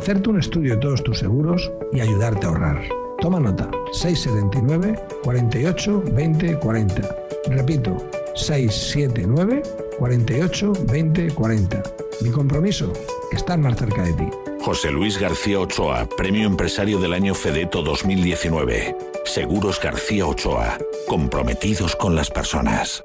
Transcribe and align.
hacerte 0.00 0.30
un 0.30 0.38
estudio 0.38 0.74
de 0.74 0.80
todos 0.80 1.04
tus 1.04 1.18
seguros 1.18 1.70
y 1.92 2.00
ayudarte 2.00 2.46
a 2.46 2.48
ahorrar. 2.48 2.82
Toma 3.20 3.38
nota, 3.38 3.70
679 3.92 4.98
48 5.22 6.02
20 6.12 6.58
40. 6.58 7.16
Repito, 7.48 7.96
679 8.34 9.62
48 9.98 10.72
20 10.90 11.30
40. 11.32 11.82
Mi 12.22 12.30
compromiso, 12.30 12.92
estar 13.30 13.58
más 13.58 13.76
cerca 13.76 14.02
de 14.02 14.14
ti. 14.14 14.28
José 14.62 14.90
Luis 14.90 15.18
García 15.18 15.60
Ochoa, 15.60 16.08
Premio 16.16 16.46
Empresario 16.46 16.98
del 16.98 17.12
Año 17.12 17.34
Fedeto 17.34 17.82
2019. 17.82 18.96
Seguros 19.26 19.80
García 19.82 20.26
Ochoa, 20.26 20.78
comprometidos 21.06 21.94
con 21.94 22.16
las 22.16 22.30
personas. 22.30 23.04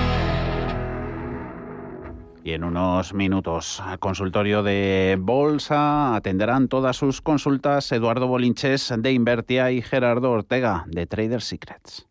Y 2.43 2.53
en 2.53 2.63
unos 2.63 3.13
minutos, 3.13 3.79
al 3.81 3.99
consultorio 3.99 4.63
de 4.63 5.17
Bolsa, 5.19 6.15
atenderán 6.15 6.67
todas 6.67 6.97
sus 6.97 7.21
consultas 7.21 7.91
Eduardo 7.91 8.27
Bolinches 8.27 8.91
de 8.97 9.11
Invertia 9.11 9.71
y 9.71 9.81
Gerardo 9.81 10.31
Ortega 10.31 10.85
de 10.87 11.05
Trader 11.05 11.41
Secrets. 11.41 12.10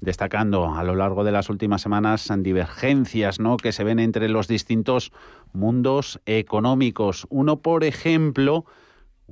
destacando 0.00 0.74
a 0.74 0.82
lo 0.82 0.94
largo 0.94 1.24
de 1.24 1.32
las 1.32 1.50
últimas 1.50 1.82
semanas 1.82 2.32
divergencias 2.38 3.38
¿no? 3.38 3.56
que 3.56 3.72
se 3.72 3.84
ven 3.84 3.98
entre 3.98 4.28
los 4.28 4.48
distintos 4.48 5.12
mundos 5.52 6.20
económicos. 6.26 7.26
Uno, 7.30 7.60
por 7.60 7.84
ejemplo, 7.84 8.64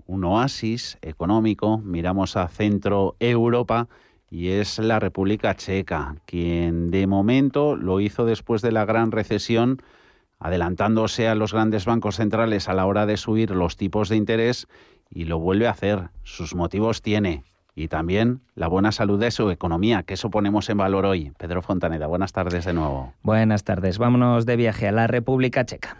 un 0.06 0.24
oasis 0.24 0.98
económico, 1.02 1.78
miramos 1.78 2.36
a 2.36 2.48
Centro 2.48 3.16
Europa, 3.18 3.88
y 4.30 4.48
es 4.48 4.78
la 4.78 5.00
República 5.00 5.54
Checa, 5.56 6.16
quien 6.26 6.90
de 6.90 7.06
momento 7.06 7.76
lo 7.76 8.00
hizo 8.00 8.26
después 8.26 8.60
de 8.62 8.72
la 8.72 8.84
gran 8.84 9.10
recesión, 9.10 9.82
adelantándose 10.38 11.28
a 11.28 11.34
los 11.34 11.52
grandes 11.52 11.84
bancos 11.84 12.16
centrales 12.16 12.68
a 12.68 12.74
la 12.74 12.86
hora 12.86 13.06
de 13.06 13.16
subir 13.16 13.50
los 13.50 13.76
tipos 13.76 14.08
de 14.08 14.16
interés 14.16 14.68
y 15.10 15.24
lo 15.24 15.38
vuelve 15.38 15.66
a 15.66 15.70
hacer. 15.70 16.10
Sus 16.22 16.54
motivos 16.54 17.00
tiene 17.02 17.42
y 17.78 17.86
también 17.86 18.40
la 18.56 18.66
buena 18.66 18.90
salud 18.90 19.20
de 19.20 19.30
su 19.30 19.50
economía, 19.50 20.02
que 20.02 20.14
eso 20.14 20.30
ponemos 20.30 20.68
en 20.68 20.78
valor 20.78 21.06
hoy. 21.06 21.32
Pedro 21.38 21.62
Fontaneda, 21.62 22.08
buenas 22.08 22.32
tardes 22.32 22.64
de 22.64 22.72
nuevo. 22.72 23.12
Buenas 23.22 23.62
tardes, 23.62 23.98
vámonos 23.98 24.46
de 24.46 24.56
viaje 24.56 24.88
a 24.88 24.92
la 24.92 25.06
República 25.06 25.64
Checa. 25.64 25.96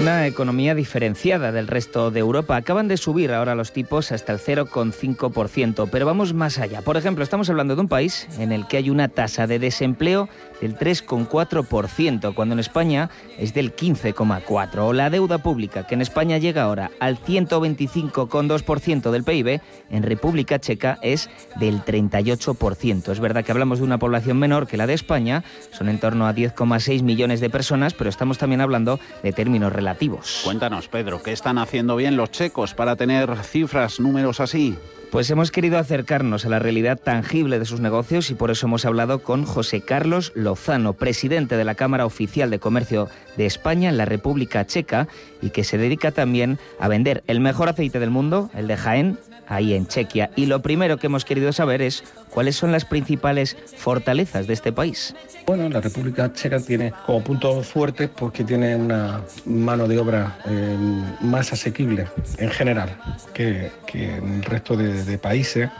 Una 0.00 0.26
economía 0.28 0.76
diferenciada 0.76 1.50
del 1.50 1.66
resto 1.66 2.12
de 2.12 2.20
Europa. 2.20 2.54
Acaban 2.54 2.86
de 2.86 2.96
subir 2.96 3.32
ahora 3.32 3.56
los 3.56 3.72
tipos 3.72 4.12
hasta 4.12 4.32
el 4.32 4.38
0,5%, 4.38 5.88
pero 5.90 6.06
vamos 6.06 6.34
más 6.34 6.58
allá. 6.58 6.82
Por 6.82 6.96
ejemplo, 6.96 7.24
estamos 7.24 7.50
hablando 7.50 7.74
de 7.74 7.80
un 7.80 7.88
país 7.88 8.28
en 8.38 8.52
el 8.52 8.68
que 8.68 8.76
hay 8.76 8.90
una 8.90 9.08
tasa 9.08 9.48
de 9.48 9.58
desempleo 9.58 10.28
del 10.60 10.76
3,4%, 10.76 12.34
cuando 12.34 12.54
en 12.54 12.60
España 12.60 13.10
es 13.38 13.54
del 13.54 13.74
15,4%. 13.74 14.78
O 14.78 14.92
la 14.92 15.10
deuda 15.10 15.38
pública, 15.38 15.86
que 15.86 15.94
en 15.94 16.02
España 16.02 16.38
llega 16.38 16.62
ahora 16.62 16.90
al 17.00 17.18
125,2% 17.18 19.10
del 19.10 19.24
PIB, 19.24 19.60
en 19.90 20.02
República 20.02 20.58
Checa 20.58 20.98
es 21.02 21.30
del 21.56 21.82
38%. 21.82 23.12
Es 23.12 23.20
verdad 23.20 23.44
que 23.44 23.52
hablamos 23.52 23.78
de 23.78 23.84
una 23.84 23.98
población 23.98 24.38
menor 24.38 24.66
que 24.66 24.76
la 24.76 24.86
de 24.86 24.94
España, 24.94 25.44
son 25.72 25.88
en 25.88 25.98
torno 25.98 26.26
a 26.26 26.34
10,6 26.34 27.02
millones 27.02 27.40
de 27.40 27.50
personas, 27.50 27.94
pero 27.94 28.10
estamos 28.10 28.38
también 28.38 28.60
hablando 28.60 28.98
de 29.22 29.32
términos 29.32 29.72
relativos. 29.72 30.40
Cuéntanos, 30.44 30.88
Pedro, 30.88 31.22
¿qué 31.22 31.32
están 31.32 31.58
haciendo 31.58 31.96
bien 31.96 32.16
los 32.16 32.30
checos 32.30 32.74
para 32.74 32.96
tener 32.96 33.36
cifras, 33.44 34.00
números 34.00 34.40
así? 34.40 34.76
Pues 35.10 35.30
hemos 35.30 35.50
querido 35.50 35.78
acercarnos 35.78 36.44
a 36.44 36.48
la 36.48 36.58
realidad 36.58 36.98
tangible 36.98 37.58
de 37.58 37.64
sus 37.64 37.80
negocios 37.80 38.30
y 38.30 38.34
por 38.34 38.50
eso 38.50 38.66
hemos 38.66 38.84
hablado 38.84 39.22
con 39.22 39.44
José 39.44 39.80
Carlos 39.80 40.32
Lozano, 40.34 40.94
presidente 40.94 41.56
de 41.56 41.64
la 41.64 41.76
Cámara 41.76 42.06
Oficial 42.06 42.50
de 42.50 42.58
Comercio 42.58 43.08
de 43.36 43.46
España 43.46 43.88
en 43.88 43.96
la 43.96 44.04
República 44.04 44.66
Checa 44.66 45.06
y 45.40 45.50
que 45.50 45.64
se 45.64 45.78
dedica 45.78 46.10
también 46.10 46.58
a 46.80 46.88
vender 46.88 47.22
el 47.28 47.40
mejor 47.40 47.68
aceite 47.68 48.00
del 48.00 48.10
mundo, 48.10 48.50
el 48.54 48.66
de 48.66 48.76
Jaén, 48.76 49.18
ahí 49.48 49.74
en 49.74 49.86
Chequia. 49.86 50.30
Y 50.36 50.46
lo 50.46 50.62
primero 50.62 50.98
que 50.98 51.06
hemos 51.06 51.24
querido 51.24 51.52
saber 51.52 51.82
es 51.82 52.04
cuáles 52.30 52.56
son 52.56 52.72
las 52.72 52.84
principales 52.84 53.56
fortalezas 53.76 54.46
de 54.46 54.52
este 54.54 54.72
país. 54.72 55.14
Bueno, 55.46 55.68
la 55.68 55.80
República 55.80 56.32
Checa 56.32 56.58
tiene 56.60 56.92
como 57.04 57.22
punto 57.22 57.62
fuerte 57.62 58.08
porque 58.08 58.44
tiene 58.44 58.76
una 58.76 59.20
mano 59.44 59.86
de 59.86 59.98
obra 59.98 60.38
eh, 60.46 60.76
más 61.20 61.52
asequible 61.52 62.06
en 62.38 62.50
general 62.50 62.96
que, 63.32 63.70
en 63.92 64.34
el 64.34 64.42
resto 64.42 64.76
de, 64.76 65.18
países. 65.18 65.70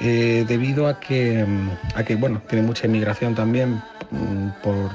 Eh, 0.00 0.44
debido 0.46 0.88
a 0.88 1.00
que, 1.00 1.46
a 1.94 2.04
que 2.04 2.16
bueno, 2.16 2.42
tiene 2.46 2.66
mucha 2.66 2.86
inmigración 2.86 3.34
también 3.34 3.82
mm, 4.10 4.62
por, 4.62 4.90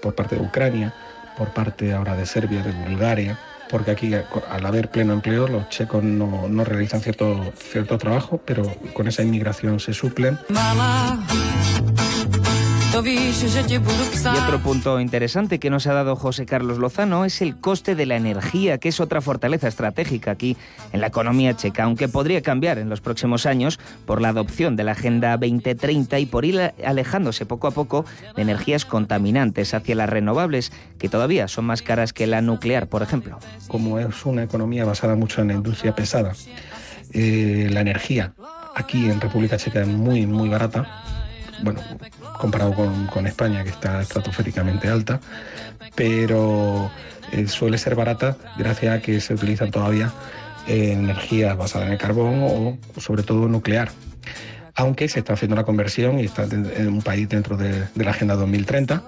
por 0.00 0.14
parte 0.14 0.36
de 0.36 0.42
Ucrania, 0.42 0.94
por 1.36 1.48
parte 1.50 1.92
ahora 1.92 2.14
de 2.14 2.26
Serbia, 2.26 2.62
de 2.62 2.72
Bulgaria, 2.88 3.38
porque 3.68 3.90
aquí 3.90 4.12
al 4.14 4.66
haber 4.66 4.90
pleno 4.90 5.12
empleo 5.12 5.46
los 5.48 5.68
checos 5.68 6.02
no, 6.02 6.48
no 6.48 6.64
realizan 6.64 7.00
cierto, 7.00 7.52
cierto 7.56 7.98
trabajo, 7.98 8.40
pero 8.44 8.62
con 8.94 9.08
esa 9.08 9.22
inmigración 9.22 9.80
se 9.80 9.92
suplen. 9.92 10.38
Y 13.04 14.38
otro 14.44 14.60
punto 14.60 14.98
interesante 14.98 15.60
que 15.60 15.70
nos 15.70 15.86
ha 15.86 15.92
dado 15.92 16.16
José 16.16 16.46
Carlos 16.46 16.78
Lozano 16.78 17.24
es 17.24 17.40
el 17.42 17.56
coste 17.56 17.94
de 17.94 18.06
la 18.06 18.16
energía, 18.16 18.78
que 18.78 18.88
es 18.88 18.98
otra 18.98 19.20
fortaleza 19.20 19.68
estratégica 19.68 20.32
aquí 20.32 20.56
en 20.92 21.00
la 21.00 21.06
economía 21.06 21.54
checa, 21.54 21.84
aunque 21.84 22.08
podría 22.08 22.42
cambiar 22.42 22.78
en 22.78 22.88
los 22.88 23.00
próximos 23.00 23.46
años 23.46 23.78
por 24.04 24.20
la 24.20 24.30
adopción 24.30 24.74
de 24.74 24.82
la 24.82 24.92
Agenda 24.92 25.36
2030 25.36 26.18
y 26.18 26.26
por 26.26 26.44
ir 26.44 26.72
alejándose 26.84 27.46
poco 27.46 27.68
a 27.68 27.70
poco 27.70 28.04
de 28.34 28.42
energías 28.42 28.84
contaminantes 28.84 29.74
hacia 29.74 29.94
las 29.94 30.10
renovables, 30.10 30.72
que 30.98 31.08
todavía 31.08 31.46
son 31.46 31.66
más 31.66 31.82
caras 31.82 32.12
que 32.12 32.26
la 32.26 32.42
nuclear, 32.42 32.88
por 32.88 33.02
ejemplo. 33.02 33.38
Como 33.68 34.00
es 34.00 34.26
una 34.26 34.42
economía 34.42 34.84
basada 34.84 35.14
mucho 35.14 35.40
en 35.40 35.48
la 35.48 35.54
industria 35.54 35.94
pesada, 35.94 36.32
eh, 37.12 37.68
la 37.70 37.80
energía 37.80 38.34
aquí 38.74 39.08
en 39.08 39.20
República 39.20 39.56
Checa 39.56 39.82
es 39.82 39.88
muy, 39.88 40.26
muy 40.26 40.48
barata 40.48 41.04
bueno, 41.62 41.80
comparado 42.38 42.74
con, 42.74 43.26
España, 43.26 43.64
que 43.64 43.70
está 43.70 44.00
estratosféricamente 44.00 44.88
alta, 44.88 45.20
pero 45.94 46.90
eh, 47.32 47.46
suele 47.48 47.78
ser 47.78 47.94
barata 47.94 48.36
gracias 48.56 48.96
a 48.96 49.02
que 49.02 49.20
se 49.20 49.34
utilizan 49.34 49.70
todavía 49.70 50.12
eh, 50.66 50.92
energías 50.92 51.56
basadas 51.56 51.86
en 51.88 51.92
el 51.94 51.98
carbón 51.98 52.42
o 52.42 53.00
sobre 53.00 53.22
todo 53.22 53.48
nuclear. 53.48 53.90
Aunque 54.74 55.08
se 55.08 55.18
está 55.18 55.32
haciendo 55.32 55.56
la 55.56 55.64
conversión 55.64 56.20
y 56.20 56.24
está 56.24 56.44
en 56.44 56.88
un 56.88 57.02
país 57.02 57.28
dentro 57.28 57.56
de, 57.56 57.88
la 57.96 58.10
Agenda 58.12 58.36
2030, 58.36 59.02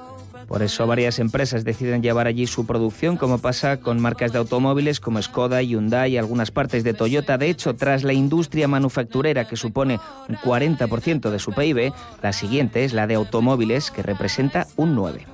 Por 0.50 0.64
eso 0.64 0.85
varias 0.85 1.20
empresas 1.20 1.62
deciden 1.62 2.02
llevar 2.02 2.26
allí 2.26 2.49
su 2.49 2.67
producción, 2.67 3.17
como 3.17 3.38
pasa 3.38 3.76
con 3.76 4.00
marcas 4.00 4.32
de 4.32 4.38
automóviles 4.38 4.99
como 4.99 5.23
Skoda, 5.23 5.62
Hyundai 5.62 6.14
y 6.14 6.17
algunas 6.19 6.50
partes 6.50 6.82
de 6.82 6.93
Toyota. 6.93 7.38
De 7.38 7.49
hecho, 7.49 7.76
tras 7.76 8.02
la 8.02 8.14
industria 8.14 8.67
manufacturera 8.67 9.47
que 9.47 9.55
supone 9.55 10.00
un 10.29 10.35
40% 10.35 11.31
de 11.31 11.38
su 11.38 11.52
PIB, 11.52 11.93
la 12.20 12.32
siguiente 12.32 12.82
es 12.82 12.94
la 12.94 13.06
de 13.06 13.14
automóviles, 13.14 13.93
que 13.93 14.02
representa 14.02 14.67
un 14.75 14.97
9%. 14.97 15.25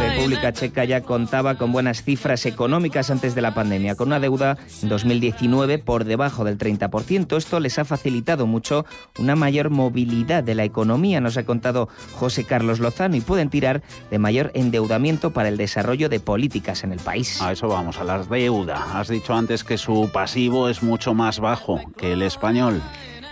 República 0.00 0.52
Checa 0.52 0.84
ya 0.84 1.00
contaba 1.00 1.54
con 1.54 1.72
buenas 1.72 2.02
cifras 2.02 2.44
económicas 2.44 3.10
antes 3.10 3.34
de 3.34 3.40
la 3.40 3.54
pandemia, 3.54 3.94
con 3.94 4.08
una 4.08 4.20
deuda 4.20 4.58
en 4.82 4.90
2019 4.90 5.78
por 5.78 6.04
debajo 6.04 6.44
del 6.44 6.58
30%. 6.58 7.38
Esto 7.38 7.60
les 7.60 7.78
ha 7.78 7.86
facilitado 7.86 8.46
mucho 8.46 8.84
una 9.18 9.36
mayor 9.36 9.70
movilidad 9.70 10.44
de 10.44 10.54
la 10.54 10.64
economía, 10.64 11.22
nos 11.22 11.38
ha 11.38 11.44
contado 11.44 11.88
José 12.14 12.44
Carlos 12.44 12.80
Lozano, 12.80 13.16
y 13.16 13.20
pueden 13.20 13.50
tirar 13.50 13.82
de 14.10 14.18
mayor 14.18 14.50
endeudamiento 14.54 15.32
para 15.32 15.48
el 15.48 15.56
desarrollo 15.56 16.08
de 16.08 16.20
políticas 16.20 16.84
en 16.84 16.92
el 16.92 16.98
país. 16.98 17.40
A 17.40 17.52
eso 17.52 17.68
vamos, 17.68 17.98
a 17.98 18.04
la 18.04 18.22
deuda. 18.22 18.98
Has 18.98 19.08
dicho 19.08 19.34
antes 19.34 19.64
que 19.64 19.78
su 19.78 20.10
pasivo 20.12 20.68
es 20.68 20.82
mucho 20.82 21.14
más 21.14 21.40
bajo 21.40 21.80
que 21.96 22.12
el 22.12 22.22
español. 22.22 22.80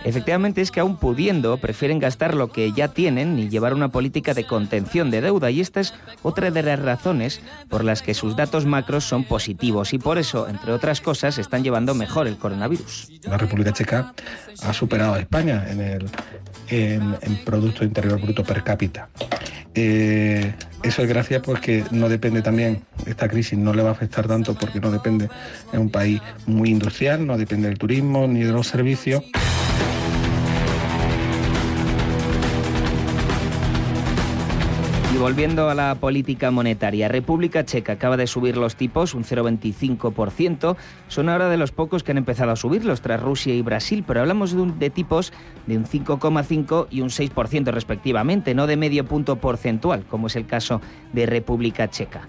Efectivamente 0.03 0.61
es 0.61 0.71
que 0.71 0.79
aún 0.79 0.95
pudiendo 0.95 1.57
prefieren 1.57 1.99
gastar 1.99 2.33
lo 2.33 2.51
que 2.51 2.71
ya 2.71 2.87
tienen 2.87 3.37
y 3.37 3.49
llevar 3.49 3.73
una 3.73 3.89
política 3.89 4.33
de 4.33 4.45
contención 4.45 5.11
de 5.11 5.19
deuda 5.19 5.51
y 5.51 5.59
esta 5.59 5.81
es 5.81 5.93
otra 6.23 6.51
de 6.51 6.63
las 6.63 6.79
razones 6.79 7.41
por 7.67 7.83
las 7.83 8.01
que 8.01 8.13
sus 8.13 8.37
datos 8.37 8.65
macros 8.65 9.03
son 9.03 9.25
positivos 9.25 9.93
y 9.93 9.99
por 9.99 10.17
eso, 10.17 10.47
entre 10.47 10.71
otras 10.71 11.01
cosas, 11.01 11.37
están 11.37 11.63
llevando 11.63 11.95
mejor 11.95 12.27
el 12.27 12.37
coronavirus. 12.37 13.09
La 13.23 13.37
República 13.37 13.73
Checa 13.73 14.13
ha 14.63 14.73
superado 14.73 15.15
a 15.15 15.19
España 15.19 15.65
en 15.69 15.81
el 15.81 16.09
en, 16.69 17.17
Producto 17.45 17.83
Interior 17.83 18.19
Bruto 18.21 18.43
per 18.43 18.63
cápita. 18.63 19.09
Eh, 19.75 20.53
eso 20.83 21.01
es 21.01 21.09
gracias 21.09 21.41
porque 21.41 21.83
no 21.91 22.09
depende 22.09 22.41
también, 22.41 22.83
esta 23.05 23.27
crisis 23.27 23.57
no 23.57 23.73
le 23.73 23.83
va 23.83 23.89
a 23.89 23.91
afectar 23.93 24.27
tanto 24.27 24.55
porque 24.55 24.79
no 24.79 24.91
depende, 24.91 25.29
es 25.71 25.79
un 25.79 25.89
país 25.89 26.21
muy 26.45 26.69
industrial, 26.69 27.25
no 27.25 27.37
depende 27.37 27.67
del 27.67 27.77
turismo 27.77 28.27
ni 28.27 28.43
de 28.43 28.51
los 28.51 28.67
servicios. 28.67 29.23
Volviendo 35.19 35.69
a 35.69 35.75
la 35.75 35.95
política 35.95 36.49
monetaria, 36.49 37.09
República 37.09 37.65
Checa 37.65 37.93
acaba 37.93 38.15
de 38.15 38.25
subir 38.25 38.55
los 38.55 38.77
tipos 38.77 39.13
un 39.13 39.25
0,25%. 39.25 40.77
Son 41.09 41.29
ahora 41.29 41.49
de 41.49 41.57
los 41.57 41.73
pocos 41.73 42.03
que 42.03 42.11
han 42.11 42.17
empezado 42.17 42.51
a 42.51 42.55
subirlos 42.55 43.01
tras 43.01 43.21
Rusia 43.21 43.53
y 43.53 43.61
Brasil, 43.61 44.05
pero 44.07 44.21
hablamos 44.21 44.55
de, 44.79 44.89
tipos 44.89 45.33
de 45.67 45.77
un 45.77 45.85
5,5 45.85 46.87
y 46.89 47.01
un 47.01 47.09
6% 47.09 47.71
respectivamente, 47.71 48.55
no 48.55 48.65
de 48.65 48.77
medio 48.77 49.05
punto 49.05 49.35
porcentual, 49.35 50.05
como 50.05 50.27
es 50.27 50.37
el 50.37 50.45
caso 50.45 50.79
de 51.11 51.25
República 51.25 51.89
Checa. 51.89 52.21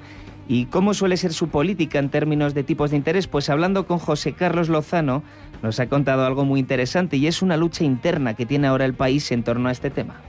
¿Y 0.48 0.66
cómo 0.66 0.92
suele 0.92 1.16
ser 1.16 1.32
su 1.32 1.48
política 1.48 2.00
en 2.00 2.10
términos 2.10 2.54
de 2.54 2.64
tipos 2.64 2.90
de 2.90 2.96
interés? 2.96 3.28
Pues 3.28 3.50
hablando 3.50 3.86
con 3.86 3.98
José 3.98 4.32
Carlos 4.32 4.68
Lozano, 4.68 5.22
nos 5.62 5.78
ha 5.78 5.88
contado 5.88 6.26
algo 6.26 6.44
muy 6.44 6.58
interesante 6.58 7.16
y 7.18 7.28
es 7.28 7.40
una 7.40 7.56
lucha 7.56 7.84
interna 7.84 8.34
que 8.34 8.46
tiene 8.46 8.66
ahora 8.66 8.84
el 8.84 8.94
país 8.94 9.30
en 9.30 9.44
torno 9.44 9.68
a 9.68 9.72
este 9.72 9.90
tema. 9.90 10.20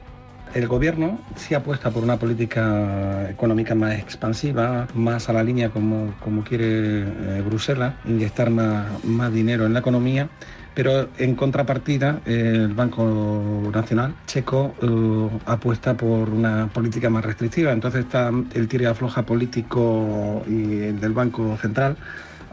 El 0.54 0.68
gobierno 0.68 1.18
sí 1.36 1.54
apuesta 1.54 1.92
por 1.92 2.04
una 2.04 2.18
política 2.18 3.30
económica 3.30 3.74
más 3.74 3.98
expansiva, 3.98 4.86
más 4.94 5.30
a 5.30 5.34
la 5.34 5.44
línea 5.44 5.70
como, 5.70 6.14
como 6.20 6.44
quiere 6.44 7.04
eh, 7.04 7.42
Bruselas, 7.46 7.94
inyectar 8.06 8.50
más, 8.50 9.02
más 9.06 9.32
dinero 9.32 9.66
en 9.66 9.74
la 9.74 9.80
economía, 9.80 10.28
pero 10.74 11.08
en 11.18 11.36
contrapartida 11.36 12.20
el 12.26 12.74
Banco 12.74 13.72
Nacional 13.74 14.14
checo 14.28 14.76
eh, 14.82 15.40
apuesta 15.46 15.96
por 15.96 16.30
una 16.30 16.68
política 16.68 17.10
más 17.10 17.24
restrictiva. 17.24 17.72
Entonces 17.72 18.04
está 18.06 18.30
el 18.54 18.68
tira 18.68 18.92
afloja 18.92 19.24
político 19.24 20.44
y 20.50 20.82
el 20.84 21.00
del 21.00 21.14
Banco 21.14 21.58
Central 21.62 21.96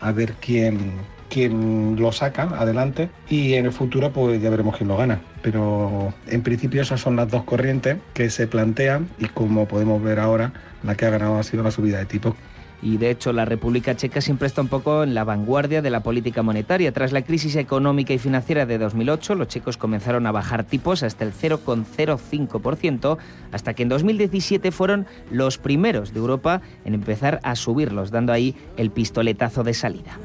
a 0.01 0.13
ver 0.13 0.35
quién 0.41 0.93
quien 1.29 1.97
lo 1.99 2.13
saca 2.13 2.45
adelante 2.59 3.11
y 3.29 3.55
en 3.55 3.67
el 3.67 3.73
futuro 3.73 4.13
pues 4.13 4.41
ya 4.41 4.51
veremos 4.51 4.77
quién 4.77 4.89
lo 4.89 4.97
gana. 4.97 5.21
Pero 5.43 6.13
en 6.27 6.43
principio 6.43 6.83
esas 6.83 7.01
son 7.01 7.17
las 7.17 7.31
dos 7.31 7.45
corrientes 7.45 7.99
que 8.15 8.31
se 8.31 8.47
plantean 8.47 9.09
y 9.19 9.27
como 9.27 9.67
podemos 9.67 10.03
ver 10.03 10.19
ahora, 10.19 10.53
la 10.83 10.95
que 10.95 11.07
ha 11.07 11.11
ganado 11.11 11.39
ha 11.39 11.43
sido 11.43 11.63
la 11.63 11.71
subida 11.71 11.99
de 11.99 12.07
tipo 12.07 12.35
y 12.83 12.97
de 12.97 13.11
hecho 13.11 13.33
la 13.33 13.45
República 13.45 13.97
Checa 13.97 14.21
siempre 14.21 14.47
está 14.47 14.61
un 14.61 14.69
poco 14.69 15.03
en 15.03 15.15
la 15.15 15.25
vanguardia 15.25 15.83
de 15.83 15.91
la 15.91 16.01
política 16.01 16.43
monetaria. 16.43 16.93
Tras 16.93 17.13
la 17.13 17.23
crisis 17.23 17.57
económica 17.57 18.13
y 18.13 18.19
financiera 18.19 18.67
de 18.67 18.79
2008, 18.79 19.35
los 19.35 19.49
checos 19.49 19.77
comenzaron 19.77 20.27
a 20.27 20.33
bajar 20.33 20.65
tipos 20.65 21.03
hasta 21.03 21.25
el 21.25 21.33
0,05%, 21.33 23.19
hasta 23.53 23.75
que 23.75 23.83
en 23.83 23.89
2017 23.89 24.71
fueron 24.71 25.07
los 25.31 25.59
primeros 25.59 26.13
de 26.13 26.21
Europa 26.21 26.61
en 26.85 26.95
empezar 26.95 27.41
a 27.43 27.57
subirlos, 27.57 28.11
dando 28.11 28.33
ahí 28.33 28.55
el 28.77 28.91
pistoletazo 28.91 29.65
de 29.65 29.75
salida. 29.75 30.19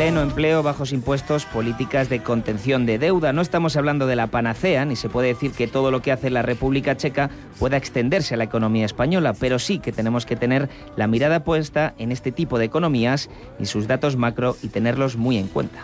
Pleno 0.00 0.22
empleo, 0.22 0.62
bajos 0.62 0.94
impuestos, 0.94 1.44
políticas 1.44 2.08
de 2.08 2.22
contención 2.22 2.86
de 2.86 2.98
deuda. 2.98 3.34
No 3.34 3.42
estamos 3.42 3.76
hablando 3.76 4.06
de 4.06 4.16
la 4.16 4.28
panacea, 4.28 4.86
ni 4.86 4.96
se 4.96 5.10
puede 5.10 5.28
decir 5.28 5.52
que 5.52 5.68
todo 5.68 5.90
lo 5.90 6.00
que 6.00 6.10
hace 6.10 6.30
la 6.30 6.40
República 6.40 6.96
Checa 6.96 7.28
pueda 7.58 7.76
extenderse 7.76 8.32
a 8.32 8.38
la 8.38 8.44
economía 8.44 8.86
española, 8.86 9.34
pero 9.38 9.58
sí 9.58 9.78
que 9.78 9.92
tenemos 9.92 10.24
que 10.24 10.36
tener 10.36 10.70
la 10.96 11.06
mirada 11.06 11.44
puesta 11.44 11.92
en 11.98 12.12
este 12.12 12.32
tipo 12.32 12.58
de 12.58 12.64
economías 12.64 13.28
y 13.58 13.66
sus 13.66 13.86
datos 13.88 14.16
macro 14.16 14.56
y 14.62 14.68
tenerlos 14.68 15.16
muy 15.16 15.36
en 15.36 15.48
cuenta. 15.48 15.80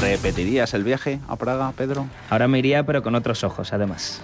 ¿Repetirías 0.00 0.72
el 0.72 0.84
viaje 0.84 1.20
a 1.28 1.36
Praga, 1.36 1.70
Pedro? 1.76 2.06
Ahora 2.30 2.48
me 2.48 2.60
iría, 2.60 2.86
pero 2.86 3.02
con 3.02 3.14
otros 3.14 3.44
ojos, 3.44 3.74
además. 3.74 4.22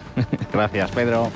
Gracias, 0.50 0.90
Pedro. 0.92 1.30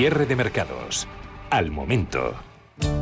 Cierre 0.00 0.24
de 0.24 0.34
mercados. 0.34 1.06
Al 1.50 1.70
momento. 1.70 2.49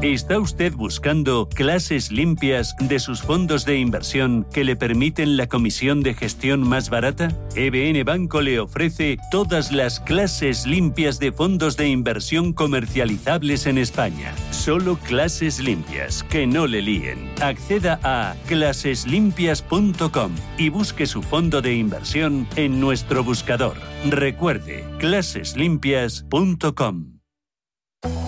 ¿Está 0.03 0.39
usted 0.39 0.75
buscando 0.75 1.49
clases 1.49 2.13
limpias 2.13 2.77
de 2.79 3.01
sus 3.01 3.21
fondos 3.21 3.65
de 3.65 3.79
inversión 3.79 4.47
que 4.53 4.63
le 4.63 4.77
permiten 4.77 5.37
la 5.37 5.49
comisión 5.49 6.05
de 6.05 6.15
gestión 6.15 6.63
más 6.63 6.89
barata? 6.89 7.33
EBN 7.57 8.05
Banco 8.05 8.41
le 8.41 8.61
ofrece 8.61 9.17
todas 9.33 9.73
las 9.73 9.99
clases 9.99 10.67
limpias 10.67 11.19
de 11.19 11.33
fondos 11.33 11.77
de 11.77 11.89
inversión 11.89 12.53
comercializables 12.53 13.67
en 13.67 13.77
España. 13.77 14.33
Solo 14.53 14.99
clases 14.99 15.59
limpias, 15.59 16.23
que 16.23 16.47
no 16.47 16.69
le 16.69 16.81
líen. 16.81 17.29
Acceda 17.43 17.99
a 18.05 18.37
claseslimpias.com 18.47 20.33
y 20.59 20.69
busque 20.69 21.07
su 21.07 21.23
fondo 21.23 21.61
de 21.61 21.75
inversión 21.75 22.47
en 22.55 22.79
nuestro 22.79 23.25
buscador. 23.25 23.75
Recuerde, 24.09 24.85
claseslimpias.com. 24.99 27.18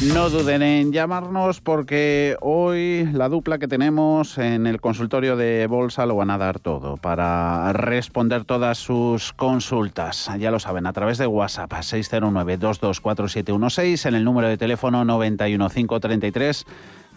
No 0.00 0.30
duden 0.30 0.62
en 0.62 0.92
llamarnos 0.92 1.60
porque 1.60 2.36
hoy 2.40 3.04
la 3.12 3.28
dupla 3.28 3.58
que 3.58 3.66
tenemos 3.66 4.38
en 4.38 4.68
el 4.68 4.80
consultorio 4.80 5.36
de 5.36 5.66
bolsa 5.66 6.06
lo 6.06 6.14
van 6.14 6.30
a 6.30 6.38
dar 6.38 6.60
todo 6.60 6.98
para 6.98 7.72
responder 7.72 8.44
todas 8.44 8.78
sus 8.78 9.32
consultas. 9.32 10.30
Ya 10.38 10.52
lo 10.52 10.60
saben, 10.60 10.86
a 10.86 10.92
través 10.92 11.18
de 11.18 11.26
WhatsApp 11.26 11.72
609-224716 11.72 14.06
en 14.06 14.14
el 14.14 14.22
número 14.22 14.46
de 14.46 14.56
teléfono 14.56 15.04
91533 15.04 16.64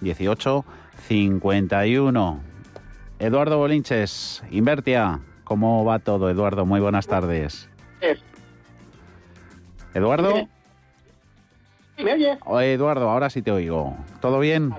1851. 0.01 2.39
Eduardo 3.19 3.59
Bolinches, 3.59 4.41
Invertia, 4.49 5.19
¿cómo 5.43 5.85
va 5.85 5.99
todo, 5.99 6.31
Eduardo? 6.31 6.65
Muy 6.65 6.79
buenas 6.79 7.05
tardes. 7.05 7.69
Eduardo. 9.93 10.47
¿Me 12.03 12.13
oye? 12.13 12.37
Oye, 12.45 12.73
Eduardo, 12.73 13.09
ahora 13.09 13.29
sí 13.29 13.41
te 13.41 13.51
oigo. 13.51 13.95
¿Todo 14.19 14.39
bien? 14.39 14.71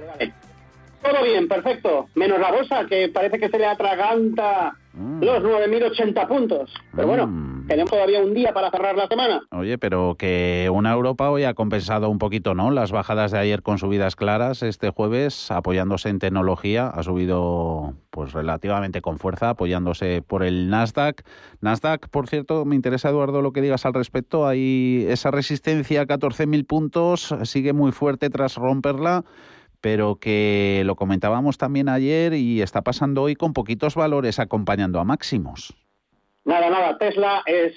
Todo 1.03 1.25
bien, 1.25 1.49
perfecto. 1.49 2.07
Menos 2.15 2.39
la 2.39 2.53
bolsa, 2.53 2.87
que 2.89 3.09
parece 3.09 3.39
que 3.39 3.49
se 3.49 3.59
le 3.59 3.67
atraganta 3.67 4.73
Mm. 4.95 5.23
los 5.25 5.43
9.080 5.43 6.29
puntos. 6.29 6.71
Pero 6.95 7.09
bueno, 7.09 7.27
tenemos 7.67 7.91
todavía 7.91 8.21
un 8.21 8.35
día 8.35 8.53
para 8.53 8.71
cerrar 8.71 8.97
la 8.97 9.07
semana. 9.07 9.43
Oye, 9.51 9.79
pero 9.79 10.17
que 10.19 10.71
una 10.73 10.93
Europa 10.93 11.31
hoy 11.31 11.45
ha 11.45 11.55
compensado 11.55 12.09
un 12.09 12.19
poquito, 12.19 12.55
¿no? 12.55 12.71
Las 12.71 12.93
bajadas 12.93 13.33
de 13.33 13.39
ayer 13.39 13.63
con 13.63 13.79
subidas 13.79 14.17
claras 14.17 14.63
este 14.63 14.91
jueves, 14.91 15.51
apoyándose 15.51 16.09
en 16.09 16.19
tecnología, 16.19 16.89
ha 16.89 17.03
subido 17.03 17.95
pues 18.11 18.33
relativamente 18.33 19.01
con 19.01 19.19
fuerza, 19.19 19.51
apoyándose 19.51 20.23
por 20.23 20.43
el 20.43 20.69
Nasdaq. 20.69 21.23
Nasdaq, 21.61 22.09
por 22.09 22.29
cierto, 22.29 22.65
me 22.65 22.77
interesa, 22.77 23.09
Eduardo, 23.09 23.43
lo 23.43 23.53
que 23.53 23.63
digas 23.63 23.87
al 23.87 23.95
respecto. 23.95 24.47
Hay 24.47 25.07
esa 25.09 25.31
resistencia 25.31 26.03
a 26.03 26.07
14.000 26.07 26.67
puntos, 26.67 27.35
sigue 27.45 27.73
muy 27.73 27.93
fuerte 27.93 28.31
tras 28.31 28.57
romperla 28.57 29.25
pero 29.81 30.15
que 30.15 30.85
lo 30.87 30.95
comentábamos 30.95 31.59
también 31.59 31.89
ayer 31.89 32.35
y 32.35 32.63
está 32.63 32.83
pasando 32.83 33.23
hoy 33.23 33.35
con 33.35 33.53
poquitos 33.53 33.97
valores 33.97 34.39
acompañando 34.39 35.01
a 35.01 35.05
máximos. 35.05 35.75
Nada, 36.45 36.71
nada, 36.71 36.99
Tesla 36.99 37.43
es 37.47 37.75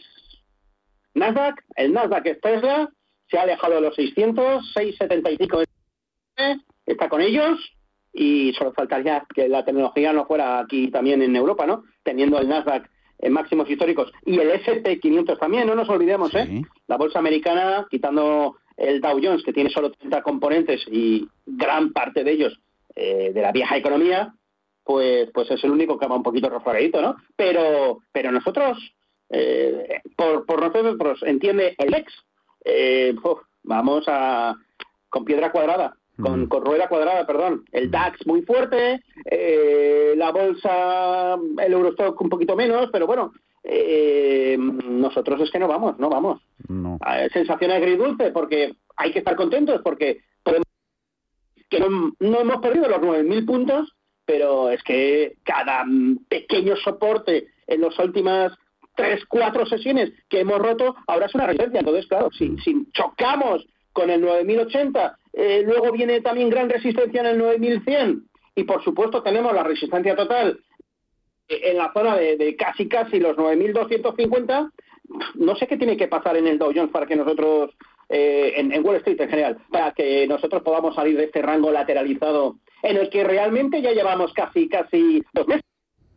Nasdaq, 1.13 1.63
el 1.75 1.93
Nasdaq 1.93 2.25
es 2.25 2.41
Tesla, 2.41 2.89
se 3.29 3.37
ha 3.37 3.43
alejado 3.43 3.75
de 3.75 3.81
los 3.81 3.95
600, 3.95 4.73
675 4.73 5.63
está 6.85 7.09
con 7.09 7.21
ellos 7.21 7.59
y 8.13 8.53
solo 8.53 8.73
faltaría 8.73 9.25
que 9.33 9.47
la 9.47 9.65
tecnología 9.65 10.13
no 10.13 10.25
fuera 10.25 10.59
aquí 10.59 10.89
también 10.89 11.21
en 11.21 11.35
Europa, 11.35 11.65
¿no? 11.65 11.83
Teniendo 12.03 12.39
el 12.39 12.47
Nasdaq 12.47 12.89
en 13.19 13.33
máximos 13.33 13.69
históricos 13.69 14.11
y 14.25 14.39
el 14.39 14.51
S&P 14.51 14.99
500 14.99 15.39
también, 15.39 15.67
no 15.67 15.75
nos 15.75 15.89
olvidemos, 15.89 16.33
¿eh? 16.35 16.61
La 16.87 16.97
bolsa 16.97 17.19
americana, 17.19 17.87
quitando 17.89 18.57
el 18.77 18.99
Dow 19.01 19.19
Jones, 19.21 19.43
que 19.43 19.53
tiene 19.53 19.69
solo 19.69 19.91
30 19.91 20.21
componentes 20.21 20.81
y 20.91 21.27
gran 21.45 21.93
parte 21.93 22.23
de 22.23 22.31
ellos 22.31 22.59
eh, 22.95 23.31
de 23.33 23.41
la 23.41 23.51
vieja 23.51 23.77
economía, 23.77 24.33
pues, 24.85 25.29
pues 25.33 25.49
es 25.51 25.63
el 25.63 25.71
único 25.71 25.97
que 25.97 26.07
va 26.07 26.15
un 26.15 26.23
poquito 26.23 26.47
refloradito, 26.47 27.01
¿no? 27.01 27.15
Pero, 27.35 27.99
pero 28.13 28.31
nosotros, 28.31 28.77
eh, 29.29 30.01
por, 30.15 30.45
por 30.45 30.61
nosotros, 30.61 31.23
entiende 31.23 31.75
el 31.79 31.93
ex, 31.95 32.13
eh, 32.63 33.15
vamos 33.63 34.05
a 34.07 34.55
con 35.09 35.25
piedra 35.25 35.51
cuadrada, 35.51 35.97
con, 36.21 36.47
con 36.47 36.63
rueda 36.63 36.87
cuadrada, 36.87 37.25
perdón. 37.25 37.65
El 37.71 37.89
DAX 37.89 38.27
muy 38.27 38.43
fuerte, 38.43 39.01
eh, 39.25 40.13
la 40.17 40.31
bolsa, 40.31 41.35
el 41.63 41.73
Eurostock 41.73 42.19
un 42.21 42.29
poquito 42.29 42.55
menos, 42.55 42.89
pero 42.91 43.07
bueno, 43.07 43.33
eh, 43.63 44.57
nosotros 44.59 45.41
es 45.41 45.49
que 45.49 45.59
no 45.59 45.67
vamos, 45.67 45.97
no 45.97 46.09
vamos. 46.09 46.41
No. 46.67 46.99
Sensación 47.33 47.71
agridulce 47.71 48.31
porque 48.31 48.75
hay 48.97 49.11
que 49.11 49.19
estar 49.19 49.35
contentos 49.35 49.81
porque 49.83 50.21
podemos 50.43 50.65
que 51.69 51.79
no, 51.79 52.13
no 52.19 52.39
hemos 52.39 52.57
perdido 52.57 52.87
los 52.87 52.99
9.000 52.99 53.45
puntos, 53.45 53.95
pero 54.25 54.69
es 54.69 54.81
que 54.83 55.35
cada 55.43 55.85
pequeño 56.27 56.75
soporte 56.77 57.47
en 57.67 57.81
las 57.81 57.97
últimas 57.99 58.51
tres, 58.95 59.25
cuatro 59.25 59.65
sesiones 59.65 60.11
que 60.29 60.39
hemos 60.39 60.59
roto, 60.59 60.95
ahora 61.07 61.25
es 61.25 61.35
una 61.35 61.45
resistencia. 61.45 61.79
Entonces, 61.79 62.07
claro, 62.07 62.29
si, 62.31 62.57
si 62.63 62.87
chocamos 62.91 63.65
con 63.93 64.09
el 64.09 64.21
9080, 64.21 65.17
eh, 65.33 65.63
luego 65.65 65.91
viene 65.91 66.21
también 66.21 66.49
gran 66.49 66.69
resistencia 66.69 67.21
en 67.21 67.27
el 67.27 67.37
9100 67.37 68.23
y 68.55 68.63
por 68.63 68.83
supuesto 68.83 69.21
tenemos 69.21 69.53
la 69.53 69.63
resistencia 69.63 70.15
total 70.15 70.59
en 71.47 71.77
la 71.77 71.91
zona 71.93 72.15
de, 72.15 72.55
casi 72.55 72.87
casi 72.87 73.19
los 73.19 73.37
9.250, 73.37 74.71
no 75.35 75.55
sé 75.55 75.67
qué 75.67 75.77
tiene 75.77 75.97
que 75.97 76.07
pasar 76.07 76.37
en 76.37 76.47
el 76.47 76.57
Dow 76.57 76.71
Jones 76.73 76.91
para 76.91 77.05
que 77.05 77.15
nosotros, 77.15 77.71
eh, 78.09 78.53
en 78.55 78.85
Wall 78.85 78.95
Street 78.97 79.21
en 79.21 79.29
general, 79.29 79.57
para 79.69 79.91
que 79.91 80.25
nosotros 80.25 80.63
podamos 80.63 80.95
salir 80.95 81.17
de 81.17 81.25
este 81.25 81.41
rango 81.41 81.71
lateralizado 81.71 82.55
en 82.85 82.97
el 82.97 83.09
que 83.09 83.23
realmente 83.23 83.81
ya 83.81 83.91
llevamos 83.91 84.31
casi 84.33 84.69
casi 84.69 85.23
dos 85.33 85.47
meses. 85.47 85.63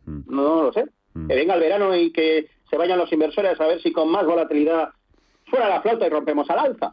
No 0.05 0.63
lo 0.63 0.73
sé. 0.73 0.85
Que 1.27 1.35
venga 1.35 1.55
el 1.55 1.59
verano 1.59 1.95
y 1.95 2.11
que 2.11 2.47
se 2.69 2.77
vayan 2.77 2.97
los 2.99 3.11
inversores 3.11 3.59
a 3.59 3.67
ver 3.67 3.81
si 3.81 3.91
con 3.91 4.09
más 4.09 4.25
volatilidad 4.25 4.89
fuera 5.47 5.67
la 5.67 5.81
flauta 5.81 6.05
y 6.05 6.09
rompemos 6.09 6.49
al 6.49 6.59
alza. 6.59 6.91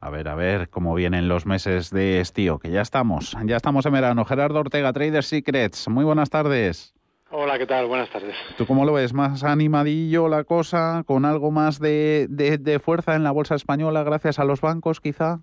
A 0.00 0.10
ver, 0.10 0.28
a 0.28 0.34
ver 0.34 0.68
cómo 0.70 0.94
vienen 0.94 1.28
los 1.28 1.44
meses 1.44 1.90
de 1.90 2.20
estío, 2.20 2.58
que 2.58 2.70
ya 2.70 2.80
estamos, 2.80 3.36
ya 3.44 3.56
estamos 3.56 3.84
en 3.84 3.92
verano. 3.92 4.24
Gerardo 4.24 4.60
Ortega, 4.60 4.92
Trader 4.92 5.24
Secrets, 5.24 5.88
muy 5.88 6.04
buenas 6.04 6.30
tardes. 6.30 6.94
Hola, 7.30 7.58
¿qué 7.58 7.66
tal? 7.66 7.86
Buenas 7.86 8.08
tardes. 8.08 8.34
¿Tú 8.56 8.66
cómo 8.66 8.86
lo 8.86 8.94
ves? 8.94 9.12
¿Más 9.12 9.44
animadillo 9.44 10.28
la 10.28 10.44
cosa? 10.44 11.02
¿Con 11.04 11.26
algo 11.26 11.50
más 11.50 11.78
de, 11.78 12.26
de, 12.30 12.56
de 12.56 12.78
fuerza 12.78 13.16
en 13.16 13.24
la 13.24 13.32
bolsa 13.32 13.54
española 13.54 14.02
gracias 14.02 14.38
a 14.38 14.44
los 14.44 14.62
bancos, 14.62 15.00
quizá? 15.00 15.40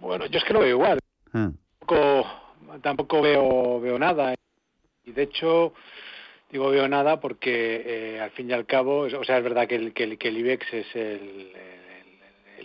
Bueno, 0.00 0.26
yo 0.26 0.38
es 0.38 0.44
que 0.44 0.52
lo 0.52 0.60
veo 0.60 0.70
igual. 0.70 0.98
Ah. 1.32 1.50
Tampoco, 1.78 2.28
tampoco 2.82 3.22
veo, 3.22 3.80
veo 3.80 3.98
nada. 3.98 4.34
Y 5.04 5.12
de 5.12 5.22
hecho, 5.22 5.72
digo 6.50 6.70
veo 6.70 6.88
nada 6.88 7.20
porque 7.20 7.82
eh, 7.84 8.20
al 8.20 8.30
fin 8.30 8.50
y 8.50 8.52
al 8.52 8.66
cabo, 8.66 9.00
o 9.00 9.24
sea, 9.24 9.38
es 9.38 9.44
verdad 9.44 9.66
que 9.66 9.76
el, 9.76 9.92
que 9.92 10.04
el, 10.04 10.38
IBEX 10.38 10.72
es 10.72 10.96
el, 10.96 11.52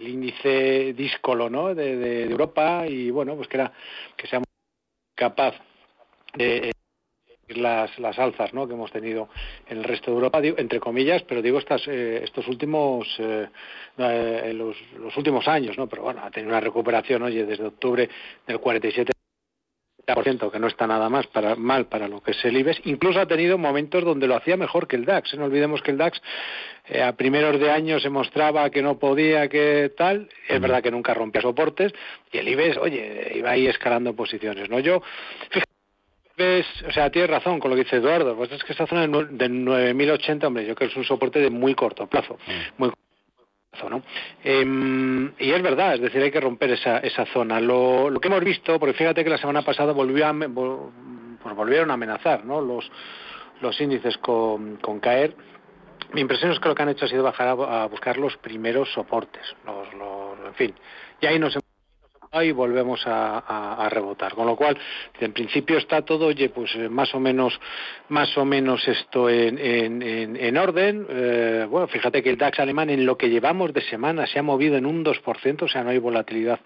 índice 0.05 0.93
díscolo 0.93 1.50
¿no? 1.50 1.74
de, 1.74 2.24
Europa 2.24 2.86
y 2.88 3.10
bueno, 3.10 3.36
pues 3.36 3.48
que 3.48 3.57
era 3.57 3.72
que 4.17 4.27
seamos 4.27 4.48
capaz 5.15 5.55
de 6.33 6.72
las, 7.48 7.98
las 8.00 8.17
alzas 8.19 8.53
¿no? 8.53 8.67
que 8.67 8.74
hemos 8.74 8.91
tenido 8.91 9.29
en 9.67 9.77
el 9.77 9.83
resto 9.83 10.12
de 10.12 10.15
Europa, 10.15 10.39
entre 10.43 10.79
comillas, 10.79 11.24
pero 11.24 11.41
digo 11.41 11.60
estas, 11.60 11.88
eh, 11.88 12.22
estos 12.24 12.48
últimos 12.48 13.07
eh, 13.19 13.48
eh, 13.98 14.53
los, 14.53 14.75
los, 15.00 15.15
últimos 15.15 15.48
años, 15.48 15.77
¿no? 15.77 15.88
pero 15.88 16.03
bueno, 16.03 16.22
ha 16.24 16.31
tenido 16.31 16.51
una 16.51 16.60
recuperación, 16.60 17.22
oye, 17.24 17.45
desde 17.45 17.65
octubre 17.65 18.10
del 18.45 18.60
47 18.60 19.13
que 20.05 20.60
no 20.60 20.67
está 20.67 20.86
nada 20.86 21.10
más 21.10 21.27
para, 21.27 21.55
mal 21.55 21.86
para 21.86 22.07
lo 22.07 22.22
que 22.22 22.31
es 22.31 22.45
el 22.45 22.57
IBEX, 22.57 22.81
incluso 22.86 23.19
ha 23.19 23.25
tenido 23.25 23.57
momentos 23.57 24.03
donde 24.03 24.27
lo 24.27 24.36
hacía 24.36 24.57
mejor 24.57 24.88
que 24.88 24.95
el 24.95 25.05
DAX. 25.05 25.33
No 25.36 25.45
olvidemos 25.45 25.81
que 25.81 25.91
el 25.91 25.98
DAX 25.98 26.22
eh, 26.88 27.01
a 27.01 27.13
primeros 27.13 27.60
de 27.60 27.72
año 27.72 28.00
se 28.00 28.10
mostraba 28.10 28.69
que 28.69 28.81
no 28.81 29.00
podía, 29.00 29.48
que 29.48 29.91
tal, 29.95 30.29
es 30.48 30.60
verdad 30.60 30.83
que 30.83 30.91
nunca 30.91 31.13
rompía 31.13 31.41
soportes, 31.41 31.93
y 32.31 32.38
el 32.38 32.48
IBEX, 32.50 32.77
oye, 32.77 33.31
iba 33.36 33.51
ahí 33.51 33.67
escalando 33.67 34.13
posiciones. 34.13 34.69
¿no? 34.69 34.79
Yo, 34.79 35.01
fíjate, 35.50 36.65
o 36.88 36.91
sea, 36.91 37.10
tienes 37.10 37.29
razón 37.29 37.60
con 37.60 37.72
lo 37.72 37.77
que 37.77 37.83
dice 37.83 37.98
Eduardo, 37.98 38.36
pues 38.36 38.51
es 38.51 38.63
que 38.63 38.74
esa 38.74 38.88
zona 38.88 39.01
de 39.01 39.07
9.080, 39.07 40.45
hombre, 40.45 40.65
yo 40.65 40.75
creo 40.75 40.89
que 40.89 40.93
es 40.93 40.98
un 40.98 41.05
soporte 41.05 41.39
de 41.39 41.50
muy 41.50 41.75
corto 41.75 42.07
plazo, 42.07 42.38
muy 42.77 42.91
¿no? 43.89 44.03
Em, 44.43 45.33
y 45.39 45.51
es 45.51 45.61
verdad, 45.61 45.95
es 45.95 46.01
decir, 46.01 46.21
hay 46.21 46.31
que 46.31 46.39
romper 46.39 46.71
esa, 46.71 46.99
esa 46.99 47.25
zona. 47.27 47.59
Lo, 47.59 48.09
lo 48.09 48.19
que 48.19 48.27
hemos 48.27 48.43
visto, 48.43 48.79
porque 48.79 48.93
fíjate 48.93 49.23
que 49.23 49.29
la 49.29 49.37
semana 49.37 49.61
pasada 49.61 49.93
volvió 49.93 50.27
a, 50.27 50.33
pues 50.33 51.55
volvieron 51.55 51.91
a 51.91 51.95
amenazar 51.95 52.45
¿no? 52.45 52.61
los, 52.61 52.89
los 53.61 53.79
índices 53.81 54.17
con, 54.17 54.77
con 54.77 54.99
caer. 54.99 55.35
Mi 56.13 56.21
impresión 56.21 56.51
es 56.51 56.59
que 56.59 56.69
lo 56.69 56.75
que 56.75 56.83
han 56.83 56.89
hecho 56.89 57.05
ha 57.05 57.09
sido 57.09 57.23
bajar 57.23 57.47
a, 57.47 57.85
buscar 57.87 58.17
los 58.17 58.37
primeros 58.37 58.91
soportes, 58.93 59.43
los, 59.65 59.93
los, 59.95 60.47
en 60.47 60.53
fin. 60.53 60.75
Y 61.19 61.25
ahí 61.25 61.39
nos 61.39 61.57
y 62.41 62.51
volvemos 62.51 63.01
a, 63.05 63.87
rebotar. 63.91 64.33
Con 64.33 64.47
lo 64.47 64.55
cual, 64.55 64.77
en 65.19 65.33
principio 65.33 65.77
está 65.77 66.01
todo, 66.01 66.27
oye, 66.27 66.49
pues 66.49 66.73
eh, 66.75 66.89
más 66.89 67.13
o 67.13 67.19
menos, 67.19 67.59
más 68.09 68.35
o 68.37 68.45
menos 68.45 68.87
esto 68.87 69.29
en, 69.29 69.59
en, 69.59 70.57
orden. 70.57 71.05
Eh, 71.09 71.67
bueno, 71.69 71.87
fíjate 71.87 72.23
que 72.23 72.29
el 72.29 72.37
DAX 72.37 72.59
alemán 72.59 72.89
en 72.89 73.05
lo 73.05 73.17
que 73.17 73.29
llevamos 73.29 73.73
de 73.73 73.81
semana 73.81 74.25
se 74.25 74.39
ha 74.39 74.43
movido 74.43 74.77
en 74.77 74.85
un 74.85 75.03
2%, 75.03 75.61
o 75.61 75.67
sea, 75.67 75.83
no 75.83 75.89
hay 75.89 75.99
volatilidad 75.99 76.59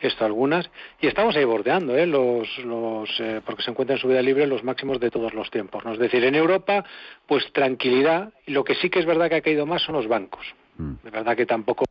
esto 0.00 0.24
algunas, 0.24 0.70
y 1.00 1.06
estamos 1.06 1.36
ahí 1.36 1.44
bordeando, 1.44 1.96
¿eh? 1.96 2.06
los, 2.06 2.58
los, 2.64 3.08
eh, 3.20 3.40
porque 3.44 3.62
se 3.62 3.70
encuentra 3.70 3.96
en 3.96 4.00
subida 4.00 4.22
libre 4.22 4.46
los 4.46 4.64
máximos 4.64 4.98
de 4.98 5.10
todos 5.10 5.34
los 5.34 5.50
tiempos. 5.50 5.84
¿no? 5.84 5.92
Es 5.92 5.98
decir, 5.98 6.24
en 6.24 6.34
Europa, 6.34 6.84
pues 7.26 7.52
tranquilidad, 7.52 8.32
y 8.46 8.52
lo 8.52 8.64
que 8.64 8.74
sí 8.76 8.88
que 8.88 9.00
es 9.00 9.06
verdad 9.06 9.28
que 9.28 9.36
ha 9.36 9.40
caído 9.42 9.66
más 9.66 9.82
son 9.82 9.96
los 9.96 10.08
bancos. 10.08 10.46
Mm. 10.78 10.94
De 11.02 11.10
verdad 11.10 11.36
que 11.36 11.46
tampoco 11.46 11.84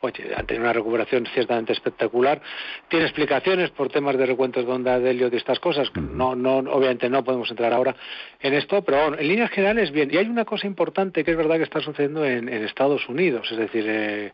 oye, 0.00 0.34
han 0.36 0.46
tenido 0.46 0.64
una 0.64 0.72
recuperación 0.72 1.26
ciertamente 1.32 1.72
espectacular. 1.72 2.40
Tiene 2.88 3.06
explicaciones 3.06 3.70
por 3.70 3.88
temas 3.88 4.16
de 4.16 4.26
recuentos 4.26 4.66
de 4.66 4.72
onda 4.72 4.98
de 4.98 5.10
helio 5.10 5.30
de 5.30 5.36
estas 5.36 5.58
cosas. 5.58 5.90
No, 5.94 6.34
no, 6.34 6.58
obviamente 6.58 7.08
no 7.08 7.24
podemos 7.24 7.50
entrar 7.50 7.72
ahora 7.72 7.94
en 8.40 8.54
esto, 8.54 8.82
pero 8.82 9.18
en 9.18 9.28
líneas 9.28 9.50
generales 9.50 9.90
bien. 9.90 10.12
Y 10.12 10.16
hay 10.18 10.26
una 10.26 10.44
cosa 10.44 10.66
importante 10.66 11.24
que 11.24 11.30
es 11.30 11.36
verdad 11.36 11.56
que 11.56 11.64
está 11.64 11.80
sucediendo 11.80 12.24
en, 12.24 12.46
Estados 12.66 13.08
Unidos, 13.08 13.50
es 13.52 13.58
decir, 13.58 13.84
eh, 13.86 14.32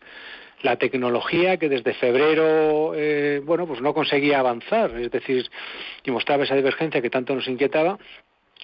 la 0.62 0.76
tecnología 0.76 1.56
que 1.56 1.68
desde 1.68 1.92
febrero, 1.94 2.92
eh, 2.94 3.40
bueno, 3.44 3.66
pues 3.66 3.80
no 3.80 3.92
conseguía 3.92 4.38
avanzar, 4.38 4.90
es 4.98 5.10
decir, 5.10 5.48
y 6.04 6.10
mostraba 6.10 6.44
esa 6.44 6.54
divergencia 6.54 7.02
que 7.02 7.10
tanto 7.10 7.34
nos 7.34 7.46
inquietaba. 7.48 7.98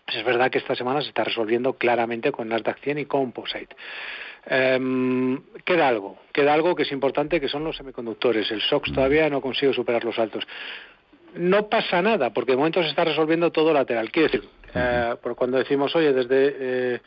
Es 0.06 0.24
verdad 0.24 0.50
que 0.50 0.58
esta 0.58 0.74
semana 0.74 1.02
se 1.02 1.08
está 1.08 1.24
resolviendo 1.24 1.74
claramente 1.74 2.32
con 2.32 2.48
Nasdaq 2.48 2.78
100 2.80 2.98
y 2.98 3.04
Composite. 3.04 3.76
Eh, 4.46 5.38
queda 5.64 5.88
algo, 5.88 6.18
queda 6.32 6.54
algo 6.54 6.74
que 6.74 6.82
es 6.82 6.92
importante, 6.92 7.40
que 7.40 7.48
son 7.48 7.64
los 7.64 7.76
semiconductores. 7.76 8.50
El 8.50 8.62
SOX 8.62 8.92
todavía 8.92 9.28
no 9.28 9.40
consigue 9.40 9.72
superar 9.72 10.04
los 10.04 10.18
altos. 10.18 10.46
No 11.34 11.68
pasa 11.68 12.00
nada, 12.00 12.32
porque 12.32 12.52
de 12.52 12.56
momento 12.58 12.82
se 12.82 12.88
está 12.88 13.04
resolviendo 13.04 13.52
todo 13.52 13.72
lateral. 13.72 14.10
Quiere 14.10 14.28
decir, 14.30 14.48
eh, 14.74 15.14
por 15.22 15.36
cuando 15.36 15.58
decimos, 15.58 15.94
oye, 15.94 16.12
desde 16.12 16.56
eh, 16.58 17.00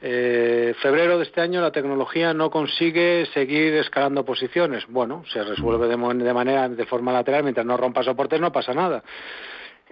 eh, 0.00 0.74
febrero 0.80 1.18
de 1.18 1.24
este 1.24 1.40
año 1.40 1.60
la 1.60 1.72
tecnología 1.72 2.32
no 2.32 2.50
consigue 2.50 3.26
seguir 3.34 3.74
escalando 3.74 4.24
posiciones. 4.24 4.86
Bueno, 4.88 5.24
se 5.32 5.42
resuelve 5.42 5.88
de, 5.88 6.24
de 6.24 6.34
manera, 6.34 6.68
de 6.68 6.86
forma 6.86 7.12
lateral, 7.12 7.42
mientras 7.42 7.66
no 7.66 7.76
rompa 7.76 8.02
soportes 8.02 8.40
no 8.40 8.52
pasa 8.52 8.72
nada. 8.72 9.02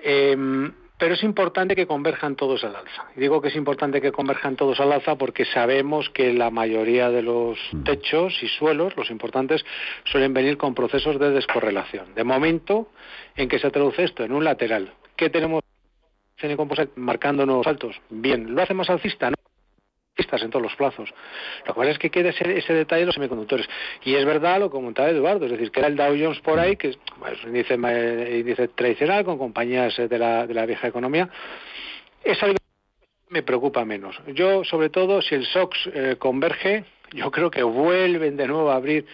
Eh, 0.03 0.37
pero 0.99 1.15
es 1.15 1.23
importante 1.23 1.77
que 1.77 1.87
converjan 1.87 2.37
todos 2.37 2.65
al 2.65 2.75
alza. 2.75 3.07
Y 3.17 3.21
digo 3.21 3.41
que 3.43 3.49
es 3.49 3.57
importante 3.57 4.01
que 4.01 4.13
converjan 4.13 4.57
todos 4.57 4.81
al 4.81 4.93
alza 4.93 5.17
porque 5.17 5.45
sabemos 5.45 6.09
que 6.11 6.33
la 6.33 6.51
mayoría 6.51 7.11
de 7.11 7.23
los 7.23 7.59
techos 7.85 8.43
y 8.43 8.49
suelos, 8.49 8.97
los 8.97 9.11
importantes, 9.11 9.65
suelen 10.05 10.33
venir 10.33 10.57
con 10.57 10.75
procesos 10.75 11.19
de 11.19 11.31
descorrelación. 11.31 12.15
De 12.15 12.25
momento, 12.25 12.89
en 13.37 13.49
que 13.49 13.59
se 13.59 13.71
traduce 13.71 14.05
esto 14.05 14.25
en 14.25 14.33
un 14.33 14.45
lateral, 14.45 14.93
¿qué 15.17 15.29
tenemos 15.29 15.63
en 16.39 16.57
Composite 16.57 16.93
marcándonos 16.97 17.67
altos? 17.67 18.01
Bien, 18.11 18.55
¿lo 18.55 18.63
hace 18.63 18.75
más 18.75 18.91
alcista? 18.91 19.31
No 19.31 19.36
en 20.19 20.51
todos 20.51 20.63
los 20.63 20.75
plazos. 20.77 21.13
Lo 21.67 21.75
que 21.75 21.81
pasa 21.81 21.91
es 21.91 21.99
que 21.99 22.11
queda 22.11 22.31
ese, 22.31 22.59
ese, 22.59 22.73
detalle 22.73 23.01
de 23.01 23.07
los 23.07 23.15
semiconductores. 23.15 23.69
Y 24.05 24.15
es 24.15 24.25
verdad 24.25 24.59
lo 24.59 24.71
que 24.71 24.77
comentaba 24.77 25.09
Eduardo, 25.11 25.45
es 25.45 25.53
decir, 25.53 25.71
que 25.71 25.81
era 25.81 25.89
el 25.89 25.97
Dow 25.97 26.17
Jones 26.19 26.41
por 26.41 26.59
ahí, 26.59 26.77
que 26.77 26.89
es 26.89 26.99
un 27.45 27.57
índice, 27.57 27.75
índice 27.75 28.69
tradicional 28.69 29.25
con 29.25 29.39
compañías 29.39 29.97
de 29.97 30.19
la, 30.19 30.47
de 30.47 30.55
la 30.55 30.67
vieja 30.67 30.89
economía. 30.89 31.29
Es 32.25 32.43
algo 32.43 32.57
que 32.57 33.35
me 33.35 33.43
preocupa 33.43 33.85
menos. 33.85 34.19
Yo, 34.29 34.65
sobre 34.65 34.89
todo, 34.89 35.21
si 35.23 35.35
el 35.35 35.45
SOX 35.47 35.91
eh, 35.93 36.17
converge, 36.19 36.85
yo 37.13 37.31
creo 37.31 37.51
que 37.51 37.63
vuelven 37.63 38.37
de 38.37 38.47
nuevo 38.47 38.71
a 38.71 38.77
abrir 38.77 39.07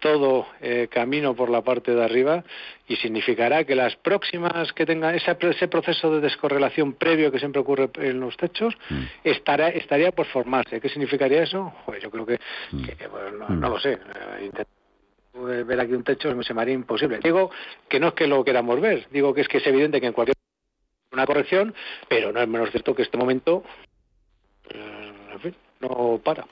todo 0.00 0.46
eh, 0.60 0.88
camino 0.90 1.34
por 1.34 1.50
la 1.50 1.62
parte 1.62 1.94
de 1.94 2.02
arriba 2.02 2.42
y 2.88 2.96
significará 2.96 3.64
que 3.64 3.76
las 3.76 3.94
próximas 3.96 4.72
que 4.72 4.84
tengan 4.84 5.14
ese, 5.14 5.36
ese 5.40 5.68
proceso 5.68 6.12
de 6.12 6.20
descorrelación 6.20 6.94
previo 6.94 7.30
que 7.30 7.38
siempre 7.38 7.60
ocurre 7.60 7.90
en 7.96 8.18
los 8.18 8.36
techos 8.36 8.76
mm. 8.88 9.02
estará, 9.22 9.68
estaría 9.68 10.10
por 10.10 10.26
formarse. 10.26 10.80
¿Qué 10.80 10.88
significaría 10.88 11.42
eso? 11.42 11.72
Pues 11.86 12.02
yo 12.02 12.10
creo 12.10 12.26
que, 12.26 12.40
mm. 12.72 13.60
no, 13.60 13.68
lo 13.68 13.78
sé. 13.78 13.98
Eh, 14.42 15.62
ver 15.62 15.80
aquí 15.80 15.92
un 15.92 16.02
techo 16.02 16.42
se 16.42 16.54
me 16.54 16.62
haría 16.62 16.74
imposible. 16.74 17.20
Digo 17.22 17.50
que 17.88 18.00
no 18.00 18.08
es 18.08 18.14
que 18.14 18.26
lo 18.26 18.44
queramos 18.44 18.80
ver, 18.80 19.06
digo 19.10 19.32
que 19.32 19.42
es 19.42 19.48
que 19.48 19.58
es 19.58 19.66
evidente 19.66 20.00
que 20.00 20.08
en 20.08 20.12
cualquier 20.12 20.34
una 21.12 21.26
corrección, 21.26 21.74
pero 22.08 22.32
no 22.32 22.40
es 22.40 22.48
menos 22.48 22.70
cierto 22.70 22.94
que 22.94 23.02
este 23.02 23.18
momento, 23.18 23.64
eh, 24.68 25.12
en 25.32 25.40
fin, 25.40 25.54
no 25.80 26.20
para 26.22 26.46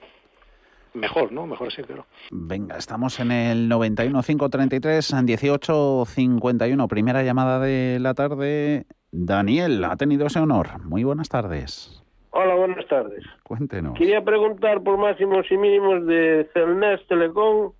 mejor, 0.94 1.32
¿no? 1.32 1.46
Mejor 1.46 1.68
así, 1.68 1.82
claro. 1.82 2.06
Venga, 2.30 2.76
estamos 2.76 3.18
en 3.20 3.30
el 3.30 3.68
91 3.68 4.22
533 4.22 5.14
18 5.24 6.04
51. 6.06 6.88
Primera 6.88 7.22
llamada 7.22 7.60
de 7.60 7.98
la 8.00 8.14
tarde. 8.14 8.86
Daniel, 9.10 9.84
ha 9.84 9.96
tenido 9.96 10.26
ese 10.26 10.38
honor. 10.38 10.82
Muy 10.84 11.04
buenas 11.04 11.28
tardes. 11.28 12.02
Hola, 12.30 12.54
buenas 12.54 12.86
tardes. 12.86 13.24
Cuéntenos. 13.42 13.96
Quería 13.96 14.22
preguntar 14.22 14.82
por 14.82 14.98
máximos 14.98 15.46
y 15.50 15.56
mínimos 15.56 16.06
de 16.06 16.48
Celnes, 16.52 17.00
Telecom, 17.08 17.72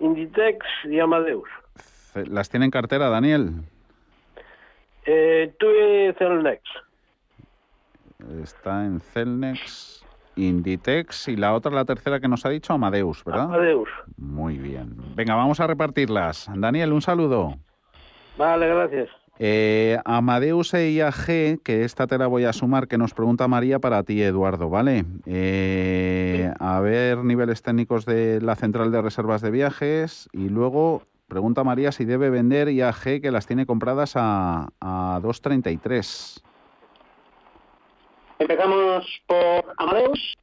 Inditex 0.00 0.64
y 0.84 0.98
Amadeus. 0.98 1.48
¿Las 2.14 2.48
tiene 2.48 2.66
en 2.66 2.70
cartera, 2.70 3.08
Daniel? 3.08 3.52
Eh, 5.06 5.54
tuve 5.58 6.14
Celnex. 6.18 6.62
Está 8.42 8.84
en 8.84 9.00
Celnex. 9.00 10.01
Inditex 10.36 11.28
y 11.28 11.36
la 11.36 11.54
otra, 11.54 11.72
la 11.72 11.84
tercera 11.84 12.20
que 12.20 12.28
nos 12.28 12.46
ha 12.46 12.48
dicho, 12.48 12.72
Amadeus, 12.72 13.24
¿verdad? 13.24 13.44
Amadeus. 13.44 13.88
Muy 14.16 14.58
bien. 14.58 14.96
Venga, 15.14 15.34
vamos 15.34 15.60
a 15.60 15.66
repartirlas. 15.66 16.50
Daniel, 16.54 16.92
un 16.92 17.02
saludo. 17.02 17.56
Vale, 18.38 18.66
gracias. 18.66 19.08
Eh, 19.38 19.98
Amadeus 20.04 20.72
e 20.74 20.90
IAG, 20.92 21.62
que 21.62 21.84
esta 21.84 22.06
te 22.06 22.18
la 22.18 22.26
voy 22.26 22.44
a 22.44 22.52
sumar, 22.52 22.86
que 22.86 22.98
nos 22.98 23.14
pregunta 23.14 23.48
María 23.48 23.78
para 23.78 24.02
ti, 24.02 24.22
Eduardo, 24.22 24.68
¿vale? 24.68 25.04
Eh, 25.26 26.52
a 26.60 26.80
ver 26.80 27.18
niveles 27.24 27.62
técnicos 27.62 28.04
de 28.04 28.40
la 28.40 28.56
central 28.56 28.92
de 28.92 29.02
reservas 29.02 29.42
de 29.42 29.50
viajes 29.50 30.28
y 30.32 30.48
luego 30.48 31.02
pregunta 31.28 31.64
María 31.64 31.92
si 31.92 32.04
debe 32.04 32.30
vender 32.30 32.68
IAG, 32.68 33.20
que 33.20 33.30
las 33.30 33.46
tiene 33.46 33.66
compradas 33.66 34.12
a, 34.16 34.68
a 34.80 35.20
2.33. 35.22 36.42
Empezamos 38.42 39.06
por 39.28 39.72
Amadeus. 39.76 40.34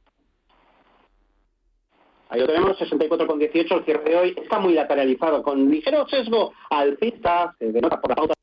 Ahí 2.30 2.40
lo 2.40 2.46
tenemos, 2.46 2.78
64,18 2.78 3.76
el 3.76 3.84
cierre 3.84 4.04
de 4.04 4.16
hoy. 4.16 4.34
Está 4.42 4.58
muy 4.58 4.72
lateralizado, 4.72 5.42
con 5.42 5.70
ligero 5.70 6.08
sesgo 6.08 6.54
alcista, 6.70 7.54
se 7.58 7.70
denota 7.70 8.00
por 8.00 8.08
las 8.08 8.16
pautas 8.16 8.36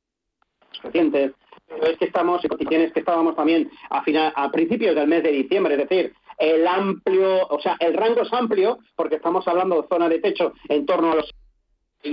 recientes. 0.84 1.32
Pero 1.66 1.88
es 1.88 1.98
que 1.98 2.06
estamos 2.06 2.44
en 2.44 2.50
condiciones 2.50 2.94
que 2.94 3.00
estábamos 3.00 3.36
también 3.36 3.72
a, 3.90 4.04
final, 4.04 4.32
a 4.36 4.52
principios 4.52 4.94
del 4.94 5.08
mes 5.08 5.24
de 5.24 5.32
diciembre, 5.32 5.74
es 5.74 5.90
decir, 5.90 6.14
el 6.38 6.68
amplio, 6.68 7.48
o 7.48 7.60
sea, 7.60 7.78
el 7.80 7.96
rango 7.96 8.22
es 8.22 8.34
amplio, 8.34 8.78
porque 8.96 9.16
estamos 9.16 9.48
hablando 9.48 9.82
de 9.82 9.88
zona 9.88 10.08
de 10.08 10.20
techo 10.20 10.54
en 10.70 10.86
torno 10.86 11.14
a 11.14 11.16
los 11.16 11.34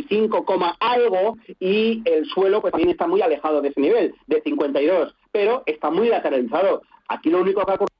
5, 0.03 0.45
algo 0.81 1.37
y 1.61 2.03
el 2.05 2.27
suelo 2.27 2.61
pues 2.61 2.73
también 2.73 2.91
está 2.91 3.07
muy 3.07 3.23
alejado 3.23 3.61
de 3.61 3.69
ese 3.69 3.81
nivel, 3.81 4.15
de 4.27 4.43
52, 4.43 5.15
pero 5.31 5.63
está 5.67 5.91
muy 5.91 6.09
lateralizado. 6.09 6.83
Aquí 7.09 7.31
lo 7.31 7.41
único 7.41 7.65
que 7.65 7.73
ha 7.73 7.75
ocurrido 7.75 7.95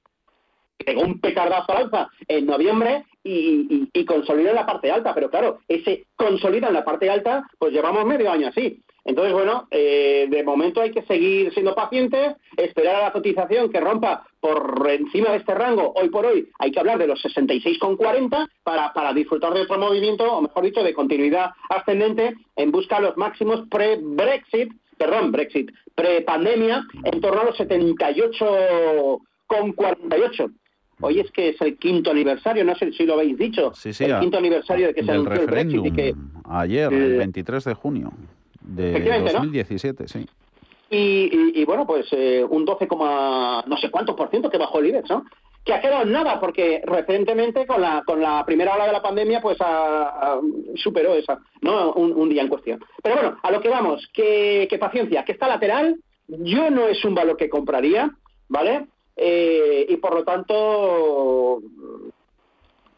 que 0.79 0.85
pegó 0.85 1.03
un 1.03 1.21
petardazo 1.21 1.73
al 1.73 1.85
alza 1.85 2.09
en 2.27 2.47
noviembre 2.47 3.05
y, 3.23 3.89
y, 3.93 4.05
consolida 4.05 4.51
en 4.51 4.57
la 4.57 4.67
parte 4.67 4.91
alta, 4.91 5.15
pero 5.15 5.31
claro, 5.31 5.61
ese 5.69 6.07
consolida 6.17 6.69
en 6.69 6.75
la 6.75 6.85
parte 6.85 7.09
alta, 7.09 7.45
pues 7.59 7.73
llevamos 7.73 8.05
medio 8.05 8.31
año 8.31 8.49
así. 8.49 8.83
Entonces, 9.05 9.35
bueno, 9.35 9.69
eh, 9.71 10.27
de 10.31 10.43
momento 10.43 10.81
hay 10.81 10.91
que 10.91 11.03
seguir 11.03 11.53
siendo 11.53 11.75
pacientes, 11.75 12.37
esperar 12.57 12.97
a 12.97 13.03
la 13.03 13.13
cotización 13.13 13.71
que 13.71 13.81
rompa 13.81 14.27
por 14.49 14.91
encima 14.91 15.31
de 15.31 15.39
este 15.39 15.55
rango. 15.55 15.95
Hoy 15.97 16.11
por 16.11 16.27
hoy 16.27 16.51
hay 16.59 16.71
que 16.71 16.79
hablar 16.79 16.99
de 16.99 17.07
los 17.07 17.19
66,40 17.25 18.47
para, 18.63 18.93
para 18.93 19.15
disfrutar 19.15 19.55
de 19.55 19.63
otro 19.63 19.79
movimiento, 19.79 20.31
o 20.31 20.43
mejor 20.43 20.65
dicho, 20.65 20.83
de 20.83 20.93
continuidad 20.93 21.53
ascendente 21.71 22.35
en 22.55 22.71
busca 22.71 22.97
de 22.97 23.03
los 23.07 23.17
máximos 23.17 23.67
pre-Brexit 23.71 24.71
perdón, 24.99 25.33
Brexit, 25.33 25.73
pre-pandemia, 25.97 26.87
en 27.03 27.21
torno 27.21 27.41
a 27.41 27.45
los 27.47 27.57
78,48. 27.59 30.53
Hoy 31.01 31.19
es 31.19 31.29
que 31.33 31.49
es 31.49 31.61
el 31.61 31.77
quinto 31.79 32.13
aniversario, 32.13 32.65
no 32.65 32.77
sé 32.77 32.93
si 32.93 33.05
lo 33.05 33.15
habéis 33.15 33.37
dicho, 33.37 33.73
Sí, 33.75 33.93
sí, 33.93 34.05
el 34.05 34.13
a- 34.15 34.21
quinto 34.21 34.39
aniversario 34.39 34.87
de 34.89 34.95
que 34.95 35.03
se 35.03 35.11
anunció 35.11 35.33
el 35.41 35.47
Brexit 35.47 35.81
referéndum 35.81 35.87
y 35.87 35.93
que 35.93 36.15
ayer, 36.49 36.93
el 36.93 37.15
Eh, 37.15 37.19
23 37.19 37.65
de 37.65 37.75
junio 37.75 38.13
de 38.61 38.91
efectivamente, 38.91 39.33
¿no? 39.33 39.39
2017, 39.41 40.07
sí. 40.07 40.27
Y, 40.91 41.61
y- 41.61 41.65
bueno, 41.65 41.87
pues 41.87 42.07
eh, 42.13 42.45
un 42.49 42.65
12, 42.65 42.87
coma 42.87 43.65
no 43.67 43.77
sé 43.79 43.91
cuántos 43.91 44.15
por 44.17 44.31
ciento 44.31 44.51
que 44.51 44.59
bajó 44.59 44.79
el 44.79 44.87
IBEX, 44.87 45.11
¿no? 45.11 45.25
Que 45.65 45.73
ha 45.73 45.81
quedado 45.81 46.05
nada, 46.05 46.39
porque 46.41 46.83
recientemente 46.85 47.67
con 47.67 47.81
la, 47.81 48.03
con 48.07 48.21
la 48.21 48.45
primera 48.45 48.75
ola 48.75 48.87
de 48.87 48.93
la 48.93 49.01
pandemia, 49.03 49.41
pues 49.41 49.57
superó 50.77 51.15
esa, 51.15 51.39
¿no? 51.63 51.93
Un, 51.95 52.13
un 52.13 52.29
día 52.29 52.43
en 52.43 52.49
cuestión. 52.49 52.85
Pero 53.03 53.15
bueno, 53.17 53.39
a 53.43 53.51
lo 53.51 53.61
que 53.61 53.71
vamos, 53.71 54.07
que, 54.13 54.67
que 54.69 54.79
paciencia, 54.79 55.25
que 55.25 55.33
está 55.33 55.49
lateral, 55.49 55.97
yo 56.29 56.71
no 56.71 56.87
es 56.87 57.03
un 57.05 57.15
valor 57.15 57.37
que 57.37 57.49
compraría, 57.49 58.11
¿vale? 58.49 58.87
Eh, 59.17 59.87
y 59.89 59.97
por 59.97 60.15
lo 60.15 60.25
tanto, 60.25 61.63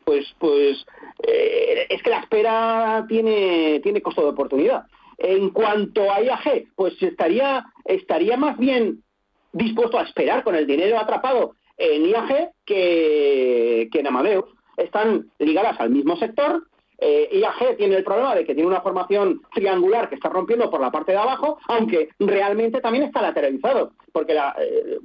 pues, 0.04 0.26
pues 0.38 0.84
eh, 1.22 1.86
es 1.88 2.02
que 2.02 2.10
la 2.10 2.20
espera 2.20 3.04
tiene, 3.08 3.80
tiene 3.80 4.00
costo 4.02 4.22
de 4.22 4.28
oportunidad. 4.28 4.84
En 5.18 5.50
cuanto 5.50 6.12
a 6.12 6.20
IAG, 6.20 6.68
pues 6.74 7.00
estaría, 7.02 7.64
estaría 7.84 8.36
más 8.36 8.58
bien 8.58 9.02
dispuesto 9.52 9.98
a 9.98 10.02
esperar 10.02 10.44
con 10.44 10.54
el 10.54 10.66
dinero 10.66 10.98
atrapado 10.98 11.54
en 11.78 12.06
IAG 12.06 12.52
que, 12.64 13.88
en 13.92 14.06
Amadeus. 14.06 14.44
Están 14.76 15.30
ligadas 15.38 15.80
al 15.80 15.90
mismo 15.90 16.16
sector. 16.16 16.64
Eh, 16.98 17.28
IAG 17.32 17.76
tiene 17.76 17.96
el 17.96 18.04
problema 18.04 18.34
de 18.34 18.44
que 18.44 18.54
tiene 18.54 18.68
una 18.68 18.82
formación 18.82 19.40
triangular 19.54 20.08
que 20.08 20.16
está 20.16 20.28
rompiendo 20.28 20.70
por 20.70 20.80
la 20.80 20.90
parte 20.90 21.12
de 21.12 21.18
abajo, 21.18 21.58
aunque 21.68 22.10
realmente 22.18 22.80
también 22.80 23.04
está 23.04 23.22
lateralizado, 23.22 23.92
porque 24.12 24.34
la, 24.34 24.54
eh, 24.58 24.98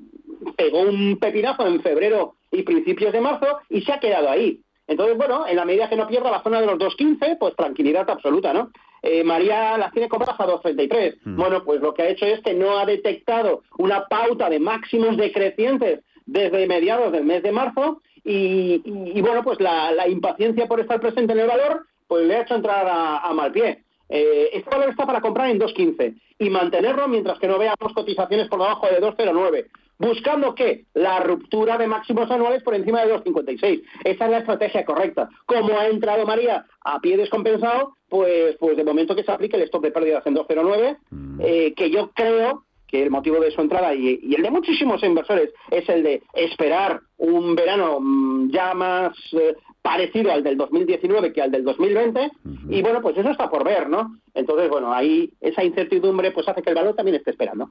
pegó 0.55 0.81
un 0.81 1.17
pepinazo 1.19 1.67
en 1.67 1.81
febrero 1.81 2.35
y 2.51 2.63
principios 2.63 3.13
de 3.13 3.21
marzo 3.21 3.59
y 3.69 3.81
se 3.81 3.93
ha 3.93 3.99
quedado 3.99 4.29
ahí. 4.29 4.61
Entonces, 4.87 5.17
bueno, 5.17 5.47
en 5.47 5.55
la 5.55 5.65
medida 5.65 5.89
que 5.89 5.95
no 5.95 6.07
pierda 6.07 6.31
la 6.31 6.43
zona 6.43 6.59
de 6.59 6.67
los 6.67 6.77
2.15, 6.77 7.37
pues 7.39 7.55
tranquilidad 7.55 8.09
absoluta, 8.09 8.53
¿no? 8.53 8.71
Eh, 9.03 9.23
María 9.23 9.77
las 9.77 9.91
tiene 9.93 10.07
compradas 10.09 10.39
a 10.39 10.45
2.33. 10.47 11.17
Bueno, 11.25 11.63
pues 11.63 11.81
lo 11.81 11.93
que 11.93 12.03
ha 12.03 12.09
hecho 12.09 12.25
es 12.25 12.39
que 12.41 12.53
no 12.53 12.77
ha 12.77 12.85
detectado 12.85 13.63
una 13.77 14.05
pauta 14.05 14.49
de 14.49 14.59
máximos 14.59 15.17
decrecientes 15.17 16.01
desde 16.25 16.67
mediados 16.67 17.11
del 17.11 17.23
mes 17.25 17.41
de 17.43 17.51
marzo 17.51 18.01
y, 18.23 18.81
y- 18.85 19.11
y, 19.15 19.21
bueno, 19.21 19.43
pues 19.43 19.59
la, 19.59 19.91
la 19.91 20.07
impaciencia 20.07 20.67
por 20.67 20.79
estar 20.79 20.99
presente 21.01 21.33
en 21.33 21.39
el 21.39 21.47
valor, 21.47 21.87
pues 22.07 22.25
le 22.27 22.35
ha 22.35 22.41
hecho 22.41 22.55
entrar 22.55 22.85
a, 22.87 23.17
a 23.19 23.33
mal 23.33 23.51
pie. 23.51 23.83
Eh, 24.09 24.49
este 24.53 24.69
valor 24.69 24.89
está 24.89 25.05
para 25.05 25.21
comprar 25.21 25.49
en 25.49 25.59
2.15 25.59 26.15
y 26.37 26.49
mantenerlo 26.49 27.07
mientras 27.07 27.39
que 27.39 27.47
no 27.47 27.57
veamos 27.57 27.93
cotizaciones 27.95 28.49
por 28.49 28.59
debajo 28.59 28.85
de 28.87 28.99
2.09. 29.01 29.65
Buscando 30.01 30.55
que 30.55 30.85
la 30.95 31.19
ruptura 31.19 31.77
de 31.77 31.85
máximos 31.85 32.29
anuales 32.31 32.63
por 32.63 32.73
encima 32.73 33.05
de 33.05 33.13
2.56. 33.13 33.83
Esa 34.03 34.25
es 34.25 34.31
la 34.31 34.39
estrategia 34.39 34.83
correcta. 34.83 35.29
Como 35.45 35.77
ha 35.77 35.87
entrado 35.87 36.25
María 36.25 36.65
a 36.83 36.99
pie 36.99 37.17
descompensado, 37.17 37.97
pues, 38.09 38.57
pues 38.59 38.75
de 38.77 38.83
momento 38.83 39.15
que 39.15 39.23
se 39.23 39.31
aplique 39.31 39.57
el 39.57 39.63
stop 39.63 39.83
de 39.83 39.91
pérdidas 39.91 40.25
en 40.25 40.35
2.09, 40.35 40.97
eh, 41.39 41.73
que 41.75 41.91
yo 41.91 42.09
creo 42.15 42.65
que 42.87 43.03
el 43.03 43.11
motivo 43.11 43.39
de 43.39 43.51
su 43.51 43.61
entrada 43.61 43.93
y, 43.93 44.19
y 44.23 44.33
el 44.33 44.41
de 44.41 44.49
muchísimos 44.49 45.03
inversores 45.03 45.51
es 45.69 45.87
el 45.87 46.01
de 46.01 46.23
esperar 46.33 47.01
un 47.17 47.55
verano 47.55 47.99
mm, 48.01 48.49
ya 48.51 48.73
más 48.73 49.15
eh, 49.33 49.55
parecido 49.81 50.31
al 50.31 50.43
del 50.43 50.57
2019 50.57 51.31
que 51.31 51.41
al 51.41 51.51
del 51.51 51.63
2020 51.63 52.31
y 52.69 52.81
bueno 52.81 53.01
pues 53.01 53.17
eso 53.17 53.29
está 53.29 53.49
por 53.49 53.63
ver 53.63 53.89
no 53.89 54.17
entonces 54.33 54.69
bueno 54.69 54.93
ahí 54.93 55.31
esa 55.39 55.63
incertidumbre 55.63 56.31
pues 56.31 56.47
hace 56.47 56.61
que 56.61 56.69
el 56.69 56.75
valor 56.75 56.95
también 56.95 57.15
esté 57.15 57.31
esperando 57.31 57.69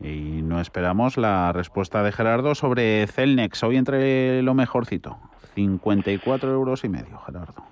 Y 0.00 0.42
no 0.42 0.60
esperamos 0.60 1.16
la 1.16 1.52
respuesta 1.52 2.02
de 2.02 2.12
Gerardo 2.12 2.54
sobre 2.54 3.06
Celnex. 3.06 3.62
Hoy 3.62 3.76
entre 3.76 4.42
lo 4.42 4.54
mejorcito. 4.54 5.18
54 5.54 6.50
euros 6.50 6.84
y 6.84 6.88
medio, 6.88 7.18
Gerardo. 7.18 7.64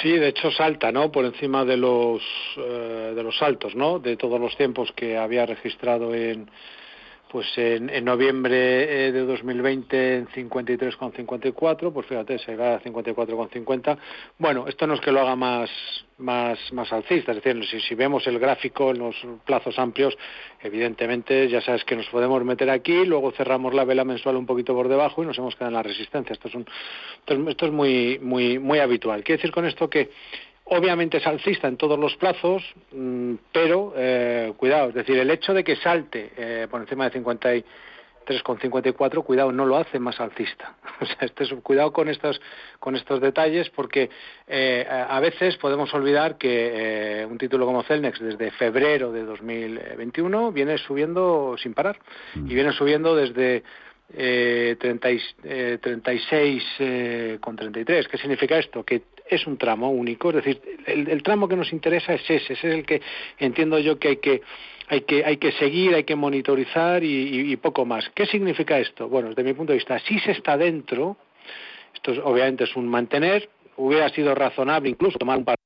Sí, 0.00 0.12
de 0.12 0.28
hecho 0.28 0.50
salta, 0.52 0.92
¿no? 0.92 1.10
Por 1.10 1.24
encima 1.24 1.64
de 1.64 1.76
los 1.76 2.22
eh, 2.56 3.12
de 3.14 3.22
los 3.22 3.36
saltos, 3.36 3.74
¿no? 3.74 3.98
De 3.98 4.16
todos 4.16 4.40
los 4.40 4.56
tiempos 4.56 4.92
que 4.92 5.18
había 5.18 5.46
registrado 5.46 6.14
en 6.14 6.48
pues 7.30 7.46
en, 7.56 7.90
en 7.90 8.04
noviembre 8.04 9.06
eh, 9.06 9.12
de 9.12 9.24
2020 9.24 10.16
en 10.16 10.28
53,54, 10.28 11.92
pues 11.92 12.06
fíjate, 12.06 12.38
se 12.38 12.56
va 12.56 12.74
a 12.74 12.80
54,50. 12.82 13.98
Bueno, 14.38 14.66
esto 14.66 14.86
no 14.86 14.94
es 14.94 15.00
que 15.00 15.12
lo 15.12 15.20
haga 15.20 15.36
más 15.36 15.70
más 16.20 16.58
más 16.72 16.92
alcista, 16.92 17.32
es 17.32 17.42
decir, 17.42 17.64
si, 17.66 17.80
si 17.80 17.94
vemos 17.94 18.26
el 18.26 18.38
gráfico 18.38 18.90
en 18.90 18.98
los 18.98 19.16
plazos 19.44 19.78
amplios, 19.78 20.16
evidentemente 20.62 21.48
ya 21.48 21.60
sabes 21.60 21.84
que 21.84 21.96
nos 21.96 22.06
podemos 22.06 22.44
meter 22.44 22.70
aquí, 22.70 23.04
luego 23.04 23.32
cerramos 23.32 23.74
la 23.74 23.84
vela 23.84 24.04
mensual 24.04 24.36
un 24.36 24.46
poquito 24.46 24.74
por 24.74 24.88
debajo 24.88 25.22
y 25.22 25.26
nos 25.26 25.38
hemos 25.38 25.54
quedado 25.54 25.70
en 25.70 25.76
la 25.76 25.82
resistencia. 25.82 26.32
Esto 26.32 26.48
es 26.48 26.54
un 26.54 26.66
esto 27.48 27.66
es, 27.66 27.72
muy 27.72 28.18
muy 28.20 28.58
muy 28.58 28.78
habitual. 28.78 29.24
Quiere 29.24 29.38
decir 29.38 29.52
con 29.52 29.64
esto 29.64 29.88
que 29.88 30.10
obviamente 30.64 31.18
es 31.18 31.26
alcista 31.26 31.68
en 31.68 31.76
todos 31.76 31.98
los 31.98 32.16
plazos, 32.16 32.62
mm, 32.92 33.34
pero 33.52 33.92
eh, 33.96 34.52
cuidado, 34.56 34.90
es 34.90 34.94
decir, 34.94 35.18
el 35.18 35.30
hecho 35.30 35.52
de 35.52 35.64
que 35.64 35.76
salte 35.76 36.30
eh, 36.36 36.68
por 36.70 36.80
encima 36.80 37.04
de 37.04 37.10
53,54, 38.26 39.24
cuidado, 39.24 39.52
no 39.52 39.66
lo 39.66 39.76
hace 39.76 39.98
más 39.98 40.20
alcista. 40.20 40.76
O 41.00 41.06
sea, 41.06 41.16
este 41.20 41.44
es, 41.44 41.52
cuidado 41.62 41.92
con 41.92 42.08
estos, 42.10 42.40
con 42.78 42.94
estos 42.94 43.22
detalles 43.22 43.70
porque 43.70 44.10
eh, 44.46 44.86
a 44.88 45.16
a 45.16 45.20
veces 45.20 45.56
podemos 45.58 45.92
olvidar 45.92 46.38
que 46.38 47.20
eh, 47.22 47.26
un 47.26 47.36
título 47.36 47.66
como 47.66 47.82
Celnex 47.82 48.18
desde 48.20 48.50
febrero 48.52 49.12
de 49.12 49.24
2021 49.24 50.52
viene 50.52 50.78
subiendo 50.78 51.56
sin 51.58 51.74
parar 51.74 51.98
y 52.34 52.54
viene 52.54 52.72
subiendo 52.72 53.14
desde 53.14 53.62
eh, 54.14 54.76
30 54.78 55.10
y- 55.10 55.20
eh, 55.44 55.78
36 55.80 56.62
eh, 56.80 57.38
con 57.40 57.56
33. 57.56 58.08
¿Qué 58.08 58.18
significa 58.18 58.58
esto? 58.58 58.84
Que 58.84 59.02
es 59.28 59.46
un 59.46 59.56
tramo 59.56 59.90
único, 59.90 60.30
es 60.30 60.36
decir, 60.36 60.60
el, 60.86 61.08
el 61.08 61.22
tramo 61.22 61.46
que 61.48 61.56
nos 61.56 61.72
interesa 61.72 62.14
es 62.14 62.22
ese, 62.28 62.52
ese 62.52 62.52
es 62.54 62.64
el 62.74 62.84
que 62.84 63.00
entiendo 63.38 63.78
yo 63.78 63.98
que 63.98 64.08
hay 64.08 64.16
que 64.16 64.42
hay 64.88 65.02
que 65.02 65.24
hay 65.24 65.36
que 65.36 65.52
seguir, 65.52 65.94
hay 65.94 66.02
que 66.04 66.16
monitorizar 66.16 67.04
y, 67.04 67.06
y- 67.08 67.52
y 67.52 67.56
poco 67.56 67.84
más. 67.86 68.10
¿Qué 68.14 68.26
significa 68.26 68.78
esto? 68.80 69.08
Bueno, 69.08 69.28
desde 69.28 69.44
mi 69.44 69.52
punto 69.52 69.72
de 69.72 69.78
vista, 69.78 69.98
si 70.00 70.18
se 70.18 70.32
está 70.32 70.56
dentro, 70.56 71.16
esto 71.94 72.10
es- 72.12 72.18
obviamente 72.24 72.64
es 72.64 72.74
un 72.74 72.88
mantener, 72.88 73.48
hubiera 73.76 74.08
sido 74.08 74.34
razonable 74.34 74.88
incluso 74.88 75.18
tomar 75.18 75.38
un 75.38 75.44
par 75.44 75.56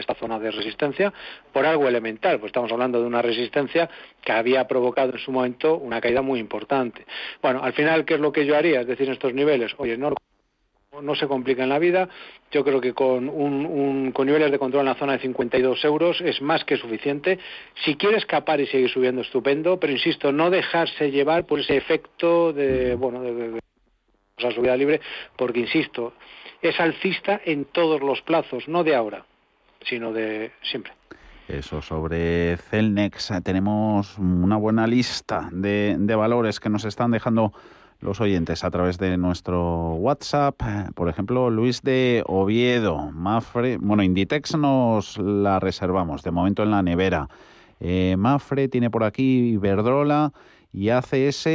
esta 0.00 0.14
zona 0.14 0.38
de 0.38 0.50
resistencia 0.50 1.12
por 1.52 1.66
algo 1.66 1.88
elemental, 1.88 2.38
pues 2.38 2.50
estamos 2.50 2.70
hablando 2.72 3.00
de 3.00 3.06
una 3.06 3.22
resistencia 3.22 3.88
que 4.22 4.32
había 4.32 4.66
provocado 4.66 5.12
en 5.12 5.18
su 5.18 5.32
momento 5.32 5.76
una 5.76 6.00
caída 6.00 6.22
muy 6.22 6.40
importante. 6.40 7.06
Bueno, 7.42 7.62
al 7.62 7.72
final, 7.72 8.04
¿qué 8.04 8.14
es 8.14 8.20
lo 8.20 8.32
que 8.32 8.46
yo 8.46 8.56
haría? 8.56 8.80
Es 8.80 8.86
decir, 8.86 9.06
en 9.06 9.12
estos 9.12 9.34
niveles, 9.34 9.72
oye, 9.78 9.96
no, 9.96 10.12
no 11.02 11.14
se 11.14 11.28
complica 11.28 11.62
en 11.62 11.68
la 11.68 11.78
vida, 11.78 12.08
yo 12.50 12.64
creo 12.64 12.80
que 12.80 12.92
con, 12.94 13.28
un, 13.28 13.66
un- 13.66 14.12
con 14.12 14.26
niveles 14.26 14.50
de 14.50 14.58
control 14.58 14.80
en 14.80 14.86
la 14.92 14.94
zona 14.94 15.12
de 15.12 15.18
52 15.20 15.84
euros 15.84 16.20
es 16.22 16.40
más 16.40 16.64
que 16.64 16.76
suficiente. 16.76 17.38
Si 17.84 17.94
quiere 17.96 18.16
escapar 18.16 18.60
y 18.60 18.66
seguir 18.66 18.88
subiendo, 18.90 19.20
estupendo, 19.20 19.78
pero 19.78 19.92
insisto, 19.92 20.32
no 20.32 20.50
dejarse 20.50 21.10
llevar 21.10 21.44
por 21.46 21.60
ese 21.60 21.76
efecto 21.76 22.52
de, 22.52 22.94
bueno, 22.94 23.22
de, 23.22 23.34
de- 23.34 23.48
de 23.52 23.58
esa 24.38 24.50
subida 24.52 24.76
libre, 24.76 25.00
porque 25.36 25.60
insisto, 25.60 26.14
es 26.62 26.78
alcista 26.80 27.40
en 27.44 27.66
todos 27.66 28.00
los 28.00 28.22
plazos, 28.22 28.66
no 28.68 28.82
de 28.84 28.94
ahora 28.94 29.24
sino 29.82 30.12
de 30.12 30.52
siempre. 30.62 30.92
Eso 31.48 31.80
sobre 31.80 32.56
Celnex. 32.58 33.32
Tenemos 33.42 34.18
una 34.18 34.56
buena 34.56 34.86
lista 34.86 35.48
de, 35.50 35.96
de 35.98 36.14
valores 36.14 36.60
que 36.60 36.68
nos 36.68 36.84
están 36.84 37.10
dejando 37.10 37.52
los 38.00 38.20
oyentes 38.20 38.64
a 38.64 38.70
través 38.70 38.98
de 38.98 39.16
nuestro 39.16 39.94
WhatsApp. 39.94 40.60
Por 40.94 41.08
ejemplo, 41.08 41.50
Luis 41.50 41.82
de 41.82 42.22
Oviedo, 42.26 43.10
Mafre. 43.12 43.78
Bueno, 43.78 44.02
Inditex 44.02 44.56
nos 44.56 45.18
la 45.18 45.58
reservamos 45.58 46.22
de 46.22 46.30
momento 46.30 46.62
en 46.62 46.70
la 46.70 46.82
nevera. 46.82 47.28
Eh, 47.80 48.16
Mafre 48.18 48.68
tiene 48.68 48.90
por 48.90 49.04
aquí 49.04 49.52
Iberdrola 49.52 50.32
y 50.72 50.90
ACS 50.90 51.46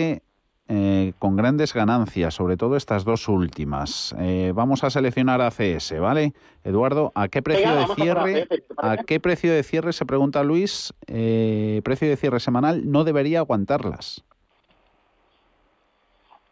eh, 0.69 1.13
con 1.19 1.35
grandes 1.35 1.73
ganancias, 1.73 2.33
sobre 2.33 2.55
todo 2.55 2.77
estas 2.77 3.03
dos 3.03 3.27
últimas. 3.27 4.15
Eh, 4.19 4.53
vamos 4.55 4.83
a 4.83 4.89
seleccionar 4.89 5.41
ACS, 5.41 5.99
¿vale? 5.99 6.33
Eduardo, 6.63 7.11
¿a 7.15 7.27
qué 7.27 7.41
precio 7.41 7.67
Venga, 7.67 7.85
de 7.85 7.91
a 7.91 7.95
cierre? 7.95 8.41
ACS, 8.43 8.49
¿te 8.49 8.63
¿A 8.77 8.97
qué 8.97 9.19
precio 9.19 9.53
de 9.53 9.63
cierre 9.63 9.91
se 9.91 10.05
pregunta 10.05 10.41
Luis? 10.43 10.93
Eh, 11.07 11.81
precio 11.83 12.07
de 12.07 12.15
cierre 12.15 12.39
semanal 12.39 12.89
no 12.89 13.03
debería 13.03 13.39
aguantarlas. 13.39 14.23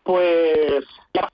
Pues 0.03 0.83
ya 1.13 1.29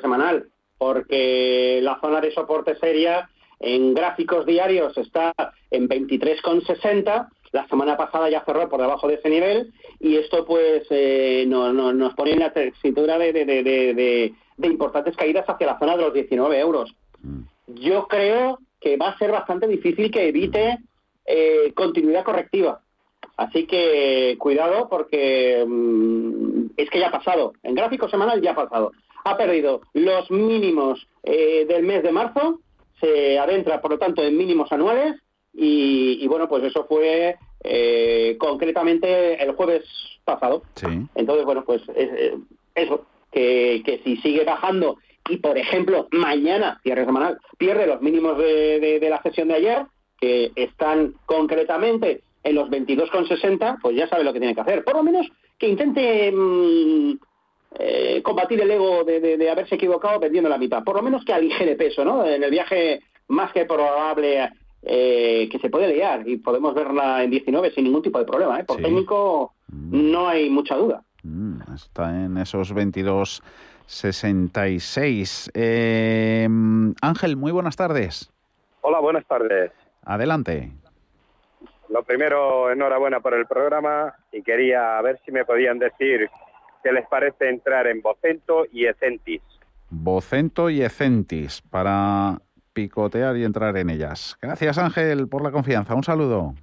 semanal, 0.00 0.50
porque 0.76 1.80
la 1.82 1.98
zona 2.00 2.20
de 2.20 2.30
soporte 2.32 2.76
seria 2.76 3.30
en 3.58 3.94
gráficos 3.94 4.44
diarios 4.44 4.96
está 4.98 5.32
en 5.70 5.88
23,60. 5.88 7.28
La 7.56 7.66
semana 7.68 7.96
pasada 7.96 8.28
ya 8.28 8.44
cerró 8.44 8.68
por 8.68 8.80
debajo 8.80 9.08
de 9.08 9.14
ese 9.14 9.30
nivel 9.30 9.72
y 9.98 10.16
esto 10.16 10.44
pues 10.44 10.86
eh, 10.90 11.44
no- 11.48 11.72
no- 11.72 11.92
nos 11.92 12.12
pone 12.14 12.32
en 12.32 12.40
la 12.40 12.52
tesitura 12.52 13.16
de, 13.18 13.32
de- 13.32 13.44
de- 13.46 14.34
de- 14.58 14.66
importantes 14.66 15.16
caídas 15.16 15.44
hacia 15.48 15.66
la 15.66 15.78
zona 15.78 15.96
de 15.96 16.02
los 16.02 16.12
19 16.14 16.58
euros. 16.58 16.94
Yo 17.66 18.06
creo 18.08 18.58
que 18.80 18.96
va 18.96 19.08
a 19.08 19.18
ser 19.18 19.30
bastante 19.32 19.66
difícil 19.66 20.10
que 20.10 20.28
evite 20.28 20.78
eh, 21.26 21.72
continuidad 21.74 22.24
correctiva. 22.24 22.80
Así 23.36 23.66
que 23.66 24.36
cuidado 24.38 24.88
porque 24.88 25.64
mm, 25.66 26.66
es 26.76 26.88
que 26.90 27.00
ya 27.00 27.08
ha 27.08 27.10
pasado. 27.10 27.52
En 27.62 27.74
gráfico 27.74 28.08
semanal 28.08 28.40
ya 28.40 28.52
ha 28.52 28.54
pasado. 28.54 28.92
Ha 29.24 29.36
perdido 29.36 29.80
los 29.94 30.30
mínimos 30.30 31.06
eh, 31.22 31.64
del 31.68 31.82
mes 31.84 32.02
de 32.02 32.12
marzo, 32.12 32.60
se 33.00 33.38
adentra 33.38 33.80
por 33.80 33.90
lo 33.92 33.98
tanto 33.98 34.22
en 34.22 34.36
mínimos 34.36 34.70
anuales 34.72 35.14
y, 35.58 36.26
bueno, 36.28 36.48
pues 36.48 36.62
eso 36.64 36.84
fue 36.86 37.36
eh, 37.68 38.36
concretamente 38.38 39.42
el 39.42 39.52
jueves 39.52 39.84
pasado. 40.24 40.62
Entonces, 41.14 41.44
bueno, 41.44 41.64
pues 41.64 41.82
eh, 41.94 42.36
eso, 42.74 43.06
que, 43.30 43.82
que 43.84 44.00
si 44.04 44.16
sigue 44.18 44.44
bajando 44.44 44.98
y, 45.28 45.38
por 45.38 45.58
ejemplo, 45.58 46.08
mañana, 46.12 46.80
cierre 46.82 47.04
semanal, 47.04 47.38
pierde 47.58 47.86
los 47.86 48.00
mínimos 48.00 48.38
de, 48.38 49.04
la 49.08 49.22
sesión 49.22 49.48
de 49.48 49.54
ayer, 49.54 49.86
que 50.20 50.52
están 50.54 51.14
concretamente 51.26 52.22
en 52.44 52.54
los 52.54 52.70
22,60, 52.70 53.78
pues 53.82 53.96
ya 53.96 54.08
sabe 54.08 54.24
lo 54.24 54.32
que 54.32 54.38
tiene 54.38 54.54
que 54.54 54.60
hacer. 54.60 54.84
Por 54.84 54.94
lo 54.94 55.02
menos 55.02 55.26
que 55.58 55.68
intente 55.68 56.30
mm, 56.32 57.18
eh, 57.78 58.20
combatir 58.22 58.60
el 58.60 58.70
ego 58.70 59.04
de, 59.04 59.50
haberse 59.50 59.74
equivocado 59.74 60.20
vendiendo 60.20 60.48
la 60.48 60.58
mitad. 60.58 60.84
Por 60.84 60.96
lo 60.96 61.02
menos 61.02 61.24
que 61.24 61.32
aligere 61.32 61.74
peso, 61.74 62.04
¿no? 62.04 62.24
En 62.24 62.42
el 62.42 62.50
viaje 62.50 63.00
más 63.28 63.52
que 63.52 63.64
probable 63.64 64.48
eh, 64.88 65.48
que 65.50 65.58
se 65.58 65.68
puede 65.68 65.92
liar 65.92 66.28
y 66.28 66.36
podemos 66.36 66.72
verla 66.72 67.24
en 67.24 67.30
19 67.30 67.72
sin 67.72 67.84
ningún 67.84 68.02
tipo 68.02 68.20
de 68.20 68.24
problema. 68.24 68.60
¿eh? 68.60 68.64
Por 68.64 68.80
técnico 68.80 69.52
mm. 69.66 70.12
no 70.12 70.28
hay 70.28 70.48
mucha 70.48 70.76
duda. 70.76 71.02
Mm, 71.24 71.60
está 71.74 72.24
en 72.24 72.36
esos 72.38 72.72
22 72.72 73.42
66. 73.86 75.50
Eh, 75.54 76.48
Ángel, 77.02 77.36
muy 77.36 77.50
buenas 77.50 77.74
tardes. 77.74 78.30
Hola, 78.82 79.00
buenas 79.00 79.26
tardes. 79.26 79.72
Adelante. 80.04 80.70
Lo 81.88 82.04
primero, 82.04 82.70
enhorabuena 82.70 83.18
por 83.18 83.34
el 83.34 83.46
programa 83.46 84.14
y 84.30 84.42
quería 84.42 85.00
ver 85.02 85.20
si 85.24 85.32
me 85.32 85.44
podían 85.44 85.80
decir 85.80 86.30
qué 86.84 86.92
les 86.92 87.08
parece 87.08 87.48
entrar 87.48 87.88
en 87.88 88.02
Vocento 88.02 88.66
y 88.70 88.86
Ecentis. 88.86 89.42
Vocento 89.90 90.70
y 90.70 90.82
Ecentis 90.82 91.60
para 91.60 92.38
picotear 92.76 93.38
y 93.38 93.44
entrar 93.44 93.74
en 93.78 93.88
ellas. 93.88 94.36
Gracias 94.42 94.76
Ángel 94.76 95.28
por 95.28 95.42
la 95.42 95.50
confianza. 95.50 95.94
Un 95.94 96.04
saludo. 96.04 96.54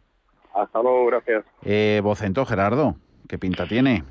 Hasta 0.53 0.79
luego, 0.79 1.07
gracias. 1.07 1.43
Eh, 1.63 2.01
Vocento, 2.03 2.45
Gerardo, 2.45 2.95
¿qué 3.27 3.39
pinta 3.39 3.65
tiene? 3.65 4.03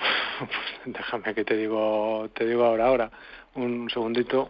déjame 0.86 1.34
que 1.34 1.44
te 1.44 1.58
digo, 1.58 2.26
te 2.34 2.46
digo 2.46 2.64
ahora, 2.64 2.86
ahora. 2.86 3.10
Un 3.54 3.90
segundito. 3.90 4.48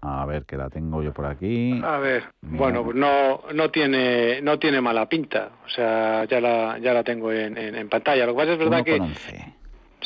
A 0.00 0.24
ver, 0.24 0.46
que 0.46 0.56
la 0.56 0.70
tengo 0.70 1.02
yo 1.02 1.12
por 1.12 1.26
aquí. 1.26 1.78
A 1.84 1.98
ver, 1.98 2.24
bueno, 2.40 2.84
pues 2.84 2.96
no, 2.96 3.42
no 3.52 3.70
tiene, 3.70 4.40
no 4.40 4.58
tiene 4.58 4.80
mala 4.80 5.08
pinta. 5.08 5.50
O 5.66 5.68
sea, 5.68 6.24
ya 6.24 6.40
la, 6.40 6.78
ya 6.78 6.94
la 6.94 7.02
tengo 7.02 7.32
en, 7.32 7.58
en, 7.58 7.88
pantalla. 7.88 8.24
Lo 8.24 8.32
que 8.32 8.38
pasa 8.38 8.52
es 8.52 8.58
verdad 8.58 8.84
que. 8.84 8.98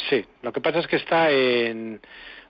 Sí, 0.08 0.24
lo 0.40 0.52
que 0.52 0.60
pasa 0.62 0.78
es 0.78 0.86
que 0.86 0.96
está 0.96 1.30
en 1.30 2.00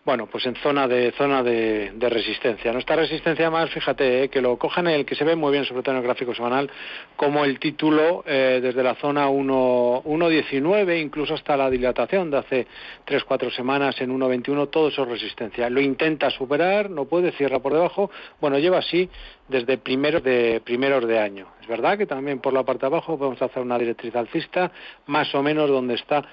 bueno, 0.04 0.26
pues 0.26 0.44
en 0.46 0.56
zona 0.56 0.88
de 0.88 1.12
zona 1.12 1.44
de, 1.44 1.92
resistencia. 2.00 2.72
Nuestra 2.72 2.96
resistencia 2.96 3.50
más, 3.50 3.70
fíjate, 3.70 4.24
eh, 4.24 4.28
que 4.28 4.40
lo 4.40 4.56
cojan 4.58 4.88
el 4.88 5.06
que 5.06 5.14
se 5.14 5.24
ve 5.24 5.36
muy 5.36 5.52
bien, 5.52 5.64
sobre 5.64 5.82
todo 5.82 5.92
en 5.92 5.98
el 5.98 6.04
gráfico 6.04 6.34
semanal, 6.34 6.68
como 7.14 7.44
el 7.44 7.60
título 7.60 8.24
eh, 8.26 8.58
desde 8.60 8.82
la 8.82 8.96
zona 8.96 9.28
1.19, 9.28 11.00
incluso 11.00 11.34
hasta 11.34 11.56
la 11.56 11.70
dilatación 11.70 12.32
de 12.32 12.38
hace 12.38 12.66
3-4 13.06 13.54
semanas 13.54 14.00
en 14.00 14.10
1.21, 14.10 14.70
todo 14.70 14.88
eso 14.88 15.04
es 15.04 15.08
resistencia. 15.08 15.70
Lo 15.70 15.80
intenta 15.80 16.30
superar, 16.30 16.90
no 16.90 17.04
puede, 17.04 17.30
cierra 17.32 17.60
por 17.60 17.72
debajo, 17.72 18.10
bueno, 18.40 18.58
lleva 18.58 18.78
así 18.78 19.08
desde 19.46 19.78
primeros 19.78 20.24
de, 20.24 20.60
primeros 20.64 21.06
de 21.06 21.20
año. 21.20 21.46
Es 21.60 21.68
verdad 21.68 21.96
que 21.96 22.06
también 22.06 22.40
por 22.40 22.52
la 22.52 22.64
parte 22.64 22.80
de 22.80 22.86
abajo 22.88 23.16
podemos 23.16 23.40
hacer 23.40 23.62
una 23.62 23.78
directriz 23.78 24.16
alcista, 24.16 24.72
más 25.06 25.32
o 25.32 25.44
menos 25.44 25.70
donde 25.70 25.94
está, 25.94 26.24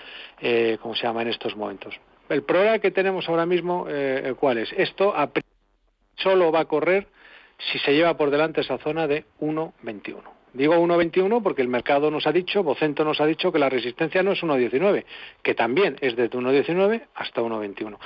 eh, 0.42 0.80
como 0.82 0.96
se 0.96 1.04
llama 1.04 1.22
en 1.22 1.28
estos 1.28 1.56
momentos. 1.56 2.00
El 2.30 2.44
problema 2.44 2.80
que 2.80 2.92
tenemos 2.92 3.28
ahora 3.28 3.46
mismo, 3.46 3.86
eh, 3.90 4.34
¿cuál 4.40 4.60
es? 4.60 4.72
Esto 4.78 5.14
solo 6.16 6.52
va 6.52 6.62
a 6.62 6.66
correr 6.66 7.08
si 7.72 7.80
se 7.80 7.94
lleva 7.94 8.16
por 8.16 8.30
delante 8.30 8.62
esa 8.62 8.78
zona 8.78 9.08
de 9.08 9.26
1.21. 9.42 10.22
Digo 10.54 10.76
1.21 10.76 11.44
porque 11.44 11.62
el 11.62 11.68
mercado 11.68 12.10
nos 12.10 12.26
ha 12.26 12.32
dicho, 12.32 12.64
Vocento 12.64 13.04
nos 13.04 13.22
ha 13.22 13.26
dicho 13.26 13.52
que 13.52 13.60
la 13.60 13.70
resistencia 13.70 14.24
no 14.24 14.32
es 14.32 14.42
1.19, 14.42 15.06
que 15.44 15.54
también 15.54 15.98
es 16.02 16.16
desde 16.16 16.38
1.19 16.38 17.04
hasta 17.16 17.42
1.21. 17.42 17.98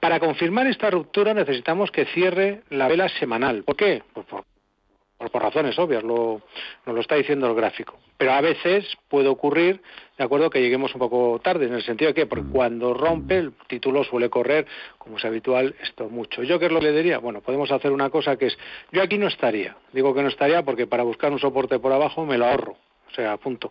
Para 0.00 0.20
confirmar 0.20 0.66
esta 0.66 0.90
ruptura 0.90 1.34
necesitamos 1.34 1.90
que 1.90 2.06
cierre 2.06 2.62
la 2.70 2.88
vela 2.88 3.08
semanal. 3.08 3.64
¿Por 3.64 3.76
qué? 3.76 4.02
Pues 4.12 4.26
por, 5.18 5.30
por, 5.30 5.42
razones 5.42 5.78
obvias, 5.78 6.02
lo, 6.02 6.40
nos 6.86 6.94
lo 6.94 7.00
está 7.00 7.16
diciendo 7.16 7.48
el 7.48 7.54
gráfico. 7.54 7.98
Pero 8.16 8.32
a 8.32 8.40
veces 8.40 8.86
puede 9.08 9.28
ocurrir, 9.28 9.82
de 10.16 10.24
acuerdo, 10.24 10.48
que 10.48 10.60
lleguemos 10.60 10.94
un 10.94 11.00
poco 11.00 11.40
tarde, 11.42 11.66
en 11.66 11.74
el 11.74 11.82
sentido 11.82 12.08
de 12.08 12.14
que 12.14 12.26
porque 12.26 12.48
cuando 12.50 12.94
rompe 12.94 13.38
el 13.38 13.52
título 13.66 14.04
suele 14.04 14.30
correr, 14.30 14.66
como 14.96 15.18
es 15.18 15.24
habitual, 15.24 15.74
esto 15.82 16.08
mucho. 16.08 16.42
¿Yo 16.42 16.58
qué 16.58 16.66
es 16.66 16.72
lo 16.72 16.80
que 16.80 16.86
le 16.86 16.96
diría? 16.96 17.18
Bueno, 17.18 17.40
podemos 17.40 17.70
hacer 17.70 17.92
una 17.92 18.10
cosa 18.10 18.36
que 18.36 18.46
es, 18.46 18.58
yo 18.92 19.02
aquí 19.02 19.18
no 19.18 19.26
estaría, 19.26 19.76
digo 19.92 20.14
que 20.14 20.22
no 20.22 20.28
estaría 20.28 20.62
porque 20.62 20.86
para 20.86 21.02
buscar 21.02 21.32
un 21.32 21.38
soporte 21.38 21.78
por 21.78 21.92
abajo 21.92 22.24
me 22.24 22.38
lo 22.38 22.46
ahorro, 22.46 22.76
o 23.10 23.14
sea, 23.14 23.36
punto. 23.36 23.70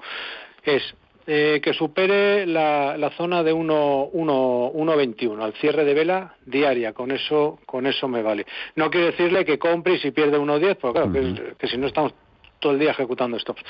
Es 0.63 0.95
eh, 1.29 1.59
que 1.61 1.73
supere 1.73 2.45
la, 2.45 2.95
la 2.95 3.09
zona 3.11 3.43
de 3.43 3.53
1.21 3.53 5.43
al 5.43 5.51
cierre 5.55 5.83
de 5.83 5.93
vela 5.93 6.35
diaria. 6.45 6.93
Con 6.93 7.11
eso, 7.11 7.59
con 7.65 7.85
eso 7.85 8.07
me 8.07 8.21
vale. 8.21 8.45
No 8.77 8.89
quiero 8.89 9.07
decirle 9.07 9.43
que 9.43 9.59
compre 9.59 9.95
y 9.95 9.99
si 9.99 10.11
pierde 10.11 10.39
1.10, 10.39 10.77
pues 10.77 10.93
claro, 10.93 11.11
que, 11.11 11.67
si 11.67 11.77
no 11.77 11.87
estamos 11.87 12.13
todo 12.59 12.71
el 12.71 12.79
día 12.79 12.91
ejecutando 12.91 13.37
stops. 13.37 13.61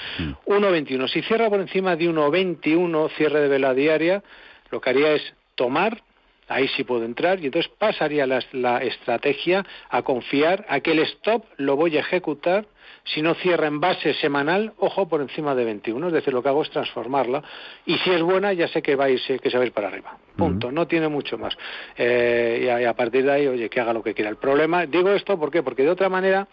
1.21. 0.45 1.03
Mm. 1.03 1.07
Si 1.07 1.23
cierra 1.23 1.49
por 1.49 1.59
encima 1.59 1.95
de 1.95 2.07
1.21, 2.07 3.09
cierre 3.17 3.41
de 3.41 3.47
vela 3.47 3.73
diaria, 3.73 4.21
lo 4.69 4.79
que 4.79 4.91
haría 4.91 5.13
es 5.13 5.33
tomar, 5.55 5.99
ahí 6.47 6.67
sí 6.69 6.83
puedo 6.83 7.03
entrar, 7.03 7.39
y 7.39 7.47
entonces 7.47 7.71
pasaría 7.77 8.25
la, 8.25 8.39
la 8.51 8.83
estrategia 8.83 9.65
a 9.89 10.01
confiar 10.01 10.65
a 10.69 10.79
que 10.79 10.91
el 10.91 10.99
stop 10.99 11.45
lo 11.57 11.75
voy 11.75 11.97
a 11.97 12.01
ejecutar 12.01 12.65
si 13.13 13.21
no 13.21 13.35
cierra 13.35 13.67
en 13.67 13.79
base 13.79 14.13
semanal, 14.15 14.73
ojo 14.79 15.07
por 15.07 15.21
encima 15.21 15.55
de 15.55 15.63
21. 15.63 16.07
Es 16.07 16.13
decir, 16.13 16.33
lo 16.33 16.43
que 16.43 16.49
hago 16.49 16.61
es 16.61 16.69
transformarla. 16.69 17.41
Y 17.85 17.97
si 17.99 18.11
es 18.11 18.21
buena, 18.21 18.51
ya 18.53 18.67
sé 18.67 18.81
que 18.81 18.95
va 18.95 19.05
a 19.05 19.09
ir, 19.09 19.21
que 19.41 19.49
se 19.49 19.57
va 19.57 19.63
a 19.63 19.65
ir 19.65 19.71
para 19.71 19.87
arriba. 19.87 20.17
Punto. 20.35 20.71
No 20.71 20.87
tiene 20.87 21.07
mucho 21.07 21.37
más. 21.37 21.57
Eh, 21.95 22.63
y, 22.63 22.83
a, 22.83 22.93
partir 22.93 23.23
de 23.23 23.31
ahí, 23.31 23.47
oye, 23.47 23.69
que 23.69 23.79
haga 23.79 23.93
lo 23.93 24.03
que 24.03 24.13
quiera. 24.13 24.29
El 24.29 24.37
problema, 24.37 24.85
digo 24.85 25.11
esto, 25.11 25.39
¿por 25.39 25.51
qué? 25.51 25.63
Porque 25.63 25.83
de 25.83 25.89
otra 25.89 26.09
manera 26.09 26.47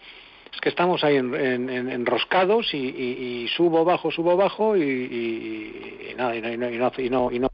es 0.53 0.61
que 0.61 0.69
estamos 0.69 1.03
ahí 1.03 1.17
en, 1.17 1.33
enroscados 1.69 2.73
y, 2.73 3.47
subo, 3.55 3.83
bajo, 3.83 4.09
subo, 4.11 4.37
bajo 4.37 4.77
y, 4.77 6.13
nada, 6.17 6.35
y 6.35 6.41
no, 6.41 6.51
y 6.51 6.57
no, 6.57 6.91
y 6.97 7.09
no, 7.09 7.31
y 7.31 7.39
no, 7.39 7.49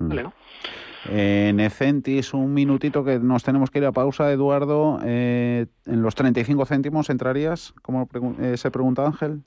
vale, 0.00 0.22
¿no? 0.24 0.32
En 1.10 1.60
Ecentis, 1.60 2.32
un 2.32 2.54
minutito 2.54 3.04
que 3.04 3.18
nos 3.18 3.42
tenemos 3.42 3.70
que 3.70 3.78
ir 3.78 3.84
a 3.84 3.92
pausa, 3.92 4.32
Eduardo. 4.32 4.98
Eh, 5.04 5.66
¿En 5.86 6.02
los 6.02 6.14
35 6.14 6.64
céntimos 6.64 7.10
entrarías? 7.10 7.74
como 7.82 8.08
eh, 8.40 8.56
se 8.56 8.70
pregunta 8.70 9.04
Ángel? 9.04 9.42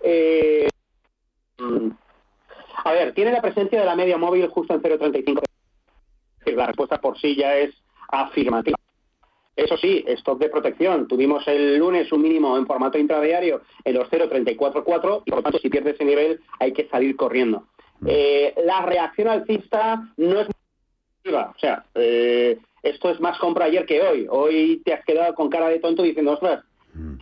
Eh, 0.00 0.68
a 2.84 2.92
ver, 2.92 3.14
tiene 3.14 3.32
la 3.32 3.42
presencia 3.42 3.80
de 3.80 3.86
la 3.86 3.96
media 3.96 4.18
móvil 4.18 4.48
justo 4.48 4.74
en 4.74 4.82
0,35. 4.82 5.42
La 6.54 6.66
respuesta 6.66 7.00
por 7.00 7.18
sí 7.18 7.36
ya 7.36 7.56
es 7.56 7.74
afirmativa. 8.08 8.76
Eso 9.56 9.76
sí, 9.78 10.04
stock 10.06 10.38
de 10.38 10.50
protección. 10.50 11.08
Tuvimos 11.08 11.48
el 11.48 11.78
lunes 11.78 12.12
un 12.12 12.22
mínimo 12.22 12.58
en 12.58 12.66
formato 12.66 12.98
intradiario 12.98 13.62
en 13.84 13.94
los 13.94 14.08
0,344 14.10 15.22
y 15.24 15.30
por 15.30 15.38
lo 15.38 15.42
tanto 15.42 15.58
si 15.58 15.70
pierde 15.70 15.92
ese 15.92 16.04
nivel 16.04 16.40
hay 16.60 16.72
que 16.72 16.88
salir 16.88 17.16
corriendo. 17.16 17.64
Eh, 18.04 18.54
la 18.64 18.82
reacción 18.82 19.28
alcista 19.28 20.12
no 20.16 20.40
es 20.40 20.48
o 21.34 21.58
sea, 21.58 21.84
eh, 21.94 22.58
esto 22.82 23.10
es 23.10 23.20
más 23.20 23.38
compra 23.38 23.64
ayer 23.64 23.84
que 23.86 24.00
hoy. 24.00 24.26
Hoy 24.30 24.82
te 24.84 24.92
has 24.92 25.04
quedado 25.04 25.34
con 25.34 25.48
cara 25.48 25.68
de 25.68 25.80
tonto 25.80 26.02
diciendo, 26.02 26.32
ostras, 26.32 26.64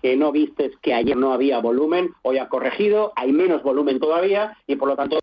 que 0.01 0.17
no 0.17 0.31
vistes 0.31 0.73
que 0.83 0.95
ayer 0.95 1.17
no 1.17 1.33
había 1.33 1.59
volumen, 1.59 2.11
hoy 2.23 2.39
ha 2.39 2.49
corregido, 2.49 3.13
hay 3.17 3.33
menos 3.33 3.63
volumen 3.63 3.99
todavía 3.99 4.57
y 4.67 4.77
por 4.77 4.89
lo 4.89 4.97
tanto 4.97 5.19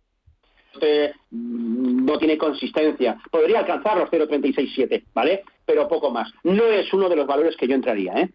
mm, 0.76 2.06
no 2.06 2.18
tiene 2.18 2.38
consistencia. 2.38 3.18
Podría 3.30 3.60
alcanzar 3.60 3.98
los 3.98 4.10
0.367, 4.10 5.04
¿vale? 5.14 5.44
Pero 5.66 5.88
poco 5.88 6.12
más. 6.12 6.34
No 6.44 6.66
es 6.66 6.92
uno 6.94 7.08
de 7.08 7.16
los 7.16 7.28
valores 7.28 7.56
que 7.56 7.68
yo 7.68 7.76
entraría, 7.76 8.14
¿eh? 8.14 8.30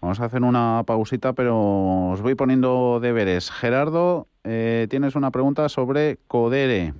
Vamos 0.00 0.18
a 0.18 0.24
hacer 0.24 0.42
una 0.42 0.82
pausita, 0.84 1.32
pero 1.34 2.10
os 2.10 2.20
voy 2.22 2.34
poniendo 2.34 2.98
deberes. 2.98 3.52
Gerardo, 3.52 4.26
eh, 4.44 4.86
tienes 4.90 5.14
una 5.14 5.30
pregunta 5.30 5.68
sobre 5.68 6.18
Codere, 6.26 6.94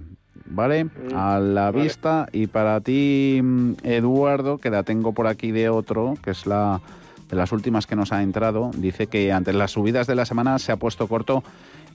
¿vale? 0.47 0.85
Mm, 0.85 0.91
a 1.15 1.41
la 1.41 1.71
vista. 1.71 2.29
Y 2.33 2.47
para 2.47 2.81
ti, 2.81 3.41
mm, 3.43 3.73
Eduardo, 3.83 4.59
que 4.59 4.71
la 4.71 4.83
tengo 4.83 5.13
por 5.13 5.27
aquí 5.27 5.51
de 5.51 5.69
otro, 5.69 6.15
que 6.23 6.31
es 6.31 6.47
la 6.47 6.81
de 7.29 7.37
las 7.37 7.51
últimas 7.51 7.87
que 7.87 7.97
nos 7.97 8.13
ha 8.13 8.23
entrado, 8.23 8.71
dice 8.77 9.07
que 9.07 9.33
ante 9.33 9.55
las 9.55 9.71
subidas 9.71 10.07
de 10.07 10.15
la 10.15 10.27
semana 10.27 10.59
se 10.59 10.71
ha 10.71 10.77
puesto 10.77 11.09
corto 11.09 11.43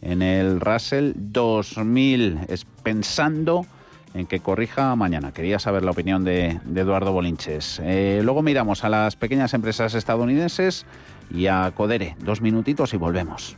en 0.01 0.23
el 0.23 0.59
Russell 0.59 1.13
2000, 1.15 2.39
es 2.47 2.65
pensando 2.65 3.65
en 4.15 4.25
que 4.25 4.39
corrija 4.39 4.95
mañana. 4.95 5.31
Quería 5.31 5.59
saber 5.59 5.85
la 5.85 5.91
opinión 5.91 6.23
de, 6.23 6.59
Eduardo 6.75 7.11
Bolinches. 7.11 7.79
Eh, 7.83 8.21
luego 8.23 8.41
miramos 8.41 8.83
a 8.83 8.89
las 8.89 9.15
pequeñas 9.15 9.53
empresas 9.53 9.93
estadounidenses 9.93 10.87
y 11.29 11.47
a 11.47 11.71
Codere. 11.75 12.15
Dos 12.19 12.41
minutitos 12.41 12.95
y 12.95 12.97
volvemos. 12.97 13.57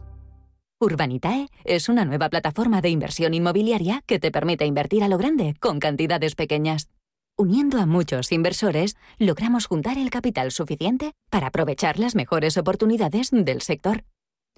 Urbanitae 0.81 1.47
es 1.63 1.89
una 1.89 2.05
nueva 2.05 2.27
plataforma 2.29 2.81
de 2.81 2.89
inversión 2.89 3.35
inmobiliaria 3.35 4.01
que 4.07 4.17
te 4.17 4.31
permite 4.31 4.65
invertir 4.65 5.03
a 5.03 5.07
lo 5.07 5.19
grande 5.19 5.53
con 5.59 5.79
cantidades 5.79 6.33
pequeñas. 6.33 6.89
Uniendo 7.37 7.79
a 7.79 7.85
muchos 7.85 8.31
inversores, 8.31 8.97
logramos 9.19 9.67
juntar 9.67 9.99
el 9.99 10.09
capital 10.09 10.51
suficiente 10.51 11.13
para 11.29 11.47
aprovechar 11.47 11.99
las 11.99 12.15
mejores 12.15 12.57
oportunidades 12.57 13.29
del 13.31 13.61
sector. 13.61 14.05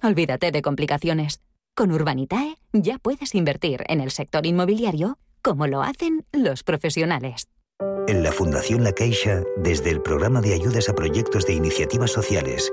Olvídate 0.02 0.50
de 0.50 0.62
complicaciones. 0.62 1.42
Con 1.76 1.92
Urbanitae 1.92 2.56
ya 2.72 2.98
puedes 2.98 3.34
invertir 3.34 3.84
en 3.88 4.00
el 4.00 4.10
sector 4.10 4.46
inmobiliario 4.46 5.18
como 5.42 5.66
lo 5.66 5.82
hacen 5.82 6.24
los 6.32 6.62
profesionales. 6.62 7.48
En 8.08 8.22
la 8.22 8.32
Fundación 8.32 8.82
La 8.82 8.92
Caixa, 8.92 9.42
desde 9.58 9.90
el 9.90 10.00
programa 10.00 10.40
de 10.40 10.54
ayudas 10.54 10.88
a 10.88 10.94
proyectos 10.94 11.44
de 11.44 11.52
iniciativas 11.52 12.12
sociales, 12.12 12.72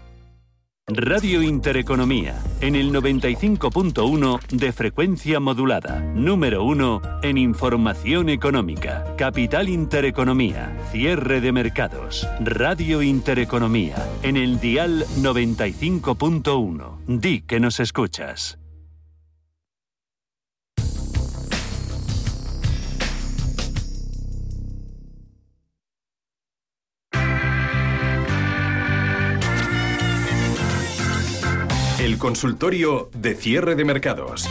Radio 0.93 1.41
Intereconomía, 1.41 2.35
en 2.59 2.75
el 2.75 2.91
95.1 2.91 4.39
de 4.49 4.73
frecuencia 4.73 5.39
modulada. 5.39 6.01
Número 6.01 6.65
1 6.65 7.01
en 7.23 7.37
información 7.37 8.27
económica. 8.27 9.15
Capital 9.17 9.69
Intereconomía, 9.69 10.77
cierre 10.91 11.39
de 11.39 11.53
mercados. 11.53 12.27
Radio 12.41 13.01
Intereconomía, 13.01 13.95
en 14.21 14.35
el 14.35 14.59
dial 14.59 15.05
95.1. 15.21 16.97
Di 17.07 17.41
que 17.41 17.61
nos 17.61 17.79
escuchas. 17.79 18.60
El 32.01 32.17
consultorio 32.17 33.09
de 33.13 33.35
cierre 33.35 33.75
de 33.75 33.85
mercados. 33.85 34.49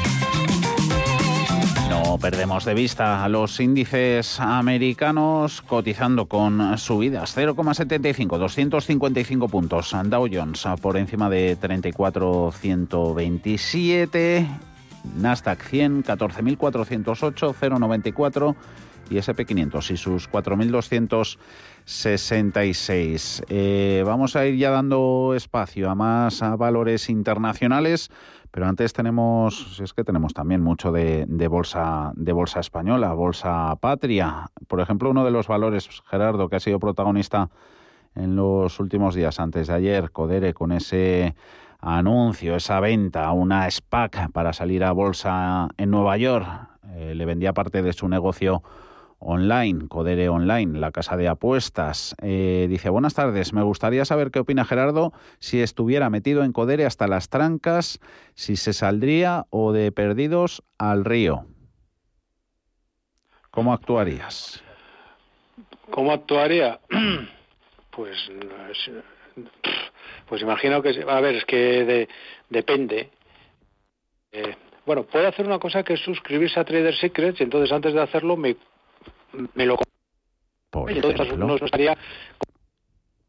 No 1.88 2.16
perdemos 2.16 2.64
de 2.64 2.74
vista 2.74 3.24
a 3.24 3.28
los 3.28 3.58
índices 3.58 4.38
americanos 4.38 5.60
cotizando 5.62 6.26
con 6.26 6.78
subidas 6.78 7.36
0,75, 7.36 8.38
255 8.38 9.48
puntos. 9.48 9.96
Dow 10.04 10.28
Jones 10.32 10.62
por 10.80 10.96
encima 10.96 11.28
de 11.28 11.56
34,127. 11.56 14.46
Nasdaq 15.16 15.64
100, 15.64 16.04
14.408, 16.04 17.52
0,94 17.52 18.54
y 19.10 19.16
SP500 19.16 19.90
y 19.90 19.96
sus 19.96 20.28
4.266. 21.86 23.44
Eh, 23.48 24.02
vamos 24.06 24.36
a 24.36 24.46
ir 24.46 24.56
ya 24.56 24.70
dando 24.70 25.34
espacio 25.34 25.90
a 25.90 25.94
más 25.94 26.40
valores 26.58 27.08
internacionales, 27.08 28.10
pero 28.50 28.66
antes 28.66 28.92
tenemos, 28.92 29.80
es 29.80 29.92
que 29.92 30.04
tenemos 30.04 30.34
también 30.34 30.60
mucho 30.60 30.92
de, 30.92 31.26
bolsa, 31.48 32.12
de 32.14 32.32
bolsa 32.32 32.60
española, 32.60 33.12
bolsa 33.12 33.76
patria. 33.80 34.50
Por 34.66 34.80
ejemplo, 34.80 35.10
uno 35.10 35.24
de 35.24 35.30
los 35.30 35.46
valores, 35.48 35.88
Gerardo, 36.06 36.48
que 36.48 36.56
ha 36.56 36.60
sido 36.60 36.80
protagonista 36.80 37.50
en 38.14 38.34
los 38.34 38.80
últimos 38.80 39.14
días, 39.14 39.38
antes 39.38 39.68
de 39.68 39.74
ayer, 39.74 40.10
Codere, 40.10 40.52
con 40.52 40.72
ese 40.72 41.36
anuncio, 41.80 42.56
esa 42.56 42.80
venta, 42.80 43.30
una 43.32 43.70
SPAC 43.70 44.32
para 44.32 44.52
salir 44.52 44.84
a 44.84 44.92
bolsa 44.92 45.68
en 45.76 45.90
Nueva 45.90 46.16
York. 46.16 46.46
Eh, 46.96 47.14
le 47.14 47.24
vendía 47.24 47.52
parte 47.52 47.82
de 47.82 47.92
su 47.92 48.08
negocio 48.08 48.62
online, 49.20 49.86
Codere 49.88 50.28
Online, 50.28 50.78
la 50.78 50.90
casa 50.90 51.16
de 51.16 51.28
apuestas. 51.28 52.16
Eh, 52.22 52.66
dice, 52.68 52.88
buenas 52.88 53.14
tardes, 53.14 53.52
me 53.52 53.62
gustaría 53.62 54.04
saber 54.04 54.30
qué 54.30 54.40
opina 54.40 54.64
Gerardo 54.64 55.12
si 55.38 55.60
estuviera 55.60 56.10
metido 56.10 56.42
en 56.42 56.52
Codere 56.52 56.86
hasta 56.86 57.06
las 57.06 57.28
trancas, 57.28 58.00
si 58.34 58.56
se 58.56 58.72
saldría 58.72 59.44
o 59.50 59.72
de 59.72 59.92
perdidos 59.92 60.62
al 60.78 61.04
río. 61.04 61.44
¿Cómo 63.50 63.72
actuarías? 63.72 64.62
¿Cómo 65.90 66.12
actuaría? 66.12 66.80
Pues, 67.92 68.30
pues 70.28 70.42
imagino 70.42 70.80
que, 70.80 71.04
a 71.06 71.20
ver, 71.20 71.34
es 71.34 71.44
que 71.44 72.08
depende. 72.48 73.10
Eh, 74.30 74.54
bueno, 74.86 75.02
puedo 75.02 75.26
hacer 75.28 75.44
una 75.44 75.58
cosa 75.58 75.82
que 75.82 75.94
es 75.94 76.00
suscribirse 76.00 76.60
a 76.60 76.64
Trader 76.64 76.94
Secrets 76.94 77.40
y 77.40 77.42
entonces 77.42 77.72
antes 77.72 77.92
de 77.92 78.00
hacerlo 78.00 78.36
me 78.36 78.56
me 79.54 79.66
lo 79.66 79.78
Por 80.70 80.90
entonces 80.90 81.36
no, 81.36 81.56
estaría 81.56 81.96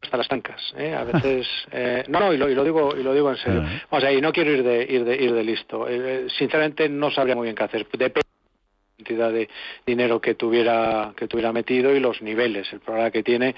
hasta 0.00 0.16
las 0.16 0.28
tancas 0.28 0.74
¿eh? 0.76 0.94
a 0.94 1.04
veces 1.04 1.46
eh, 1.72 2.04
no 2.08 2.20
no 2.20 2.32
y 2.32 2.36
lo, 2.36 2.48
y 2.48 2.54
lo, 2.54 2.64
digo 2.64 2.96
y 2.96 3.02
lo 3.02 3.14
digo 3.14 3.30
en 3.30 3.36
serio. 3.36 3.64
O 3.90 4.00
sea 4.00 4.12
y 4.12 4.20
no 4.20 4.32
quiero 4.32 4.52
ir 4.52 4.62
de 4.62 4.82
ir 4.82 5.04
de 5.04 5.16
ir 5.16 5.32
de 5.32 5.44
listo. 5.44 5.88
Eh, 5.88 6.26
sinceramente 6.36 6.88
no 6.88 7.10
sabría 7.10 7.36
muy 7.36 7.44
bien 7.44 7.56
qué 7.56 7.64
hacer. 7.64 7.86
Depende 7.86 8.12
de 8.12 8.20
la 8.20 8.96
cantidad 8.96 9.32
de 9.32 9.48
dinero 9.86 10.20
que 10.20 10.34
tuviera 10.34 11.12
que 11.16 11.28
tuviera 11.28 11.52
metido 11.52 11.94
y 11.94 12.00
los 12.00 12.20
niveles. 12.22 12.72
El 12.72 12.80
problema 12.80 13.10
que 13.10 13.22
tiene 13.22 13.54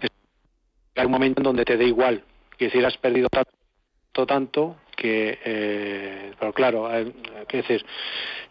es 0.00 0.10
que 0.94 1.00
hay 1.00 1.06
un 1.06 1.12
momento 1.12 1.40
en 1.40 1.44
donde 1.44 1.64
te 1.64 1.76
da 1.76 1.84
igual. 1.84 2.22
Que 2.56 2.70
si 2.70 2.82
has 2.82 2.96
perdido 2.98 3.28
tanto 3.28 4.26
tanto 4.26 4.76
que 4.96 5.38
eh, 5.44 6.32
pero 6.40 6.52
claro 6.54 6.88
qué 7.46 7.58
decir 7.58 7.84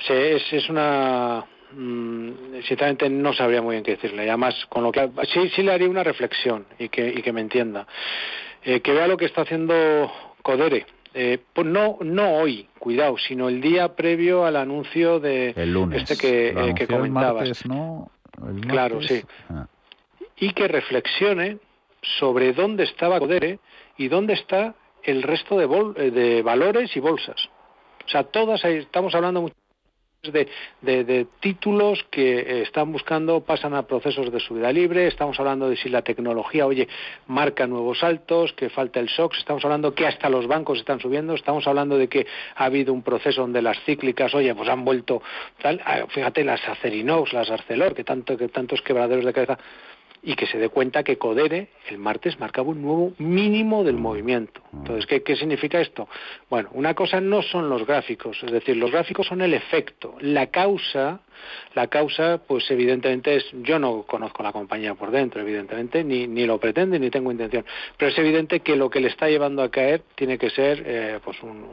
se, 0.06 0.36
es, 0.36 0.54
es 0.54 0.70
una 0.70 1.44
sinceramente 1.74 3.10
no 3.10 3.34
sabría 3.34 3.62
muy 3.62 3.76
bien 3.76 3.84
qué 3.84 3.92
decirle. 3.92 4.28
además, 4.28 4.56
con 4.70 4.84
lo 4.84 4.92
que 4.92 5.10
sí, 5.34 5.50
sí 5.56 5.64
le 5.64 5.74
haría 5.74 5.90
una 5.90 6.04
reflexión 6.04 6.66
y 6.80 6.90
que, 6.90 7.08
y 7.08 7.22
que 7.22 7.34
me 7.34 7.42
entienda. 7.42 7.88
Eh, 8.64 8.82
que 8.82 8.94
vea 8.94 9.08
lo 9.08 9.18
que 9.18 9.26
está 9.26 9.42
haciendo 9.42 10.12
Codere. 10.42 10.86
Eh, 11.14 11.40
pues 11.54 11.66
no, 11.66 11.98
no 12.02 12.38
hoy, 12.38 12.68
cuidado, 12.78 13.18
sino 13.18 13.48
el 13.48 13.62
día 13.62 13.96
previo 13.96 14.46
al 14.46 14.58
anuncio 14.58 15.20
de 15.20 15.54
este 15.94 16.18
que, 16.18 16.50
eh, 16.50 16.74
que 16.76 16.88
comentabas. 16.88 17.66
¿no? 17.66 18.12
claro, 18.68 19.02
sí. 19.02 19.24
Ah. 19.50 19.68
Y 20.38 20.52
que 20.52 20.68
reflexione 20.68 21.60
sobre 22.20 22.52
dónde 22.54 22.84
estaba 22.84 23.20
Codere 23.20 23.60
y 23.98 24.10
dónde 24.10 24.34
está 24.34 24.76
el 25.04 25.24
resto 25.24 25.58
de, 25.58 26.12
de 26.12 26.42
valores 26.42 26.96
y 26.98 27.00
bolsas. 27.00 27.50
O 28.06 28.10
sea, 28.10 28.24
todas 28.24 28.64
estamos 28.66 29.16
hablando 29.16 29.42
mucho 29.42 29.56
de, 30.32 31.28
títulos 31.40 32.06
que 32.10 32.40
eh, 32.40 32.62
están 32.62 32.92
buscando, 32.92 33.42
pasan 33.42 33.74
a 33.74 33.84
procesos 33.84 34.32
de 34.32 34.40
subida 34.40 34.72
libre, 34.72 35.08
estamos 35.08 35.40
hablando 35.40 35.70
de 35.70 35.78
si 35.78 35.90
la 35.90 36.02
tecnología, 36.02 36.66
oye, 36.66 36.88
marca 37.28 37.68
nuevos 37.68 38.00
saltos, 38.00 38.54
que 38.54 38.70
falta 38.70 39.00
el 39.00 39.10
SOX, 39.10 39.40
estamos 39.40 39.64
hablando 39.66 39.94
que 39.94 40.08
hasta 40.08 40.30
los 40.30 40.48
bancos 40.48 40.80
están 40.80 41.00
subiendo, 41.00 41.34
estamos 41.34 41.68
hablando 41.68 41.98
de 41.98 42.08
que 42.08 42.26
ha 42.56 42.66
habido 42.66 42.94
un 42.94 43.02
proceso 43.02 43.42
donde 43.42 43.62
las 43.62 43.80
cíclicas, 43.86 44.34
oye, 44.34 44.54
pues 44.56 44.70
han 44.70 44.86
vuelto 44.86 45.22
tal, 45.62 45.82
ah, 45.86 46.06
fíjate 46.10 46.44
las 46.44 46.68
Acerinox, 46.68 47.34
las 47.34 47.50
Arcelor, 47.50 47.94
que 47.94 48.04
tanto 48.04 48.38
que 48.38 48.48
tantos 48.50 48.82
quebraderos 48.82 49.26
de 49.26 49.34
cabeza 49.34 49.58
y 50.26 50.36
que 50.36 50.48
se 50.48 50.58
dé 50.58 50.70
cuenta 50.70 51.04
que 51.04 51.18
Codere 51.18 51.70
el 51.88 52.00
martes 52.00 52.40
marcaba 52.40 52.70
un 52.70 52.82
nuevo 52.82 53.14
mínimo 53.20 53.84
del 53.84 53.96
movimiento. 53.96 54.62
Entonces, 54.74 55.06
¿qué, 55.06 55.22
¿qué, 55.22 55.36
significa 55.36 55.80
esto? 55.80 56.10
Bueno, 56.50 56.70
una 56.74 56.96
cosa 56.96 57.22
no 57.22 57.44
son 57.44 57.70
los 57.70 57.86
gráficos, 57.86 58.42
es 58.44 58.52
decir, 58.52 58.76
los 58.76 58.92
gráficos 58.92 59.28
son 59.28 59.42
el 59.42 59.54
efecto. 59.54 60.16
La 60.20 60.48
causa, 60.48 61.22
la 61.74 61.88
causa, 61.88 62.40
pues 62.48 62.70
evidentemente 62.72 63.36
es, 63.36 63.46
yo 63.52 63.80
no 63.80 64.04
conozco 64.04 64.44
la 64.44 64.52
compañía 64.52 64.96
por 64.96 65.12
dentro, 65.12 65.42
evidentemente, 65.42 66.04
ni, 66.04 66.28
ni 66.28 66.46
lo 66.46 66.60
pretende, 66.60 67.00
ni 67.00 67.10
tengo 67.10 67.32
intención, 67.32 67.66
pero 67.98 68.12
es 68.12 68.18
evidente 68.18 68.62
que 68.62 68.76
lo 68.76 68.90
que 68.90 69.00
le 69.00 69.10
está 69.10 69.28
llevando 69.30 69.62
a 69.62 69.70
caer 69.70 70.04
tiene 70.16 70.38
que 70.38 70.50
ser, 70.50 70.84
eh, 70.86 71.20
pues 71.24 71.42
un, 71.44 71.70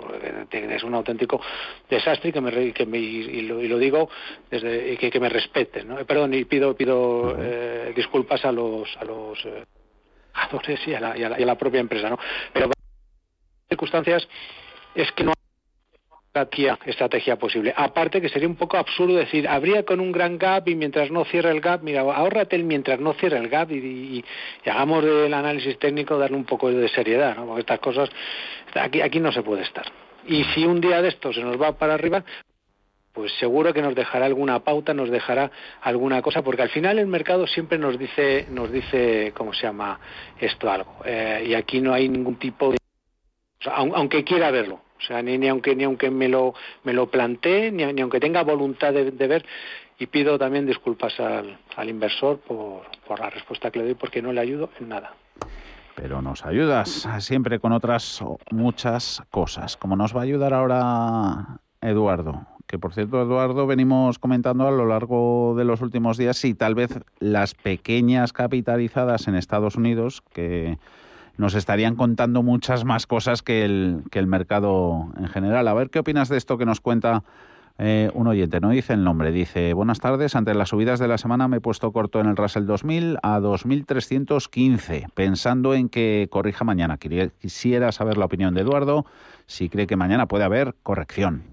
es 0.51 0.83
un 0.83 0.95
auténtico 0.95 1.41
desastre 1.89 2.31
y 2.31 2.33
que 2.33 2.41
me, 2.41 2.73
que 2.73 2.87
me 2.87 2.99
y, 2.99 3.43
lo, 3.43 3.61
y, 3.61 3.69
lo, 3.69 3.79
digo 3.79 4.09
desde 4.51 4.97
que, 4.97 5.11
que 5.11 5.21
me 5.21 5.29
respeten, 5.29 5.89
¿no? 5.89 5.97
Perdón, 6.05 6.35
y 6.35 6.45
pido, 6.45 6.75
pido 6.75 7.37
eh, 7.39 7.93
disculpas 7.95 8.45
a 8.45 8.53
los, 8.53 8.89
a 8.97 9.05
los 9.05 9.45
eh, 9.45 9.65
y 10.87 10.95
a, 10.95 11.01
la, 11.01 11.19
y, 11.19 11.23
a 11.25 11.29
la, 11.29 11.41
y 11.41 11.43
a 11.43 11.47
la 11.47 11.57
propia 11.57 11.81
empresa, 11.81 12.09
¿no? 12.09 12.19
Pero 12.53 12.71
circunstancias 13.69 14.27
es 14.95 15.11
que 15.13 15.25
no 15.25 15.33
estrategia 16.35 17.37
posible. 17.37 17.74
Aparte 17.76 18.20
que 18.20 18.28
sería 18.28 18.49
un 18.49 18.57
poco 18.57 18.78
absurdo 18.78 19.16
decir, 19.16 19.47
habría 19.47 19.85
con 19.85 20.01
un 20.01 20.12
gran 20.12 20.39
gap 20.39 20.66
y 20.66 20.74
mientras 20.74 21.11
no 21.11 21.24
cierre 21.24 21.51
el 21.51 21.61
gap, 21.61 21.83
mira, 21.83 22.01
ahórrate 22.01 22.57
el 22.57 22.64
mientras 22.64 22.99
no 23.01 23.12
cierre 23.14 23.39
el 23.39 23.49
gap 23.49 23.70
y, 23.70 23.76
y, 23.76 24.24
hagamos 24.68 25.05
del 25.05 25.35
análisis 25.35 25.78
técnico 25.78 26.16
darle 26.16 26.37
un 26.37 26.45
poco 26.45 26.70
de 26.70 26.89
seriedad, 26.89 27.37
¿no? 27.37 27.47
Porque 27.47 27.61
estas 27.61 27.80
cosas, 27.80 28.09
aquí, 28.74 29.03
aquí 29.03 29.20
no 29.20 29.30
se 29.30 29.43
puede 29.43 29.62
estar. 29.62 29.85
Y 30.26 30.45
si 30.45 30.64
un 30.64 30.80
día 30.80 31.03
de 31.03 31.09
esto 31.09 31.33
se 31.33 31.43
nos 31.43 31.61
va 31.61 31.72
para 31.72 31.95
arriba, 31.95 32.24
pues 33.12 33.30
seguro 33.39 33.74
que 33.74 33.83
nos 33.83 33.95
dejará 33.95 34.24
alguna 34.24 34.61
pauta, 34.61 34.95
nos 34.95 35.11
dejará 35.11 35.51
alguna 35.83 36.22
cosa, 36.22 36.43
porque 36.43 36.62
al 36.62 36.70
final 36.70 36.99
el 36.99 37.09
mercado 37.09 37.47
siempre 37.47 37.76
nos 37.76 37.99
dice, 37.99 38.47
nos 38.51 38.72
dice, 38.72 39.33
¿cómo 39.37 39.53
se 39.53 39.66
llama 39.66 40.01
esto 40.41 40.70
algo? 40.70 40.97
Eh, 41.05 41.45
y 41.49 41.55
aquí 41.55 41.80
no 41.80 41.93
hay 41.93 42.09
ningún 42.09 42.37
tipo 42.37 42.72
de, 42.72 42.78
aunque 43.70 44.24
quiera 44.24 44.51
verlo, 44.51 44.80
o 45.03 45.07
sea, 45.07 45.23
ni, 45.23 45.39
ni 45.39 45.49
aunque 45.49 45.75
ni 45.75 45.85
aunque 45.85 46.11
me 46.11 46.29
lo 46.29 46.55
me 46.85 46.93
lo 46.93 47.11
plantee, 47.11 47.71
ni, 47.73 47.85
ni 47.93 48.01
aunque 48.01 48.21
tenga 48.21 48.43
voluntad 48.43 48.93
de, 48.93 49.27
ver, 49.27 49.45
y 49.99 50.07
pido 50.07 50.39
también 50.39 50.67
disculpas 50.67 51.19
al, 51.21 51.59
al 51.77 51.89
inversor 51.89 52.39
por, 52.39 52.83
por 53.07 53.21
la 53.21 53.31
respuesta 53.31 53.71
que 53.71 53.81
le 53.81 53.85
doy, 53.87 53.95
porque 53.95 54.23
no 54.23 54.33
le 54.33 54.41
ayudo 54.41 54.71
en 54.81 54.89
nada. 54.89 55.15
Pero 55.95 56.23
nos 56.23 56.45
ayudas 56.45 57.07
siempre 57.19 57.59
con 57.59 57.73
otras 57.73 58.25
muchas 58.51 59.23
cosas, 59.31 59.77
como 59.77 59.97
nos 59.97 60.17
va 60.17 60.21
a 60.21 60.25
ayudar 60.25 60.55
ahora 60.55 61.59
Eduardo 61.81 62.47
que 62.73 62.79
por 62.79 62.95
cierto, 62.95 63.21
Eduardo, 63.21 63.67
venimos 63.67 64.19
comentando 64.19 64.67
a 64.67 64.71
lo 64.71 64.87
largo 64.87 65.55
de 65.59 65.65
los 65.65 65.83
últimos 65.83 66.17
días 66.17 66.39
si 66.39 66.55
tal 66.55 66.75
vez 66.75 67.01
las 67.19 67.53
pequeñas 67.53 68.33
capitalizadas 68.33 69.29
en 69.29 69.35
Estados 69.35 69.77
Unidos, 69.77 70.23
que 70.33 70.79
nos 71.37 71.55
estarían 71.55 71.97
contando 71.97 72.43
muchas 72.43 72.85
más 72.85 73.07
cosas 73.07 73.43
que 73.43 73.64
el, 73.64 74.03
que 74.11 74.18
el 74.18 74.26
mercado 74.26 75.09
en 75.18 75.28
general. 75.28 75.68
A 75.68 75.74
ver 75.74 75.91
qué 75.91 75.99
opinas 75.99 76.28
de 76.28 76.37
esto 76.37 76.59
que 76.59 76.66
nos 76.66 76.80
cuenta 76.80 77.24
eh, 77.78 78.11
un 78.14 78.26
oyente, 78.26 78.61
no 78.61 78.70
dice 78.70 78.93
el 78.93 79.03
nombre, 79.03 79.33
dice, 79.33 79.72
buenas 79.72 79.99
tardes, 79.99 80.37
ante 80.37 80.55
las 80.55 80.68
subidas 80.68 81.01
de 81.01 81.09
la 81.09 81.18
semana 81.18 81.49
me 81.49 81.57
he 81.57 81.61
puesto 81.61 81.91
corto 81.91 82.20
en 82.20 82.26
el 82.26 82.37
Russell 82.37 82.66
2000 82.66 83.18
a 83.22 83.41
2315, 83.41 85.07
pensando 85.14 85.74
en 85.74 85.89
que 85.89 86.28
corrija 86.30 86.64
mañana. 86.64 86.99
Quisiera 86.99 87.91
saber 87.91 88.18
la 88.18 88.26
opinión 88.26 88.55
de 88.55 88.61
Eduardo, 88.61 89.07
si 89.47 89.68
cree 89.68 89.87
que 89.87 89.97
mañana 89.97 90.26
puede 90.26 90.45
haber 90.45 90.74
corrección. 90.83 91.45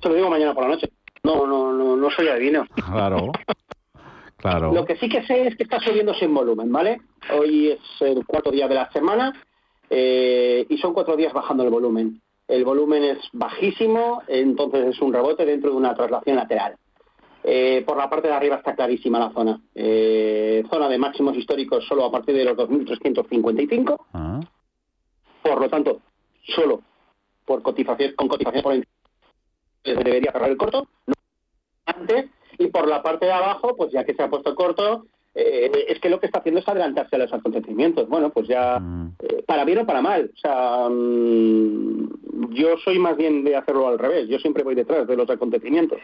Te 0.00 0.08
lo 0.08 0.14
digo 0.16 0.30
mañana 0.30 0.52
por 0.52 0.64
la 0.64 0.70
noche. 0.70 0.90
No, 1.24 1.46
no, 1.46 1.72
no, 1.72 1.96
no 1.96 2.10
soy 2.10 2.28
adivino. 2.28 2.66
Claro. 2.74 3.32
Claro. 4.42 4.72
Lo 4.72 4.84
que 4.84 4.96
sí 4.96 5.08
que 5.08 5.22
sé 5.22 5.46
es 5.46 5.56
que 5.56 5.62
está 5.62 5.78
subiendo 5.78 6.12
sin 6.14 6.34
volumen, 6.34 6.72
¿vale? 6.72 7.00
Hoy 7.32 7.68
es 7.70 7.80
el 8.00 8.26
cuarto 8.26 8.50
día 8.50 8.66
de 8.66 8.74
la 8.74 8.90
semana 8.90 9.32
eh, 9.88 10.66
y 10.68 10.78
son 10.78 10.92
cuatro 10.92 11.16
días 11.16 11.32
bajando 11.32 11.62
el 11.62 11.70
volumen. 11.70 12.20
El 12.48 12.64
volumen 12.64 13.04
es 13.04 13.18
bajísimo, 13.32 14.22
entonces 14.26 14.96
es 14.96 15.00
un 15.00 15.12
rebote 15.12 15.46
dentro 15.46 15.70
de 15.70 15.76
una 15.76 15.94
traslación 15.94 16.34
lateral. 16.34 16.74
Eh, 17.44 17.84
por 17.86 17.96
la 17.96 18.10
parte 18.10 18.26
de 18.26 18.34
arriba 18.34 18.56
está 18.56 18.74
clarísima 18.74 19.20
la 19.20 19.30
zona. 19.30 19.60
Eh, 19.76 20.64
zona 20.68 20.88
de 20.88 20.98
máximos 20.98 21.36
históricos 21.36 21.86
solo 21.86 22.04
a 22.04 22.10
partir 22.10 22.34
de 22.34 22.44
los 22.44 22.56
2.355. 22.56 23.96
Ah. 24.12 24.40
Por 25.40 25.60
lo 25.60 25.70
tanto, 25.70 26.00
solo 26.42 26.82
por 27.46 27.62
cotización, 27.62 28.14
con 28.16 28.26
cotización 28.26 28.62
por 28.64 28.74
encima 28.74 28.92
debería 29.84 30.32
cerrar 30.32 30.50
el 30.50 30.56
corto, 30.56 30.88
no 31.06 31.14
antes, 31.86 32.26
y 32.58 32.68
por 32.68 32.88
la 32.88 33.02
parte 33.02 33.26
de 33.26 33.32
abajo, 33.32 33.76
pues 33.76 33.92
ya 33.92 34.04
que 34.04 34.14
se 34.14 34.22
ha 34.22 34.30
puesto 34.30 34.54
corto, 34.54 35.06
eh, 35.34 35.86
es 35.88 35.98
que 36.00 36.10
lo 36.10 36.20
que 36.20 36.26
está 36.26 36.40
haciendo 36.40 36.60
es 36.60 36.68
adelantarse 36.68 37.16
a 37.16 37.20
los 37.20 37.32
acontecimientos. 37.32 38.08
Bueno, 38.08 38.30
pues 38.30 38.48
ya, 38.48 38.78
mm. 38.78 39.16
eh, 39.20 39.44
para 39.46 39.64
bien 39.64 39.78
o 39.78 39.86
para 39.86 40.02
mal. 40.02 40.30
O 40.34 40.38
sea, 40.38 40.88
mmm, 40.90 42.08
yo 42.50 42.76
soy 42.84 42.98
más 42.98 43.16
bien 43.16 43.44
de 43.44 43.56
hacerlo 43.56 43.88
al 43.88 43.98
revés. 43.98 44.28
Yo 44.28 44.38
siempre 44.38 44.62
voy 44.62 44.74
detrás 44.74 45.06
de 45.06 45.16
los 45.16 45.28
acontecimientos. 45.30 45.98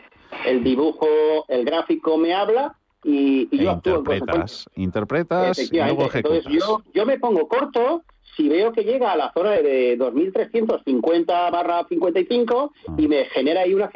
El 0.46 0.64
dibujo, 0.64 1.06
el 1.48 1.64
gráfico 1.64 2.16
me 2.16 2.32
habla 2.34 2.74
y, 3.04 3.48
y 3.50 3.58
yo 3.58 3.70
actúo 3.70 4.02
en 4.06 4.44
Interpretas 4.74 5.58
y 5.72 5.76
luego 5.76 6.08
Entonces 6.12 6.44
yo, 6.50 6.82
yo 6.92 7.06
me 7.06 7.18
pongo 7.18 7.46
corto 7.48 8.02
si 8.36 8.48
veo 8.48 8.72
que 8.72 8.84
llega 8.84 9.12
a 9.12 9.16
la 9.16 9.32
zona 9.32 9.50
de 9.50 9.98
2.350 9.98 11.26
barra 11.50 11.84
55 11.88 12.72
ah. 12.88 12.94
y 12.96 13.08
me 13.08 13.24
genera 13.26 13.62
ahí 13.62 13.74
una 13.74 13.90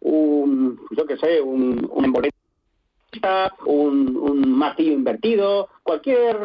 un, 0.00 0.80
yo 0.90 1.06
qué 1.06 1.16
sé, 1.16 1.40
un, 1.40 1.88
un 1.90 2.30
un, 3.64 4.16
un 4.16 4.58
martillo 4.58 4.92
invertido, 4.92 5.68
cualquier 5.82 6.36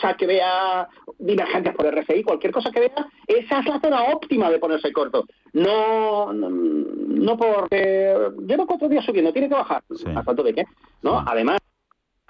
sea, 0.00 0.14
que 0.14 0.26
vea 0.26 0.88
divergencias 1.18 1.74
por 1.74 1.86
RSI, 1.86 2.22
cualquier 2.22 2.52
cosa 2.52 2.70
que 2.70 2.80
vea, 2.80 3.08
esa 3.26 3.60
es 3.60 3.66
la 3.66 3.80
zona 3.80 4.04
óptima 4.04 4.50
de 4.50 4.58
ponerse 4.58 4.92
corto. 4.92 5.24
No, 5.52 6.32
no, 6.32 6.48
no 6.50 7.36
porque 7.36 8.14
llevo 8.46 8.66
cuatro 8.66 8.88
días 8.88 9.04
subiendo, 9.04 9.32
tiene 9.32 9.48
que 9.48 9.54
bajar. 9.54 9.82
Sí. 9.94 10.04
¿A 10.14 10.22
cuánto 10.22 10.42
de 10.42 10.54
qué? 10.54 10.64
¿No? 11.02 11.20
Sí. 11.20 11.26
Además, 11.28 11.58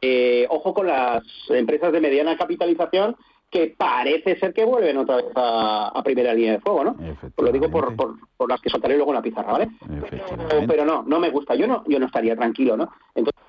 eh, 0.01 0.47
ojo 0.49 0.75
con 0.75 0.87
las 0.87 1.23
empresas 1.51 1.93
de 1.93 2.01
mediana 2.01 2.37
capitalización 2.37 3.17
que 3.51 3.75
parece 3.77 4.39
ser 4.39 4.53
que 4.53 4.65
vuelven 4.65 4.99
otra 4.99 5.17
vez 5.17 5.27
a, 5.35 5.89
a 5.89 6.03
primera 6.03 6.35
línea 6.35 6.53
de 6.53 6.61
fuego, 6.61 6.85
¿no? 6.85 6.97
Lo 7.39 7.53
digo 7.53 7.71
por, 7.71 7.97
por, 7.97 8.17
por, 8.37 8.49
las 8.49 8.61
que 8.61 8.69
soltaré 8.69 8.97
luego 8.97 9.13
en 9.13 9.17
la 9.17 9.23
pizarra, 9.23 9.53
¿vale? 9.53 9.69
Pero, 10.11 10.67
pero, 10.67 10.85
no, 10.85 11.03
no 11.03 11.19
me 11.19 11.31
gusta. 11.31 11.55
Yo 11.55 11.67
no, 11.67 11.83
yo 11.87 11.99
no 11.99 12.07
estaría 12.07 12.37
tranquilo, 12.37 12.77
¿no? 12.77 12.91
Entonces, 13.15 13.43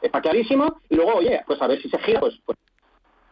está 0.00 0.20
clarísimo. 0.20 0.80
Y 0.88 0.96
luego, 0.96 1.14
oye, 1.14 1.40
pues 1.46 1.62
a 1.62 1.68
ver 1.68 1.80
si 1.80 1.88
se 1.88 1.98
gira, 1.98 2.20
pues, 2.20 2.34
pues 2.44 2.58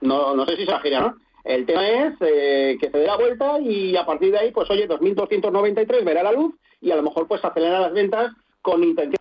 no, 0.01 0.35
no 0.37 0.47
sé 0.47 0.57
si 0.57 0.65
se 0.65 0.79
gira, 0.79 1.01
¿no? 1.01 1.17
El 1.43 1.67
tema 1.67 1.89
es 1.89 2.15
eh, 2.21 2.77
que 2.81 2.91
se 2.91 2.99
dé 2.99 3.07
la 3.07 3.17
vuelta 3.17 3.59
y 3.61 3.97
a 3.97 4.05
partir 4.05 4.31
de 4.31 4.39
ahí, 4.39 4.51
pues 4.53 4.71
oye, 4.71 4.87
2.293 4.87 6.05
verá 6.05 6.23
la 6.23 6.33
luz 6.33 6.55
y 6.81 6.91
a 6.91 6.97
lo 6.97 7.03
mejor 7.03 7.27
pues 7.27 7.45
acelera 7.45 7.81
las 7.81 7.93
ventas 7.93 8.33
con 8.63 8.85
intención 8.85 9.21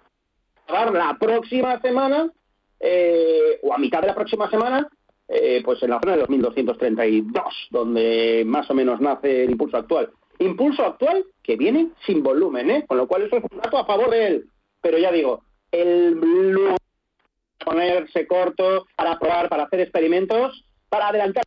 de 0.68 1.00
la 1.00 1.18
próxima 1.20 1.80
semana 1.82 2.30
eh, 2.80 3.60
o 3.64 3.74
a 3.74 3.78
mitad 3.78 4.02
de 4.02 4.08
la 4.08 4.16
próxima 4.16 4.50
semana, 4.50 4.88
eh, 5.30 5.62
pues 5.64 5.82
en 5.84 5.92
la 5.92 6.00
zona 6.00 6.14
de 6.14 6.24
2232, 6.24 7.68
donde 7.70 8.44
más 8.46 8.70
o 8.72 8.74
menos 8.74 9.00
nace 9.00 9.44
el 9.44 9.52
impulso 9.52 9.78
actual. 9.78 10.10
Impulso 10.40 10.84
actual 10.84 11.24
que 11.44 11.56
viene 11.56 11.90
sin 12.06 12.24
volumen, 12.24 12.72
¿eh? 12.72 12.86
con 12.88 12.98
lo 12.98 13.08
cual 13.08 13.24
eso 13.24 13.38
es 13.38 13.44
un 13.52 13.60
dato 13.60 13.78
a 13.78 13.86
favor 13.86 14.10
de 14.10 14.28
él. 14.28 14.50
Pero 14.82 14.98
ya 14.98 15.12
digo, 15.12 15.44
el 15.72 16.18
ponerse 17.64 18.26
corto 18.26 18.88
para 18.96 19.20
probar, 19.20 19.50
para 19.50 19.64
hacer 19.64 19.82
experimentos, 19.82 20.66
para 20.90 21.10
adelantar 21.10 21.44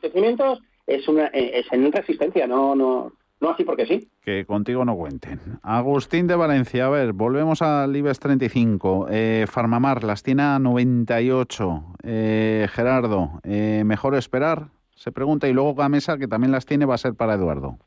experimentos, 0.00 0.60
es 0.86 1.06
una 1.06 1.26
es 1.26 1.66
en 1.70 1.92
resistencia, 1.92 2.46
no 2.46 2.74
no 2.74 3.12
no 3.42 3.50
así 3.50 3.64
porque 3.64 3.86
sí. 3.86 4.08
Que 4.24 4.46
contigo 4.46 4.84
no 4.84 4.96
cuenten. 4.96 5.40
Agustín 5.62 6.28
de 6.28 6.36
Valencia, 6.36 6.86
a 6.86 6.90
ver, 6.90 7.12
volvemos 7.12 7.60
al 7.60 7.94
IBEX 7.94 8.20
35. 8.20 9.08
Eh, 9.10 9.46
Farmamar 9.50 10.04
las 10.04 10.22
tiene 10.22 10.42
a 10.42 10.58
98. 10.60 11.84
Eh, 12.04 12.68
Gerardo, 12.70 13.40
eh, 13.42 13.82
¿mejor 13.84 14.14
esperar? 14.14 14.68
Se 14.94 15.10
pregunta. 15.10 15.48
Y 15.48 15.52
luego 15.52 15.74
Gamesa, 15.74 16.16
que 16.18 16.28
también 16.28 16.52
las 16.52 16.66
tiene, 16.66 16.86
va 16.86 16.94
a 16.94 16.98
ser 16.98 17.14
para 17.14 17.34
Eduardo. 17.34 17.78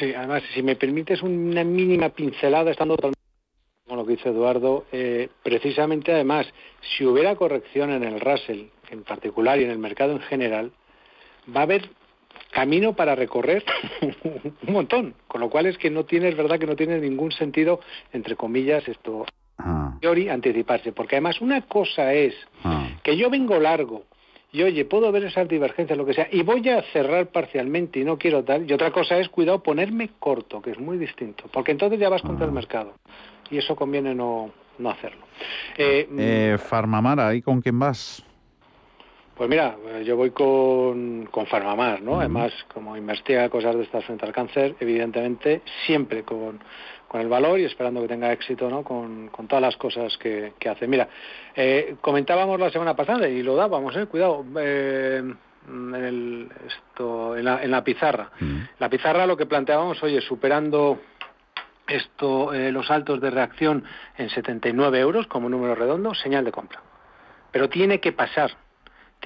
Sí, 0.00 0.12
además, 0.12 0.42
si 0.52 0.62
me 0.64 0.74
permites 0.74 1.22
una 1.22 1.62
mínima 1.62 2.08
pincelada, 2.08 2.72
estando 2.72 2.96
totalmente 2.96 3.20
con 3.86 3.98
lo 3.98 4.04
que 4.04 4.16
dice 4.16 4.30
Eduardo, 4.30 4.84
eh, 4.90 5.28
precisamente 5.44 6.12
además, 6.12 6.46
si 6.96 7.06
hubiera 7.06 7.36
corrección 7.36 7.92
en 7.92 8.02
el 8.02 8.20
Russell 8.20 8.64
en 8.90 9.04
particular 9.04 9.60
y 9.60 9.64
en 9.64 9.70
el 9.70 9.78
mercado 9.78 10.12
en 10.12 10.20
general, 10.20 10.72
va 11.54 11.60
a 11.60 11.62
haber 11.62 11.88
camino 12.50 12.94
para 12.94 13.14
recorrer 13.14 13.64
un 14.66 14.72
montón, 14.72 15.14
con 15.28 15.40
lo 15.40 15.50
cual 15.50 15.66
es 15.66 15.78
que 15.78 15.90
no 15.90 16.04
tiene, 16.04 16.28
es 16.28 16.36
verdad 16.36 16.58
que 16.58 16.66
no 16.66 16.76
tiene 16.76 16.98
ningún 16.98 17.32
sentido, 17.32 17.80
entre 18.12 18.36
comillas, 18.36 18.86
esto, 18.88 19.26
ah. 19.58 19.94
anticiparse, 20.30 20.92
porque 20.92 21.16
además 21.16 21.40
una 21.40 21.62
cosa 21.62 22.12
es 22.14 22.34
ah. 22.64 22.88
que 23.02 23.16
yo 23.16 23.30
vengo 23.30 23.58
largo 23.58 24.04
y 24.52 24.62
oye, 24.62 24.84
puedo 24.84 25.12
ver 25.12 25.24
esas 25.24 25.48
divergencias, 25.48 25.98
lo 25.98 26.06
que 26.06 26.14
sea, 26.14 26.28
y 26.30 26.42
voy 26.42 26.66
a 26.68 26.82
cerrar 26.92 27.26
parcialmente 27.26 28.00
y 28.00 28.04
no 28.04 28.16
quiero 28.16 28.42
tal, 28.42 28.68
y 28.68 28.72
otra 28.72 28.90
cosa 28.90 29.18
es, 29.18 29.28
cuidado, 29.28 29.62
ponerme 29.62 30.10
corto, 30.18 30.62
que 30.62 30.70
es 30.70 30.78
muy 30.78 30.96
distinto, 30.96 31.44
porque 31.52 31.72
entonces 31.72 31.98
ya 31.98 32.08
vas 32.08 32.22
contra 32.22 32.46
ah. 32.46 32.48
el 32.48 32.54
mercado, 32.54 32.94
y 33.50 33.58
eso 33.58 33.76
conviene 33.76 34.14
no, 34.14 34.50
no 34.78 34.90
hacerlo. 34.90 35.26
Eh, 35.76 36.08
eh, 36.18 36.58
Farmamara, 36.58 37.34
¿y 37.34 37.42
con 37.42 37.60
quién 37.60 37.78
vas? 37.78 38.25
Pues 39.36 39.50
mira, 39.50 39.76
yo 40.02 40.16
voy 40.16 40.30
con, 40.30 41.26
con 41.30 41.46
Farmamar, 41.46 42.00
¿no? 42.00 42.20
Además, 42.20 42.52
como 42.72 42.96
investiga 42.96 43.50
cosas 43.50 43.76
de 43.76 43.82
estas 43.82 44.04
frente 44.04 44.24
al 44.24 44.32
cáncer, 44.32 44.76
evidentemente 44.80 45.60
siempre 45.84 46.22
con, 46.22 46.58
con 47.06 47.20
el 47.20 47.28
valor 47.28 47.60
y 47.60 47.64
esperando 47.64 48.00
que 48.00 48.08
tenga 48.08 48.32
éxito, 48.32 48.70
¿no? 48.70 48.82
Con, 48.82 49.28
con 49.28 49.46
todas 49.46 49.60
las 49.60 49.76
cosas 49.76 50.16
que, 50.16 50.54
que 50.58 50.70
hace. 50.70 50.86
Mira, 50.86 51.08
eh, 51.54 51.96
comentábamos 52.00 52.58
la 52.58 52.70
semana 52.70 52.96
pasada 52.96 53.28
y 53.28 53.42
lo 53.42 53.56
dábamos, 53.56 53.94
¿eh? 53.96 54.06
Cuidado. 54.06 54.42
Eh, 54.58 55.22
en, 55.68 55.94
el, 55.94 56.48
esto, 56.66 57.36
en, 57.36 57.44
la, 57.44 57.62
en 57.62 57.70
la 57.70 57.84
pizarra. 57.84 58.30
La 58.78 58.88
pizarra 58.88 59.26
lo 59.26 59.36
que 59.36 59.46
planteábamos, 59.46 60.02
oye, 60.02 60.20
superando 60.20 61.00
esto, 61.86 62.52
eh, 62.52 62.72
los 62.72 62.90
altos 62.90 63.20
de 63.20 63.30
reacción 63.30 63.84
en 64.16 64.30
79 64.30 64.98
euros 64.98 65.26
como 65.26 65.48
número 65.48 65.74
redondo, 65.74 66.14
señal 66.14 66.44
de 66.44 66.52
compra. 66.52 66.80
Pero 67.52 67.68
tiene 67.68 68.00
que 68.00 68.12
pasar, 68.12 68.52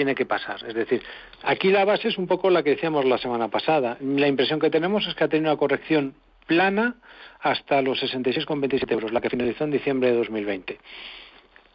tiene 0.01 0.15
que 0.15 0.25
pasar. 0.25 0.65
Es 0.67 0.73
decir, 0.73 1.03
aquí 1.43 1.71
la 1.71 1.85
base 1.85 2.09
es 2.09 2.17
un 2.17 2.27
poco 2.27 2.49
la 2.49 2.63
que 2.63 2.71
decíamos 2.71 3.05
la 3.05 3.19
semana 3.19 3.49
pasada. 3.49 3.99
La 4.01 4.29
impresión 4.29 4.59
que 4.59 4.71
tenemos 4.71 5.07
es 5.07 5.15
que 5.15 5.25
ha 5.25 5.29
tenido 5.29 5.53
una 5.53 5.59
corrección 5.59 6.15
plana 6.47 6.95
hasta 7.41 7.83
los 7.83 8.03
66,27 8.03 8.91
euros, 8.93 9.13
la 9.13 9.21
que 9.21 9.29
finalizó 9.29 9.65
en 9.65 9.73
diciembre 9.73 10.11
de 10.11 10.17
2020. 10.17 10.79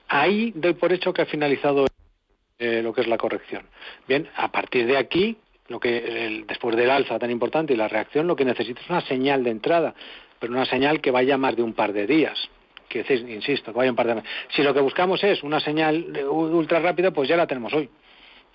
Ahí 0.07 0.51
doy 0.55 0.73
por 0.73 0.91
hecho 0.91 1.13
que 1.13 1.21
ha 1.21 1.27
finalizado 1.27 1.85
eh, 2.57 2.81
lo 2.81 2.93
que 2.93 3.01
es 3.01 3.07
la 3.07 3.19
corrección. 3.19 3.67
Bien, 4.07 4.27
a 4.35 4.51
partir 4.51 4.87
de 4.87 4.97
aquí, 4.97 5.37
lo 5.67 5.79
que 5.79 6.25
el, 6.25 6.47
después 6.47 6.75
del 6.75 6.89
alza 6.89 7.19
tan 7.19 7.29
importante 7.29 7.73
y 7.73 7.77
la 7.77 7.87
reacción, 7.87 8.25
lo 8.25 8.35
que 8.35 8.43
necesita 8.43 8.81
es 8.81 8.89
una 8.89 9.01
señal 9.01 9.43
de 9.43 9.51
entrada, 9.51 9.93
pero 10.39 10.51
una 10.51 10.65
señal 10.65 10.99
que 10.99 11.11
vaya 11.11 11.37
más 11.37 11.55
de 11.55 11.61
un 11.61 11.73
par 11.73 11.93
de 11.93 12.07
días. 12.07 12.39
Que 12.89 13.05
insisto, 13.27 13.71
que 13.71 13.77
vaya 13.77 13.91
un 13.91 13.95
par 13.95 14.07
de 14.07 14.23
Si 14.49 14.63
lo 14.63 14.73
que 14.73 14.79
buscamos 14.79 15.23
es 15.23 15.43
una 15.43 15.59
señal 15.59 16.05
ultra 16.27 16.79
rápida, 16.79 17.11
pues 17.11 17.29
ya 17.29 17.37
la 17.37 17.45
tenemos 17.45 17.71
hoy. 17.71 17.87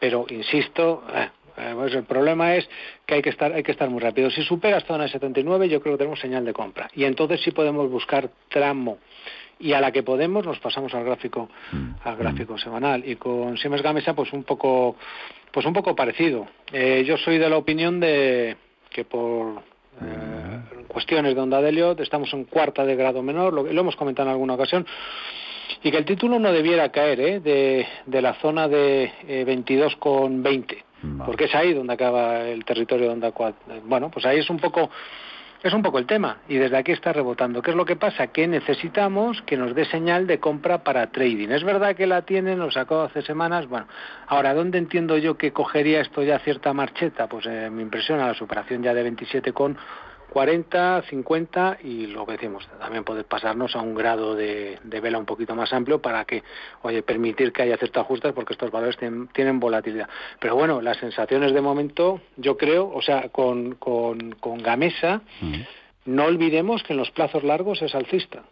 Pero 0.00 0.26
insisto, 0.30 1.04
eh, 1.14 1.28
eh, 1.56 1.72
pues 1.74 1.94
el 1.94 2.04
problema 2.04 2.56
es 2.56 2.68
que 3.06 3.14
hay 3.14 3.22
que 3.22 3.30
estar 3.30 3.52
hay 3.52 3.62
que 3.62 3.72
estar 3.72 3.88
muy 3.90 4.00
rápido. 4.00 4.30
Si 4.30 4.42
supera 4.42 4.80
zona 4.80 5.04
de 5.04 5.10
79, 5.10 5.68
yo 5.68 5.80
creo 5.80 5.94
que 5.94 5.98
tenemos 5.98 6.18
señal 6.18 6.44
de 6.44 6.52
compra. 6.52 6.90
Y 6.94 7.04
entonces 7.04 7.40
sí 7.42 7.50
podemos 7.50 7.90
buscar 7.90 8.30
tramo. 8.48 8.98
Y 9.58 9.74
a 9.74 9.80
la 9.80 9.92
que 9.92 10.02
podemos 10.02 10.46
nos 10.46 10.58
pasamos 10.58 10.94
al 10.94 11.04
gráfico 11.04 11.50
al 12.02 12.16
gráfico 12.16 12.56
semanal. 12.56 13.06
Y 13.06 13.16
con 13.16 13.58
Siemens 13.58 13.82
Gamesa 13.82 14.14
pues 14.14 14.32
un 14.32 14.44
poco 14.44 14.96
pues 15.52 15.66
un 15.66 15.74
poco 15.74 15.94
parecido. 15.94 16.46
Eh, 16.72 17.04
yo 17.06 17.18
soy 17.18 17.38
de 17.38 17.50
la 17.50 17.58
opinión 17.58 18.00
de 18.00 18.56
que 18.88 19.04
por 19.04 19.62
eh, 20.00 20.60
cuestiones 20.88 21.34
de 21.34 21.40
onda 21.40 21.60
de 21.60 21.68
Elliot 21.68 22.00
estamos 22.00 22.32
en 22.32 22.44
cuarta 22.44 22.86
de 22.86 22.96
grado 22.96 23.22
menor 23.22 23.52
lo, 23.52 23.64
lo 23.64 23.80
hemos 23.80 23.96
comentado 23.96 24.28
en 24.28 24.32
alguna 24.32 24.54
ocasión 24.54 24.86
y 25.82 25.90
que 25.90 25.98
el 25.98 26.04
título 26.04 26.38
no 26.38 26.52
debiera 26.52 26.90
caer 26.90 27.20
¿eh? 27.20 27.40
de, 27.40 27.86
de 28.06 28.22
la 28.22 28.34
zona 28.34 28.68
de 28.68 29.12
eh, 29.26 29.44
22,20 29.46 30.84
porque 31.24 31.44
es 31.44 31.54
ahí 31.54 31.72
donde 31.72 31.94
acaba 31.94 32.40
el 32.40 32.64
territorio 32.64 33.06
de 33.06 33.12
onda 33.14 33.32
4 33.32 33.82
bueno 33.84 34.10
pues 34.10 34.26
ahí 34.26 34.38
es 34.38 34.50
un 34.50 34.58
poco 34.58 34.90
es 35.62 35.74
un 35.74 35.82
poco 35.82 35.98
el 35.98 36.06
tema 36.06 36.38
y 36.48 36.56
desde 36.56 36.78
aquí 36.78 36.92
está 36.92 37.12
rebotando. 37.12 37.60
¿Qué 37.60 37.70
es 37.70 37.76
lo 37.76 37.84
que 37.84 37.96
pasa? 37.96 38.28
Que 38.28 38.48
necesitamos 38.48 39.42
que 39.42 39.58
nos 39.58 39.74
dé 39.74 39.84
señal 39.84 40.26
de 40.26 40.40
compra 40.40 40.82
para 40.82 41.06
trading. 41.08 41.50
Es 41.50 41.64
verdad 41.64 41.94
que 41.94 42.06
la 42.06 42.22
tienen, 42.22 42.58
lo 42.58 42.70
sacó 42.70 43.02
hace 43.02 43.20
semanas. 43.20 43.66
Bueno, 43.68 43.86
ahora, 44.26 44.54
¿dónde 44.54 44.78
entiendo 44.78 45.18
yo 45.18 45.36
que 45.36 45.52
cogería 45.52 46.00
esto 46.00 46.22
ya 46.22 46.38
cierta 46.38 46.72
marcheta? 46.72 47.26
Pues 47.26 47.44
eh, 47.46 47.68
me 47.70 47.82
impresiona 47.82 48.26
la 48.26 48.34
superación 48.34 48.82
ya 48.82 48.94
de 48.94 49.02
27 49.02 49.52
con 49.52 49.76
40, 50.30 51.02
50 51.08 51.78
y 51.82 52.06
lo 52.06 52.24
que 52.24 52.32
decimos, 52.32 52.68
también 52.78 53.04
poder 53.04 53.24
pasarnos 53.24 53.76
a 53.76 53.80
un 53.80 53.94
grado 53.94 54.34
de, 54.34 54.78
de, 54.82 55.00
vela 55.00 55.18
un 55.18 55.26
poquito 55.26 55.54
más 55.54 55.72
amplio 55.72 56.00
para 56.00 56.24
que, 56.24 56.42
oye, 56.82 57.02
permitir 57.02 57.52
que 57.52 57.62
haya 57.62 57.76
ciertos 57.76 58.02
ajustes 58.02 58.32
porque 58.32 58.54
estos 58.54 58.70
valores 58.70 58.96
tienen, 58.96 59.28
tienen 59.28 59.60
volatilidad. 59.60 60.08
Pero 60.38 60.54
bueno, 60.54 60.80
las 60.80 60.98
sensaciones 60.98 61.52
de 61.52 61.60
momento, 61.60 62.20
yo 62.36 62.56
creo, 62.56 62.90
o 62.92 63.02
sea, 63.02 63.28
con, 63.28 63.74
con, 63.74 64.32
con 64.32 64.62
Gamesa, 64.62 65.22
no 66.04 66.24
olvidemos 66.24 66.82
que 66.82 66.92
en 66.92 66.98
los 66.98 67.10
plazos 67.10 67.44
largos 67.44 67.82
es 67.82 67.94
alcista 67.94 68.42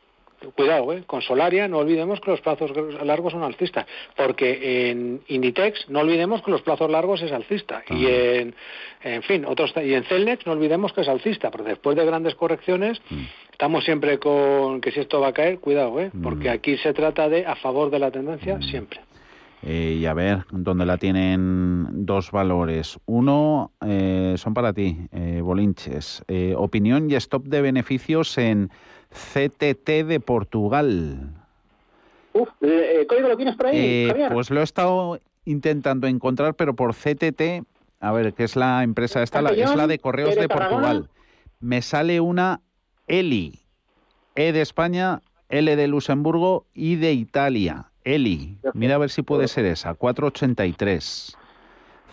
cuidado, 0.54 0.92
¿eh? 0.92 1.02
con 1.06 1.22
Solaria 1.22 1.68
no 1.68 1.78
olvidemos 1.78 2.20
que 2.20 2.30
los 2.30 2.40
plazos 2.40 2.70
largos 3.04 3.32
son 3.32 3.42
alcistas, 3.42 3.86
porque 4.16 4.90
en 4.90 5.20
Inditex 5.28 5.88
no 5.88 6.00
olvidemos 6.00 6.42
que 6.42 6.50
los 6.50 6.62
plazos 6.62 6.90
largos 6.90 7.22
es 7.22 7.32
alcista, 7.32 7.82
y 7.90 8.06
en, 8.06 8.54
en 9.02 9.22
fin, 9.22 9.44
otros 9.44 9.72
y 9.84 9.94
en 9.94 10.04
Celnex 10.04 10.46
no 10.46 10.52
olvidemos 10.52 10.92
que 10.92 11.02
es 11.02 11.08
alcista, 11.08 11.50
porque 11.50 11.70
después 11.70 11.96
de 11.96 12.04
grandes 12.04 12.34
correcciones 12.34 13.00
estamos 13.52 13.84
siempre 13.84 14.18
con 14.18 14.80
que 14.80 14.92
si 14.92 15.00
esto 15.00 15.20
va 15.20 15.28
a 15.28 15.32
caer, 15.32 15.58
cuidado, 15.58 15.98
¿eh? 16.00 16.10
porque 16.22 16.50
aquí 16.50 16.76
se 16.78 16.92
trata 16.92 17.28
de 17.28 17.46
a 17.46 17.56
favor 17.56 17.90
de 17.90 17.98
la 17.98 18.10
tendencia 18.10 18.60
siempre. 18.62 19.00
Eh, 19.62 19.98
y 20.00 20.06
a 20.06 20.14
ver, 20.14 20.44
donde 20.50 20.86
la 20.86 20.98
tienen 20.98 22.06
dos 22.06 22.30
valores. 22.30 22.98
Uno 23.06 23.72
eh, 23.84 24.34
son 24.36 24.54
para 24.54 24.72
ti, 24.72 24.96
eh, 25.12 25.40
Bolinches. 25.42 26.22
Eh, 26.28 26.54
opinión 26.56 27.10
y 27.10 27.16
stop 27.16 27.44
de 27.46 27.60
beneficios 27.60 28.38
en 28.38 28.70
CTT 29.10 30.04
de 30.06 30.20
Portugal. 30.20 31.34
Uf, 32.32 32.48
¿el 32.60 33.06
código 33.06 33.28
lo 33.28 33.36
tienes 33.36 33.56
por 33.56 33.66
ahí? 33.66 33.76
Eh, 33.76 34.28
pues 34.32 34.50
lo 34.50 34.60
he 34.60 34.64
estado 34.64 35.20
intentando 35.44 36.06
encontrar, 36.06 36.54
pero 36.54 36.74
por 36.74 36.94
CTT, 36.94 37.64
a 38.00 38.12
ver, 38.12 38.34
que 38.34 38.44
es 38.44 38.54
la 38.54 38.82
empresa 38.82 39.22
esta, 39.22 39.42
la, 39.42 39.50
es 39.50 39.74
la 39.74 39.86
de 39.86 39.98
Correos 39.98 40.34
de, 40.34 40.42
de 40.42 40.48
Portugal. 40.48 41.08
Me 41.60 41.82
sale 41.82 42.20
una 42.20 42.60
ELI, 43.06 43.60
E 44.36 44.52
de 44.52 44.60
España, 44.60 45.22
L 45.48 45.74
de 45.74 45.88
Luxemburgo 45.88 46.66
y 46.74 46.96
de 46.96 47.12
Italia. 47.12 47.90
ELI, 48.04 48.58
mira 48.74 48.94
a 48.94 48.98
ver 48.98 49.10
si 49.10 49.22
puede 49.22 49.48
ser 49.48 49.64
esa, 49.64 49.94
483. 49.94 51.36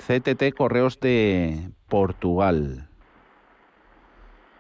CTT 0.08 0.54
Correos 0.56 1.00
de 1.00 1.70
Portugal. 1.88 2.90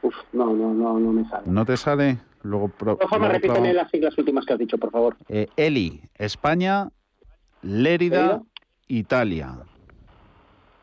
Uf, 0.06 0.16
no, 0.34 0.54
no, 0.54 0.72
no, 0.72 1.00
no 1.00 1.12
me 1.12 1.28
sale. 1.28 1.48
¿No 1.48 1.66
te 1.66 1.78
sale? 1.78 2.20
Luego 2.44 2.68
pro, 2.68 2.96
por 2.96 3.10
favor, 3.10 3.32
repíteme 3.32 3.74
las 3.74 3.90
siglas 3.90 4.16
últimas 4.20 4.46
que 4.46 4.54
has 4.54 4.60
dicho, 4.60 4.78
por 4.78 4.92
favor. 4.92 5.18
Eh, 5.28 5.48
ELI, 5.56 6.00
España, 6.14 6.90
Lérida, 7.64 8.22
¿Lérida? 8.22 8.42
Italia. 8.88 9.58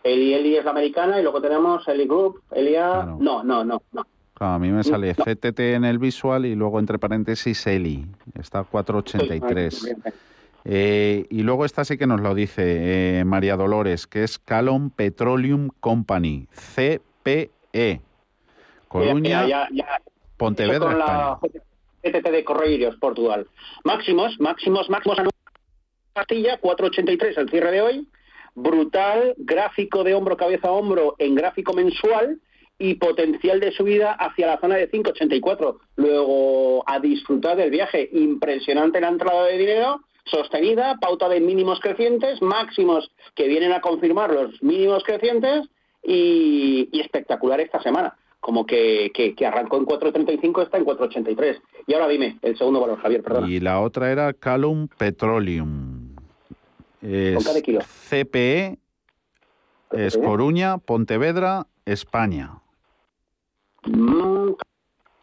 Eli, 0.03 0.35
Eli 0.35 0.57
es 0.57 0.65
la 0.65 0.73
americana 0.73 1.21
y 1.21 1.23
luego 1.23 1.41
tenemos 1.41 1.87
Eli 1.87 2.09
Group, 2.09 2.43
Elia... 2.51 2.89
Claro. 2.89 3.19
No, 3.21 3.45
no, 3.45 3.65
no, 3.65 3.81
no. 3.93 4.07
Claro, 4.35 4.55
a 4.55 4.59
mí 4.59 4.71
me 4.73 4.83
sale 4.83 5.15
no. 5.17 5.25
CTT 5.25 5.61
en 5.61 5.85
el 5.85 6.01
visual 6.01 6.45
y 6.45 6.57
luego 6.57 6.81
entre 6.81 6.99
paréntesis 6.99 7.65
Eli. 7.69 8.05
Está 8.35 8.65
483. 8.65 9.73
Sí, 9.73 9.91
eh, 10.65 11.27
y 11.31 11.43
luego 11.45 11.65
esta 11.65 11.85
sí 11.85 11.97
que 11.97 12.09
nos 12.09 12.21
lo 12.21 12.35
dice 12.35 13.21
eh, 13.21 13.25
María 13.25 13.57
Dolores, 13.57 14.09
que 14.09 14.25
es 14.25 14.41
Calon 14.41 14.91
Petroleum 14.91 15.69
Company, 15.79 16.49
CPE. 16.75 18.01
Coruña, 18.93 19.47
ya, 19.47 19.49
ya, 19.49 19.69
ya. 19.73 20.03
Pontevedra, 20.37 20.87
con 20.87 20.99
la 20.99 21.39
CTT 22.03 22.31
de 22.31 22.45
Correios, 22.45 22.97
Portugal. 22.97 23.47
Máximos, 23.85 24.39
máximos, 24.39 24.91
máximos. 24.91 25.19
Pastilla, 26.13 26.59
483 26.59 27.39
el 27.39 27.49
cierre 27.49 27.71
de 27.71 27.81
hoy. 27.81 28.09
Brutal, 28.55 29.35
gráfico 29.39 30.05
de 30.05 30.15
hombro, 30.15 30.37
cabeza 30.37 30.69
a 30.69 30.73
hombro 30.73 31.15
en 31.19 31.35
gráfico 31.35 31.73
mensual 31.73 32.39
y 32.79 32.95
potencial 32.95 33.61
de 33.61 33.73
subida 33.73 34.13
hacia 34.13 34.47
la 34.47 34.61
zona 34.61 34.77
de 34.77 34.91
584. 34.91 35.79
Luego, 35.97 36.85
a 36.87 36.99
disfrutar 37.01 37.57
del 37.57 37.71
viaje. 37.71 38.11
Impresionante 38.13 39.01
la 39.01 39.09
entrada 39.09 39.45
de 39.47 39.57
dinero 39.57 40.01
sostenida, 40.25 40.99
pauta 41.01 41.29
de 41.29 41.41
mínimos 41.41 41.81
crecientes, 41.81 42.41
máximos 42.43 43.11
que 43.35 43.49
vienen 43.49 43.73
a 43.73 43.81
confirmar 43.81 44.31
los 44.31 44.63
mínimos 44.63 45.03
crecientes 45.03 45.69
y, 46.03 46.89
y 46.93 47.01
espectacular 47.01 47.61
esta 47.61 47.83
semana. 47.83 48.17
Como 48.43 48.67
que, 48.67 49.13
que, 49.15 49.37
que, 49.37 49.47
arrancó 49.47 49.77
en 49.77 49.87
4.35, 49.87 50.65
está 50.65 50.77
en 50.77 50.85
4.83. 50.85 51.61
Y 51.87 51.95
ahora 51.95 52.09
dime, 52.09 52.39
el 52.43 52.59
segundo 52.59 52.81
valor, 52.81 52.99
Javier, 52.99 53.23
perdón. 53.23 53.49
Y 53.49 53.61
la 53.61 53.81
otra 53.81 54.11
era 54.11 54.33
Calum 54.33 54.89
Petroleum. 54.99 56.17
Es 57.01 57.45
CPE, 58.11 58.79
es 59.93 60.19
Coruña, 60.19 60.79
Pontevedra, 60.79 61.69
España. 61.85 62.59
Mm, 63.85 64.22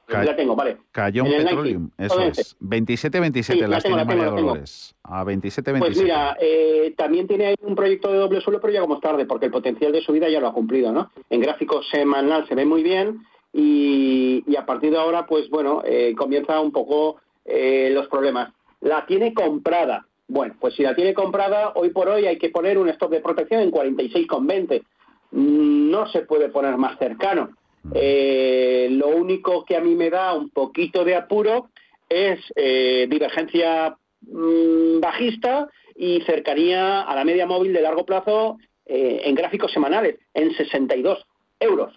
Ca 0.10 0.36
tengo, 0.36 0.55
vale. 0.55 0.78
Cayón 0.91 1.28
Petroleum, 1.30 1.89
eso 1.97 2.22
es. 2.22 2.57
27-27 2.60 3.43
sí, 3.43 3.60
las 3.62 3.84
tiene 3.84 4.03
María 4.03 4.26
Dolores. 4.26 4.95
A 5.03 5.24
27-27. 5.24 5.80
Pues 5.80 6.01
mira, 6.01 6.38
eh, 6.39 6.93
también 6.97 7.28
tiene 7.28 7.47
ahí 7.47 7.55
un 7.62 7.76
proyecto 7.76 8.12
de 8.12 8.18
doble 8.18 8.41
suelo, 8.41 8.60
pero 8.60 8.74
ya 8.74 8.82
como 8.82 8.99
tarde, 8.99 9.26
porque 9.26 9.45
el 9.45 9.51
potencial 9.51 9.91
de 9.91 10.01
subida 10.01 10.30
ya 10.30 10.39
lo 10.39 10.47
ha 10.47 10.53
cumplido, 10.53 10.91
¿no? 10.91 11.12
En 11.30 11.41
gráfico 11.41 11.82
semanal 11.84 12.47
se 12.47 12.55
ve 12.55 12.66
muy 12.66 12.84
bien 12.84 13.22
y, 13.53 14.43
y 14.47 14.55
a 14.55 14.66
partir 14.66 14.91
de 14.91 14.97
ahora, 14.97 15.26
pues 15.26 15.49
bueno, 15.49 15.82
eh, 15.86 16.14
comienza 16.18 16.60
un 16.60 16.72
poco 16.72 17.18
eh, 17.45 17.89
los 17.93 18.07
problemas. 18.07 18.53
La 18.82 19.05
tiene 19.05 19.34
comprada. 19.34 20.05
Bueno, 20.28 20.55
pues 20.60 20.76
si 20.76 20.84
la 20.84 20.95
tiene 20.95 21.14
comprada, 21.14 21.72
hoy 21.76 21.89
por 21.89 22.07
hoy 22.07 22.28
hay 22.28 22.38
que 22.38 22.49
poner 22.49 22.78
un 22.78 22.89
stop 22.89 23.12
de 23.12 23.22
protección 23.22 23.62
en 23.62 23.72
46,20. 23.72 24.84
No 25.32 26.07
se 26.07 26.22
puede 26.22 26.49
poner 26.49 26.78
más 26.78 26.97
cercano. 26.99 27.49
Eh, 27.93 28.88
lo 28.91 29.09
único 29.09 29.65
que 29.65 29.75
a 29.75 29.82
mí 29.82 29.95
me 29.95 30.09
da 30.09 30.34
un 30.34 30.49
poquito 30.49 31.03
de 31.03 31.15
apuro 31.15 31.69
es 32.07 32.39
eh, 32.55 33.07
divergencia 33.09 33.95
mm, 34.21 34.99
bajista 34.99 35.69
y 35.95 36.21
cercanía 36.21 37.01
a 37.01 37.15
la 37.15 37.25
media 37.25 37.45
móvil 37.45 37.73
de 37.73 37.82
largo 37.82 38.05
plazo 38.05 38.57
eh, 38.86 39.21
en 39.23 39.36
gráficos 39.36 39.71
semanales, 39.71 40.17
en 40.34 40.53
62 40.55 41.25
euros, 41.59 41.93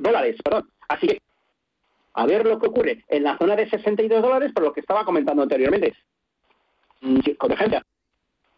dólares, 0.00 0.36
perdón. 0.42 0.68
Así 0.88 1.06
que 1.06 1.18
a 2.14 2.26
ver 2.26 2.44
lo 2.44 2.58
que 2.58 2.66
ocurre 2.66 3.04
en 3.08 3.22
la 3.22 3.38
zona 3.38 3.54
de 3.54 3.70
62 3.70 4.20
dólares, 4.20 4.52
por 4.52 4.64
lo 4.64 4.72
que 4.72 4.80
estaba 4.80 5.04
comentando 5.04 5.42
anteriormente. 5.42 5.94
Mm, 7.00 7.20
con 7.38 7.54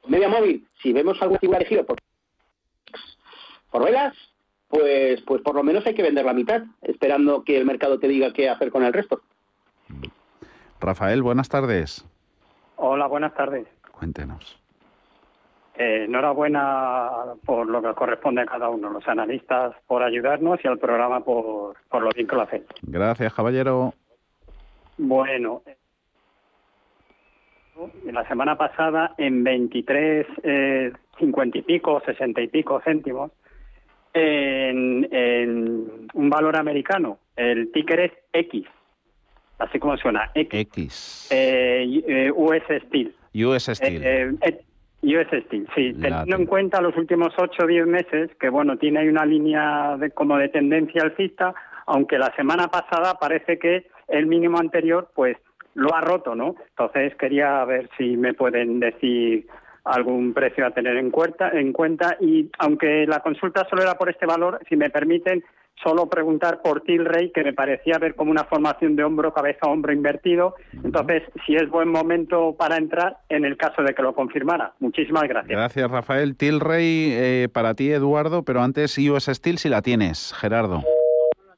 media 0.08 0.28
móvil, 0.28 0.66
si 0.82 0.92
vemos 0.92 1.20
algo 1.22 1.38
figura 1.38 1.60
de 1.60 1.66
giro 1.66 1.86
por, 1.86 1.98
por 3.70 3.84
velas, 3.84 4.16
pues, 4.72 5.20
pues 5.26 5.42
por 5.42 5.54
lo 5.54 5.62
menos 5.62 5.86
hay 5.86 5.94
que 5.94 6.02
vender 6.02 6.24
la 6.24 6.32
mitad, 6.32 6.62
esperando 6.80 7.44
que 7.44 7.58
el 7.58 7.66
mercado 7.66 7.98
te 7.98 8.08
diga 8.08 8.32
qué 8.32 8.48
hacer 8.48 8.70
con 8.70 8.82
el 8.82 8.92
resto. 8.94 9.20
Rafael, 10.80 11.22
buenas 11.22 11.50
tardes. 11.50 12.06
Hola, 12.76 13.06
buenas 13.06 13.34
tardes. 13.34 13.66
Cuéntenos. 13.90 14.58
Eh, 15.74 16.04
enhorabuena 16.04 17.34
por 17.44 17.66
lo 17.66 17.82
que 17.82 17.92
corresponde 17.92 18.40
a 18.40 18.46
cada 18.46 18.70
uno, 18.70 18.88
los 18.88 19.06
analistas 19.06 19.74
por 19.86 20.02
ayudarnos 20.02 20.58
y 20.64 20.68
al 20.68 20.78
programa 20.78 21.20
por, 21.20 21.76
por 21.90 22.02
lo 22.02 22.08
bien 22.14 22.26
que 22.26 22.36
lo 22.36 22.42
hacen. 22.42 22.64
Gracias, 22.80 23.34
caballero. 23.34 23.92
Bueno, 24.96 25.60
la 28.04 28.26
semana 28.26 28.56
pasada 28.56 29.14
en 29.18 29.44
23, 29.44 30.26
eh, 30.44 30.92
50 31.18 31.58
y 31.58 31.62
pico, 31.62 32.00
60 32.06 32.40
y 32.40 32.48
pico 32.48 32.80
céntimos, 32.82 33.32
en, 34.14 35.08
en 35.10 36.08
un 36.14 36.30
valor 36.30 36.56
americano, 36.56 37.18
el 37.36 37.70
ticker 37.72 38.00
es 38.00 38.12
X, 38.32 38.66
así 39.58 39.78
como 39.78 39.96
suena, 39.96 40.30
X. 40.34 40.60
X. 40.60 41.28
Eh, 41.30 42.02
eh, 42.06 42.32
US 42.34 42.62
Steel. 42.86 43.14
US 43.46 43.64
Steel. 43.64 44.02
Eh, 44.04 44.34
eh, 44.42 44.64
US 45.02 45.44
Steel, 45.46 45.66
sí. 45.74 45.94
Teniendo 45.94 46.36
en 46.36 46.46
cuenta 46.46 46.80
los 46.80 46.96
últimos 46.96 47.32
8 47.36 47.64
o 47.64 47.66
10 47.66 47.86
meses, 47.86 48.30
que 48.38 48.48
bueno, 48.48 48.76
tiene 48.76 49.00
ahí 49.00 49.08
una 49.08 49.24
línea 49.24 49.96
de, 49.96 50.10
como 50.10 50.36
de 50.36 50.48
tendencia 50.48 51.02
alcista, 51.02 51.54
aunque 51.86 52.18
la 52.18 52.34
semana 52.36 52.68
pasada 52.68 53.14
parece 53.18 53.58
que 53.58 53.86
el 54.08 54.26
mínimo 54.26 54.58
anterior, 54.58 55.10
pues, 55.14 55.36
lo 55.74 55.94
ha 55.94 56.02
roto, 56.02 56.34
¿no? 56.34 56.54
Entonces 56.68 57.14
quería 57.16 57.64
ver 57.64 57.88
si 57.96 58.16
me 58.16 58.34
pueden 58.34 58.78
decir 58.78 59.46
algún 59.84 60.32
precio 60.32 60.66
a 60.66 60.70
tener 60.70 60.96
en 60.96 61.10
cuenta, 61.10 61.50
en 61.50 61.72
cuenta 61.72 62.16
y 62.20 62.48
aunque 62.58 63.06
la 63.06 63.20
consulta 63.20 63.66
solo 63.68 63.82
era 63.82 63.94
por 63.94 64.08
este 64.08 64.26
valor, 64.26 64.60
si 64.68 64.76
me 64.76 64.90
permiten 64.90 65.42
solo 65.82 66.06
preguntar 66.08 66.60
por 66.62 66.82
Tilray, 66.82 67.32
que 67.32 67.42
me 67.42 67.52
parecía 67.52 67.98
ver 67.98 68.14
como 68.14 68.30
una 68.30 68.44
formación 68.44 68.94
de 68.94 69.04
hombro, 69.04 69.32
cabeza, 69.32 69.66
hombro 69.66 69.92
invertido. 69.92 70.54
Entonces, 70.84 71.22
si 71.44 71.56
es 71.56 71.68
buen 71.68 71.88
momento 71.88 72.54
para 72.56 72.76
entrar 72.76 73.18
en 73.28 73.44
el 73.44 73.56
caso 73.56 73.82
de 73.82 73.94
que 73.94 74.02
lo 74.02 74.14
confirmara. 74.14 74.74
Muchísimas 74.80 75.24
gracias. 75.24 75.50
Gracias, 75.50 75.90
Rafael. 75.90 76.36
Tilray, 76.36 77.12
eh, 77.12 77.48
para 77.52 77.74
ti, 77.74 77.90
Eduardo, 77.90 78.44
pero 78.44 78.62
antes 78.62 78.96
US 78.98 79.24
Steel 79.24 79.58
si 79.58 79.68
la 79.68 79.82
tienes, 79.82 80.32
Gerardo. 80.38 80.82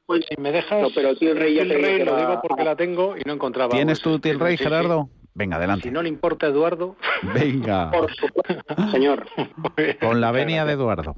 Pues 0.05 0.23
si 0.29 0.39
me 0.39 0.51
dejas, 0.51 0.81
No, 0.81 0.89
pero 0.93 1.15
Tilray 1.15 1.55
ya 1.55 1.63
te 1.63 1.75
Tilray 1.75 2.05
lo 2.05 2.15
digo 2.15 2.39
porque 2.47 2.63
la 2.63 2.75
tengo 2.75 3.15
y 3.17 3.21
no 3.25 3.33
encontraba. 3.33 3.71
¿Tienes 3.71 4.01
tú 4.01 4.19
Tilray, 4.19 4.55
sí, 4.55 4.57
sí. 4.57 4.63
Gerardo? 4.63 5.09
Venga, 5.35 5.57
adelante. 5.57 5.83
Si 5.89 5.91
no 5.93 6.01
le 6.01 6.07
importa 6.09 6.47
Eduardo, 6.47 6.95
Venga, 7.33 7.91
señor. 8.91 9.25
con 9.99 10.21
la 10.21 10.31
venia 10.31 10.63
de 10.65 10.73
Eduardo. 10.73 11.15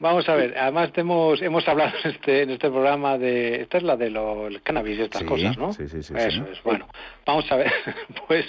Vamos 0.00 0.28
a 0.28 0.36
ver, 0.36 0.56
además 0.56 0.92
hemos, 0.94 1.42
hemos 1.42 1.66
hablado 1.66 1.90
en 2.04 2.10
este, 2.12 2.42
en 2.42 2.50
este 2.50 2.70
programa 2.70 3.18
de... 3.18 3.62
Esta 3.62 3.78
es 3.78 3.82
la 3.82 3.96
de 3.96 4.10
lo, 4.10 4.46
el 4.46 4.62
cannabis 4.62 4.96
y 4.96 5.02
estas 5.02 5.22
Sí, 5.22 5.26
cosas, 5.26 5.58
¿no? 5.58 5.72
sí, 5.72 5.88
sí, 5.88 6.04
sí, 6.04 6.14
Eso 6.16 6.30
sí. 6.30 6.42
es, 6.52 6.62
bueno. 6.62 6.86
Vamos 7.26 7.50
a 7.50 7.56
ver, 7.56 7.72
pues, 8.28 8.46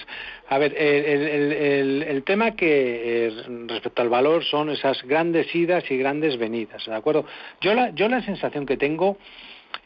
a 0.47 0.59
ver, 0.59 0.75
el, 0.77 1.05
el- 1.05 1.51
el- 1.53 2.03
el 2.03 2.23
tema 2.23 2.51
que 2.51 3.25
eh, 3.29 3.33
respecto 3.67 4.03
al 4.03 4.09
valor 4.09 4.43
son 4.43 4.69
esas 4.69 5.01
grandes 5.01 5.53
idas 5.55 5.83
y 5.89 5.97
grandes 5.97 6.37
venidas, 6.37 6.85
¿de 6.85 6.93
acuerdo? 6.93 7.25
Yo 7.61 7.73
la, 7.73 7.89
yo 7.95 8.07
la 8.09 8.21
sensación 8.21 8.67
que 8.67 8.77
tengo 8.77 9.17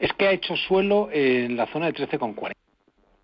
es 0.02 0.12
que 0.14 0.28
ha 0.28 0.32
hecho 0.34 0.58
suelo 0.58 1.08
en 1.14 1.56
la 1.56 1.68
zona 1.68 1.86
de 1.86 1.94
13,40 1.94 2.52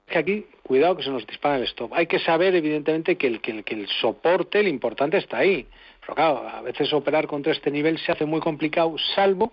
que 0.08 0.18
aquí, 0.18 0.46
cuidado 0.70 0.96
que 0.96 1.02
se 1.02 1.10
nos 1.10 1.26
dispara 1.26 1.58
el 1.58 1.64
stop. 1.64 1.92
Hay 1.96 2.06
que 2.06 2.20
saber, 2.20 2.54
evidentemente, 2.56 3.18
que 3.18 3.26
el, 3.26 3.88
soporte, 4.00 4.60
el 4.60 4.68
importante 4.68 5.18
está 5.18 5.40
ahí. 5.40 5.66
Pero 6.00 6.14
claro, 6.14 6.48
a 6.48 6.62
veces 6.62 6.94
operar 6.94 7.26
contra 7.26 7.54
este 7.54 7.72
nivel 7.72 7.98
se 7.98 8.12
hace 8.12 8.24
muy 8.24 8.40
complicado, 8.40 8.96
salvo, 9.16 9.52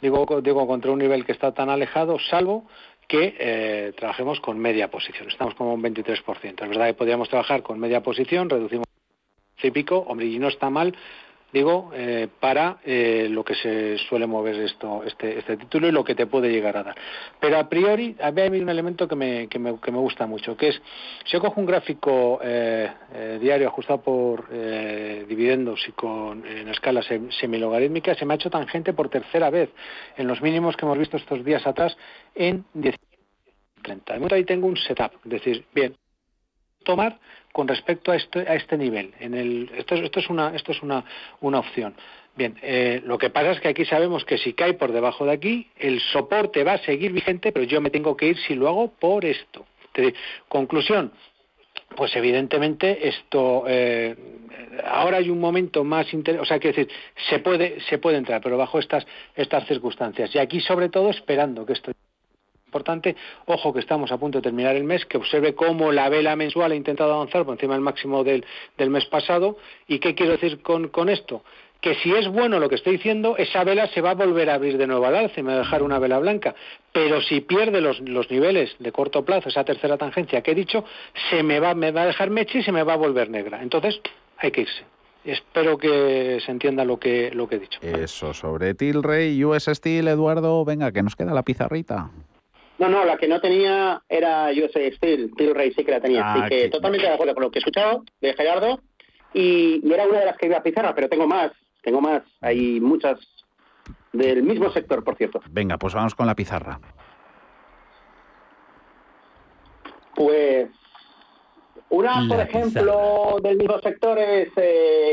digo, 0.00 0.40
digo 0.40 0.66
contra 0.66 0.90
un 0.90 1.00
nivel 1.00 1.26
que 1.26 1.32
está 1.32 1.52
tan 1.52 1.68
alejado, 1.68 2.18
salvo 2.18 2.64
que 3.06 3.36
eh, 3.38 3.92
trabajemos 3.94 4.40
con 4.40 4.58
media 4.58 4.90
posición. 4.90 5.28
Estamos 5.28 5.54
como 5.54 5.74
un 5.74 5.82
23%. 5.82 6.62
Es 6.62 6.68
verdad 6.70 6.86
que 6.86 6.94
podríamos 6.94 7.28
trabajar 7.28 7.62
con 7.62 7.78
media 7.78 8.02
posición, 8.02 8.48
reducimos 8.48 8.86
y 9.62 9.84
hombre, 9.90 10.26
y 10.26 10.38
no 10.38 10.48
está 10.48 10.70
mal, 10.70 10.94
digo, 11.54 11.92
eh, 11.94 12.26
para 12.40 12.78
eh, 12.84 13.28
lo 13.30 13.44
que 13.44 13.54
se 13.54 13.96
suele 14.08 14.26
mover 14.26 14.56
esto, 14.56 15.04
este, 15.04 15.38
este 15.38 15.56
título 15.56 15.86
y 15.86 15.92
lo 15.92 16.02
que 16.04 16.16
te 16.16 16.26
puede 16.26 16.50
llegar 16.50 16.76
a 16.76 16.82
dar. 16.82 16.96
Pero 17.40 17.58
a 17.58 17.68
priori, 17.68 18.16
a 18.20 18.32
mí 18.32 18.40
hay 18.40 18.60
un 18.60 18.68
elemento 18.68 19.06
que 19.06 19.14
me, 19.14 19.46
que 19.48 19.60
me, 19.60 19.78
que 19.80 19.92
me 19.92 19.98
gusta 19.98 20.26
mucho, 20.26 20.56
que 20.56 20.68
es, 20.68 20.82
si 21.24 21.32
yo 21.32 21.40
cojo 21.40 21.60
un 21.60 21.66
gráfico 21.66 22.40
eh, 22.42 22.90
eh, 23.14 23.38
diario 23.40 23.68
ajustado 23.68 24.02
por 24.02 24.48
eh, 24.50 25.24
dividendos 25.28 25.80
y 25.88 25.92
con 25.92 26.44
en 26.44 26.68
escala 26.68 27.00
sem- 27.02 27.30
semilogarítmica, 27.30 28.16
se 28.16 28.26
me 28.26 28.34
ha 28.34 28.36
hecho 28.36 28.50
tangente 28.50 28.92
por 28.92 29.08
tercera 29.08 29.48
vez 29.48 29.70
en 30.16 30.26
los 30.26 30.42
mínimos 30.42 30.76
que 30.76 30.84
hemos 30.84 30.98
visto 30.98 31.16
estos 31.16 31.44
días 31.44 31.64
atrás 31.66 31.96
en 32.34 32.64
10 32.74 32.96
30. 33.82 34.12
De 34.12 34.18
momento 34.18 34.34
ahí 34.34 34.44
tengo 34.44 34.66
un 34.66 34.76
setup, 34.76 35.12
es 35.24 35.30
decir, 35.30 35.64
bien, 35.72 35.94
tomar 36.84 37.18
con 37.54 37.68
respecto 37.68 38.10
a 38.10 38.16
este, 38.16 38.40
a 38.40 38.56
este 38.56 38.76
nivel. 38.76 39.14
En 39.20 39.32
el, 39.34 39.70
esto, 39.76 39.94
es- 39.94 40.02
esto 40.02 40.18
es 40.18 40.28
una, 40.28 40.54
esto 40.56 40.72
es 40.72 40.82
una, 40.82 41.04
una 41.40 41.60
opción. 41.60 41.94
Bien, 42.34 42.56
eh, 42.62 43.00
lo 43.04 43.16
que 43.16 43.30
pasa 43.30 43.52
es 43.52 43.60
que 43.60 43.68
aquí 43.68 43.84
sabemos 43.84 44.24
que 44.24 44.38
si 44.38 44.54
cae 44.54 44.74
por 44.74 44.90
debajo 44.90 45.24
de 45.24 45.30
aquí, 45.32 45.68
el 45.78 46.00
soporte 46.00 46.64
va 46.64 46.72
a 46.72 46.78
seguir 46.78 47.12
vigente, 47.12 47.52
pero 47.52 47.64
yo 47.64 47.80
me 47.80 47.90
tengo 47.90 48.16
que 48.16 48.26
ir 48.26 48.36
si 48.38 48.56
lo 48.56 48.66
hago 48.68 48.88
por 48.88 49.24
esto. 49.24 49.66
Conclusión, 50.48 51.12
pues 51.94 52.16
evidentemente 52.16 53.06
esto 53.06 53.62
eh, 53.68 54.16
ahora 54.84 55.18
hay 55.18 55.30
un 55.30 55.38
momento 55.38 55.84
más 55.84 56.12
inter... 56.12 56.40
o 56.40 56.44
sea 56.44 56.58
que 56.58 56.68
decir 56.72 56.88
se 57.30 57.38
puede 57.38 57.80
se 57.88 57.98
puede 57.98 58.16
entrar 58.16 58.40
pero 58.40 58.56
bajo 58.58 58.80
estas 58.80 59.06
estas 59.36 59.64
circunstancias 59.68 60.34
y 60.34 60.38
aquí 60.40 60.60
sobre 60.60 60.88
todo 60.88 61.10
esperando 61.10 61.64
que 61.64 61.74
esto 61.74 61.92
importante 62.74 63.14
ojo 63.46 63.72
que 63.72 63.78
estamos 63.78 64.10
a 64.10 64.18
punto 64.18 64.38
de 64.38 64.42
terminar 64.42 64.74
el 64.74 64.82
mes 64.82 65.06
que 65.06 65.16
observe 65.16 65.54
cómo 65.54 65.92
la 65.92 66.08
vela 66.08 66.34
mensual 66.34 66.72
ha 66.72 66.74
intentado 66.74 67.14
avanzar 67.14 67.44
por 67.44 67.54
encima 67.54 67.74
del 67.74 67.82
máximo 67.82 68.24
del, 68.24 68.44
del 68.76 68.90
mes 68.90 69.04
pasado 69.06 69.56
y 69.86 70.00
qué 70.00 70.16
quiero 70.16 70.32
decir 70.32 70.60
con, 70.60 70.88
con 70.88 71.08
esto 71.08 71.44
que 71.80 71.94
si 71.96 72.12
es 72.14 72.26
bueno 72.28 72.58
lo 72.58 72.70
que 72.70 72.76
estoy 72.76 72.94
diciendo, 72.94 73.36
esa 73.36 73.62
vela 73.62 73.86
se 73.88 74.00
va 74.00 74.12
a 74.12 74.14
volver 74.14 74.48
a 74.48 74.54
abrir 74.54 74.78
de 74.78 74.86
nuevo 74.86 75.04
al 75.04 75.14
alza 75.16 75.42
me 75.42 75.52
va 75.52 75.56
a 75.56 75.58
dejar 75.58 75.82
una 75.82 75.98
vela 75.98 76.18
blanca. 76.18 76.54
Pero 76.90 77.20
si 77.20 77.42
pierde 77.42 77.82
los, 77.82 78.00
los 78.00 78.30
niveles 78.30 78.74
de 78.78 78.90
corto 78.90 79.22
plazo, 79.22 79.50
esa 79.50 79.64
tercera 79.64 79.98
tangencia 79.98 80.40
que 80.40 80.52
he 80.52 80.54
dicho, 80.54 80.82
se 81.28 81.42
me 81.42 81.60
va, 81.60 81.74
me 81.74 81.92
va 81.92 82.04
a 82.04 82.06
dejar 82.06 82.30
mecha 82.30 82.56
y 82.56 82.62
se 82.62 82.72
me 82.72 82.82
va 82.84 82.94
a 82.94 82.96
volver 82.96 83.28
negra. 83.28 83.62
Entonces, 83.62 84.00
hay 84.38 84.50
que 84.50 84.62
irse. 84.62 84.82
Espero 85.24 85.78
que 85.78 86.38
se 86.44 86.50
entienda 86.50 86.84
lo 86.84 86.98
que, 86.98 87.30
lo 87.32 87.48
que 87.48 87.56
he 87.56 87.58
dicho. 87.58 87.80
Eso, 87.82 88.34
sobre 88.34 88.74
Tilray, 88.74 89.42
US 89.44 89.64
Steel, 89.64 90.08
Eduardo, 90.08 90.64
venga, 90.64 90.92
que 90.92 91.02
nos 91.02 91.16
queda 91.16 91.32
la 91.32 91.42
pizarrita. 91.42 92.10
No, 92.84 92.90
no, 92.90 93.04
la 93.06 93.16
que 93.16 93.28
no 93.28 93.40
tenía 93.40 94.02
era 94.10 94.50
USA 94.50 94.92
Steel, 94.96 95.32
Tilray 95.34 95.72
sí 95.72 95.84
que 95.84 95.90
la 95.90 96.00
tenía. 96.00 96.20
Ah, 96.22 96.34
Así 96.34 96.48
que 96.50 96.68
totalmente 96.68 97.06
de 97.06 97.14
acuerdo 97.14 97.32
con 97.32 97.44
lo 97.44 97.50
que 97.50 97.58
he 97.58 97.60
escuchado 97.60 98.04
de 98.20 98.34
Gerardo. 98.34 98.78
Y, 99.32 99.80
y 99.82 99.92
era 99.92 100.06
una 100.06 100.20
de 100.20 100.26
las 100.26 100.36
que 100.36 100.46
iba 100.46 100.58
a 100.58 100.62
pizarra, 100.62 100.94
pero 100.94 101.08
tengo 101.08 101.26
más, 101.26 101.50
tengo 101.82 102.02
más. 102.02 102.22
Hay 102.42 102.80
muchas 102.80 103.18
del 104.12 104.42
mismo 104.42 104.70
sector, 104.70 105.02
por 105.02 105.16
cierto. 105.16 105.40
Venga, 105.48 105.78
pues 105.78 105.94
vamos 105.94 106.14
con 106.14 106.26
la 106.26 106.34
pizarra. 106.34 106.78
Pues 110.14 110.68
una, 111.88 112.20
La 112.20 112.28
por 112.28 112.40
ejemplo, 112.44 113.36
del 113.42 113.56
mismo 113.56 113.78
sector 113.78 114.18
es 114.18 114.50
eh, 114.56 115.10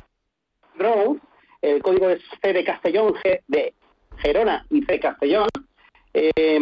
Growth. 0.76 1.22
El 1.62 1.82
código 1.82 2.10
es 2.10 2.22
C 2.42 2.52
de 2.52 2.66
Castellón, 2.66 3.14
G 3.14 3.40
de 3.48 3.74
Gerona 4.18 4.66
y 4.70 4.82
C 4.82 4.92
de 4.92 5.00
Castellón. 5.00 5.48
Eh, 6.14 6.60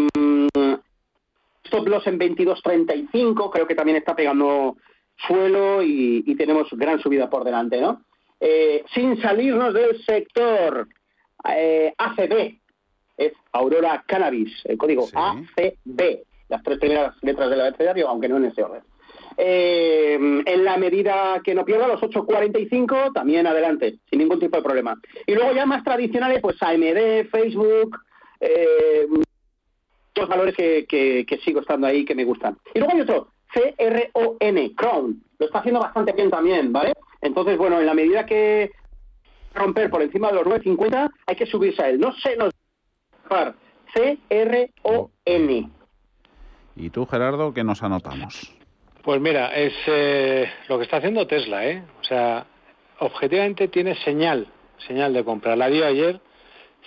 stop 1.70 1.88
loss 1.88 2.08
en 2.08 2.20
22.35, 2.20 3.50
creo 3.52 3.68
que 3.68 3.76
también 3.76 3.98
está 3.98 4.16
pegando 4.16 4.78
suelo 5.28 5.82
y, 5.82 6.24
y 6.26 6.36
tenemos 6.36 6.68
gran 6.72 7.00
subida 7.00 7.30
por 7.30 7.44
delante, 7.44 7.80
¿no? 7.80 8.04
Eh, 8.40 8.84
sin 8.94 9.22
salirnos 9.22 9.74
del 9.74 10.02
sector 10.04 10.88
eh, 11.50 11.94
ACB, 11.98 12.60
es 13.18 13.34
Aurora 13.52 14.04
Cannabis, 14.08 14.62
el 14.64 14.78
código 14.78 15.08
ACB, 15.14 16.20
las 16.48 16.64
tres 16.64 16.80
primeras 16.80 17.16
letras 17.22 17.50
del 17.50 17.62
abecedario, 17.62 18.08
aunque 18.08 18.30
no 18.30 18.38
en 18.38 18.46
ese 18.46 18.64
orden. 18.64 18.82
Eh, 19.38 20.16
en 20.46 20.66
la 20.66 20.78
medida 20.78 21.42
que 21.44 21.54
no 21.54 21.66
pierda 21.66 21.88
los 21.88 22.02
8.45, 22.02 23.14
también 23.14 23.46
adelante, 23.46 24.00
sin 24.10 24.20
ningún 24.20 24.40
tipo 24.40 24.58
de 24.58 24.64
problema. 24.64 25.00
Y 25.28 25.34
luego 25.34 25.54
ya 25.54 25.66
más 25.66 25.84
tradicionales, 25.84 26.42
pues 26.42 26.62
AMD, 26.62 27.30
Facebook, 27.30 27.98
eh, 28.40 29.06
los 30.20 30.30
valores 30.30 30.56
que, 30.56 30.86
que- 30.88 31.26
que 31.28 31.38
sigo 31.40 31.62
estando 31.62 31.88
ahí 31.88 32.06
que 32.06 32.16
me 32.16 32.24
gustan. 32.26 32.58
Y 32.74 32.80
luego 32.80 32.94
hay 32.94 33.02
otro 33.02 33.28
C-R-O-N, 33.54 34.76
Crown. 34.76 35.24
Lo 35.40 35.46
está 35.46 35.60
haciendo 35.60 35.80
bastante 35.80 36.12
bien 36.14 36.30
también, 36.30 36.72
¿vale? 36.72 36.94
Entonces, 37.22 37.58
bueno, 37.58 37.80
en 37.80 37.86
la 37.86 37.94
medida 37.94 38.26
que 38.26 38.72
romper 39.56 39.90
por 39.90 40.02
encima 40.02 40.28
de 40.30 40.36
los 40.36 40.46
9.50, 40.46 41.10
hay 41.26 41.36
que 41.36 41.46
subirse 41.46 41.82
a 41.84 41.90
él. 41.90 42.00
No 42.00 42.14
sé, 42.14 42.36
no 42.38 42.50
C-R-O-N. 44.40 45.70
¿Y 46.76 46.90
tú, 46.90 47.06
Gerardo, 47.06 47.54
qué 47.54 47.64
nos 47.64 47.84
anotamos? 47.84 48.54
Pues 49.04 49.20
mira, 49.22 49.56
es 49.56 49.74
eh, 49.88 50.50
lo 50.68 50.78
que 50.78 50.84
está 50.84 50.98
haciendo 50.98 51.26
Tesla, 51.28 51.66
¿eh? 51.68 51.84
O 52.02 52.04
sea, 52.04 52.46
objetivamente 53.00 53.68
tiene 53.68 53.96
señal, 54.04 54.48
señal 54.88 55.14
de 55.14 55.24
compra. 55.24 55.56
La 55.56 55.68
dio 55.70 55.86
ayer, 55.86 56.22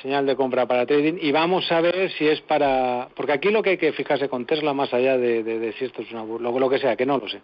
señal 0.02 0.26
de 0.26 0.36
compra 0.36 0.66
para 0.66 0.84
trading, 0.84 1.18
y 1.20 1.30
vamos 1.30 1.70
a 1.70 1.80
ver 1.80 2.10
si 2.10 2.26
es 2.26 2.40
para... 2.42 3.08
Porque 3.14 3.32
aquí 3.32 3.50
lo 3.50 3.62
que 3.62 3.70
hay 3.70 3.78
que 3.78 3.92
fijarse 3.92 4.28
con 4.28 4.44
Tesla, 4.44 4.74
más 4.74 4.92
allá 4.92 5.16
de, 5.16 5.72
si 5.78 5.84
esto 5.84 6.02
es 6.02 6.10
una... 6.12 6.24
Lo, 6.24 6.58
lo 6.58 6.68
que 6.68 6.78
sea, 6.78 6.96
que 6.96 7.06
no 7.06 7.18
lo 7.18 7.28
sé. 7.28 7.40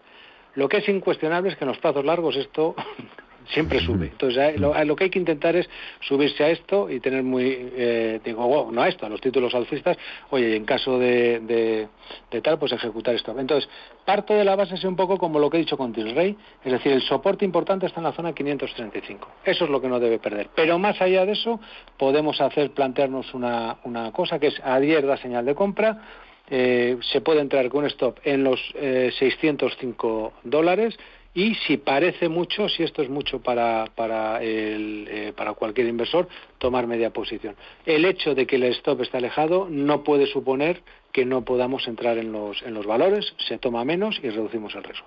Lo 0.54 0.68
que 0.68 0.78
es 0.78 0.88
incuestionable 0.88 1.50
es 1.50 1.56
que 1.56 1.64
en 1.64 1.68
los 1.68 1.78
plazos 1.78 2.04
largos 2.04 2.36
esto 2.36 2.74
siempre 3.52 3.80
sube. 3.80 4.06
Entonces, 4.06 4.58
lo, 4.60 4.96
que 4.96 5.04
hay 5.04 5.10
que 5.10 5.18
intentar 5.18 5.56
es 5.56 5.68
subirse 6.00 6.44
a 6.44 6.50
esto 6.50 6.90
y 6.90 7.00
tener 7.00 7.22
muy, 7.22 7.70
eh, 7.76 8.20
digo, 8.24 8.70
no 8.72 8.82
a 8.82 8.88
esto, 8.88 9.06
a 9.06 9.08
los 9.08 9.20
títulos 9.20 9.54
alcistas, 9.54 9.96
oye, 10.30 10.56
en 10.56 10.64
caso 10.64 10.98
de, 10.98 11.88
de, 12.30 12.40
tal, 12.40 12.58
pues 12.58 12.72
ejecutar 12.72 13.14
esto. 13.14 13.38
Entonces, 13.38 13.68
parto 14.04 14.34
de 14.34 14.44
la 14.44 14.56
base 14.56 14.74
es 14.74 14.84
un 14.84 14.96
poco 14.96 15.18
como 15.18 15.38
lo 15.38 15.50
que 15.50 15.58
he 15.58 15.60
dicho 15.60 15.76
con 15.76 15.92
Tilray, 15.92 16.36
es 16.64 16.72
decir, 16.72 16.92
el 16.92 17.02
soporte 17.02 17.44
importante 17.44 17.86
está 17.86 18.00
en 18.00 18.04
la 18.04 18.12
zona 18.12 18.32
535. 18.32 19.28
Eso 19.44 19.64
es 19.64 19.70
lo 19.70 19.80
que 19.80 19.88
no 19.88 20.00
debe 20.00 20.18
perder. 20.18 20.48
Pero 20.54 20.78
más 20.78 21.00
allá 21.00 21.24
de 21.24 21.32
eso, 21.32 21.60
podemos 21.96 22.40
hacer, 22.40 22.70
plantearnos 22.72 23.34
una, 23.34 23.78
una 23.84 24.12
cosa 24.12 24.38
que 24.38 24.48
es 24.48 24.60
ayer 24.64 25.06
da 25.06 25.16
señal 25.16 25.44
de 25.44 25.54
compra, 25.54 25.98
eh, 26.50 26.96
se 27.12 27.20
puede 27.20 27.40
entrar 27.40 27.68
con 27.68 27.84
un 27.84 27.90
stop 27.90 28.18
en 28.24 28.42
los 28.42 28.58
eh, 28.74 29.10
605 29.18 30.32
dólares, 30.44 30.96
y 31.38 31.54
si 31.54 31.76
parece 31.76 32.28
mucho, 32.28 32.68
si 32.68 32.82
esto 32.82 33.00
es 33.00 33.08
mucho 33.08 33.38
para, 33.38 33.84
para, 33.94 34.42
el, 34.42 35.06
eh, 35.08 35.32
para 35.36 35.52
cualquier 35.52 35.86
inversor, 35.86 36.28
tomar 36.58 36.88
media 36.88 37.10
posición. 37.10 37.54
El 37.86 38.04
hecho 38.06 38.34
de 38.34 38.44
que 38.44 38.56
el 38.56 38.64
stop 38.64 39.02
está 39.02 39.18
alejado 39.18 39.68
no 39.70 40.02
puede 40.02 40.26
suponer 40.26 40.82
que 41.12 41.24
no 41.24 41.42
podamos 41.42 41.86
entrar 41.86 42.18
en 42.18 42.32
los, 42.32 42.60
en 42.62 42.74
los 42.74 42.86
valores, 42.86 43.34
se 43.46 43.56
toma 43.56 43.84
menos 43.84 44.18
y 44.20 44.30
reducimos 44.30 44.74
el 44.74 44.82
riesgo. 44.82 45.06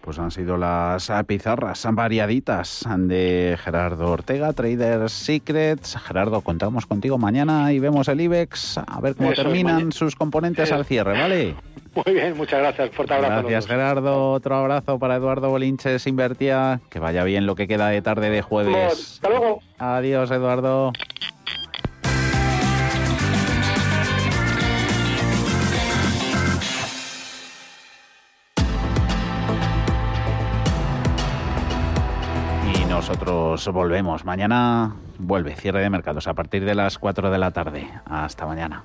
Pues 0.00 0.18
han 0.18 0.32
sido 0.32 0.56
las 0.56 1.12
pizarras 1.28 1.86
variaditas 1.92 2.84
de 2.96 3.56
Gerardo 3.62 4.10
Ortega, 4.10 4.52
Trader 4.54 5.08
Secrets. 5.08 5.96
Gerardo, 5.96 6.40
contamos 6.40 6.86
contigo 6.86 7.18
mañana 7.18 7.72
y 7.72 7.78
vemos 7.78 8.08
el 8.08 8.20
IBEX 8.20 8.78
a 8.78 9.00
ver 9.00 9.14
cómo 9.14 9.32
terminan 9.32 9.92
sus 9.92 10.16
componentes 10.16 10.72
al 10.72 10.84
cierre, 10.84 11.12
¿vale? 11.12 11.54
Muy 12.04 12.14
bien, 12.14 12.36
muchas 12.36 12.60
gracias. 12.60 12.90
Fuerte 12.90 13.14
abrazo. 13.14 13.40
Gracias, 13.40 13.66
Gerardo. 13.66 14.32
Otro 14.32 14.54
abrazo 14.54 14.98
para 15.00 15.16
Eduardo 15.16 15.50
Bolinches 15.50 16.06
Invertía. 16.06 16.80
Que 16.90 17.00
vaya 17.00 17.24
bien 17.24 17.44
lo 17.46 17.56
que 17.56 17.66
queda 17.66 17.88
de 17.88 18.02
tarde 18.02 18.30
de 18.30 18.40
jueves. 18.40 19.14
Hasta 19.14 19.28
luego. 19.28 19.60
Adiós, 19.78 20.30
Eduardo. 20.30 20.92
Y 32.74 32.84
nosotros 32.84 33.66
volvemos. 33.72 34.24
Mañana 34.24 34.94
vuelve 35.18 35.56
cierre 35.56 35.80
de 35.80 35.90
mercados 35.90 36.28
a 36.28 36.34
partir 36.34 36.64
de 36.64 36.76
las 36.76 36.98
4 36.98 37.30
de 37.30 37.38
la 37.38 37.50
tarde. 37.50 37.88
Hasta 38.04 38.46
mañana. 38.46 38.84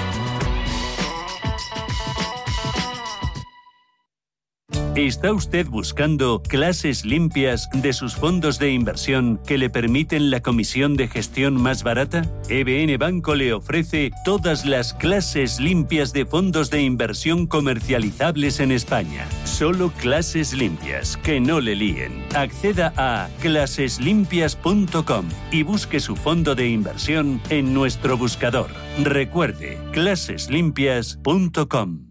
¿Está 4.95 5.31
usted 5.31 5.67
buscando 5.67 6.43
clases 6.43 7.05
limpias 7.05 7.69
de 7.73 7.93
sus 7.93 8.13
fondos 8.13 8.59
de 8.59 8.73
inversión 8.73 9.39
que 9.47 9.57
le 9.57 9.69
permiten 9.69 10.29
la 10.29 10.41
comisión 10.41 10.97
de 10.97 11.07
gestión 11.07 11.55
más 11.55 11.83
barata? 11.83 12.29
EBN 12.49 12.97
Banco 12.97 13.35
le 13.35 13.53
ofrece 13.53 14.11
todas 14.25 14.65
las 14.65 14.93
clases 14.93 15.61
limpias 15.61 16.11
de 16.11 16.25
fondos 16.25 16.69
de 16.69 16.81
inversión 16.81 17.47
comercializables 17.47 18.59
en 18.59 18.73
España. 18.73 19.25
Solo 19.45 19.91
clases 19.91 20.51
limpias, 20.51 21.15
que 21.15 21.39
no 21.39 21.61
le 21.61 21.75
líen. 21.75 22.25
Acceda 22.35 22.91
a 22.97 23.29
claseslimpias.com 23.39 25.25
y 25.51 25.63
busque 25.63 26.01
su 26.01 26.17
fondo 26.17 26.53
de 26.53 26.67
inversión 26.67 27.39
en 27.49 27.73
nuestro 27.73 28.17
buscador. 28.17 28.71
Recuerde, 29.01 29.79
claseslimpias.com. 29.93 32.10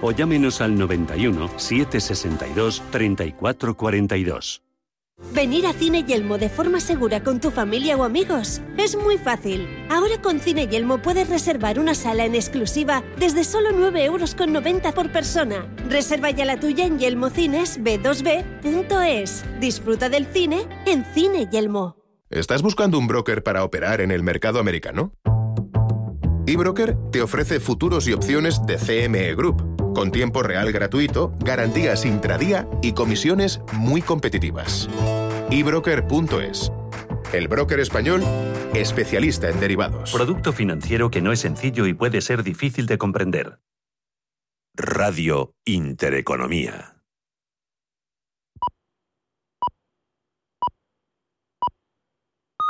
o 0.01 0.11
llámenos 0.11 0.61
al 0.61 0.77
91 0.77 1.49
762 1.57 2.83
3442. 2.91 4.61
Venir 5.33 5.67
a 5.67 5.73
Cine 5.73 6.03
Yelmo 6.03 6.37
de 6.37 6.49
forma 6.49 6.79
segura 6.79 7.23
con 7.23 7.39
tu 7.39 7.51
familia 7.51 7.95
o 7.95 8.03
amigos 8.03 8.61
es 8.77 8.97
muy 8.97 9.17
fácil. 9.17 9.67
Ahora 9.89 10.19
con 10.21 10.39
Cine 10.39 10.67
Yelmo 10.67 10.97
puedes 10.97 11.29
reservar 11.29 11.79
una 11.79 11.93
sala 11.95 12.25
en 12.25 12.35
exclusiva 12.35 13.03
desde 13.17 13.43
solo 13.43 13.69
9,90 13.69 14.03
euros 14.03 14.35
por 14.93 15.11
persona. 15.11 15.65
Reserva 15.87 16.31
ya 16.31 16.43
la 16.43 16.59
tuya 16.59 16.85
en 16.85 16.99
yelmocines 16.99 17.79
b2b.es. 17.81 19.45
Disfruta 19.61 20.09
del 20.09 20.25
cine 20.25 20.67
en 20.85 21.05
Cine 21.13 21.47
Yelmo. 21.49 21.95
¿Estás 22.29 22.61
buscando 22.61 22.97
un 22.97 23.07
broker 23.07 23.43
para 23.43 23.63
operar 23.63 24.01
en 24.01 24.11
el 24.11 24.23
mercado 24.23 24.59
americano? 24.59 25.13
eBroker 26.47 26.97
te 27.11 27.21
ofrece 27.21 27.59
futuros 27.59 28.07
y 28.07 28.13
opciones 28.13 28.65
de 28.65 28.77
CME 28.77 29.35
Group, 29.35 29.70
con 29.93 30.11
tiempo 30.11 30.43
real 30.43 30.71
gratuito, 30.71 31.33
garantías 31.39 32.05
intradía 32.05 32.67
y 32.81 32.93
comisiones 32.93 33.61
muy 33.73 34.01
competitivas. 34.01 34.89
ebroker.es 35.49 36.71
el 37.33 37.47
broker 37.47 37.79
español, 37.79 38.23
especialista 38.73 39.49
en 39.49 39.59
derivados. 39.61 40.11
Producto 40.11 40.51
financiero 40.51 41.09
que 41.09 41.21
no 41.21 41.31
es 41.31 41.39
sencillo 41.39 41.85
y 41.87 41.93
puede 41.93 42.19
ser 42.19 42.43
difícil 42.43 42.87
de 42.87 42.97
comprender. 42.97 43.59
Radio 44.75 45.55
Intereconomía. 45.63 47.00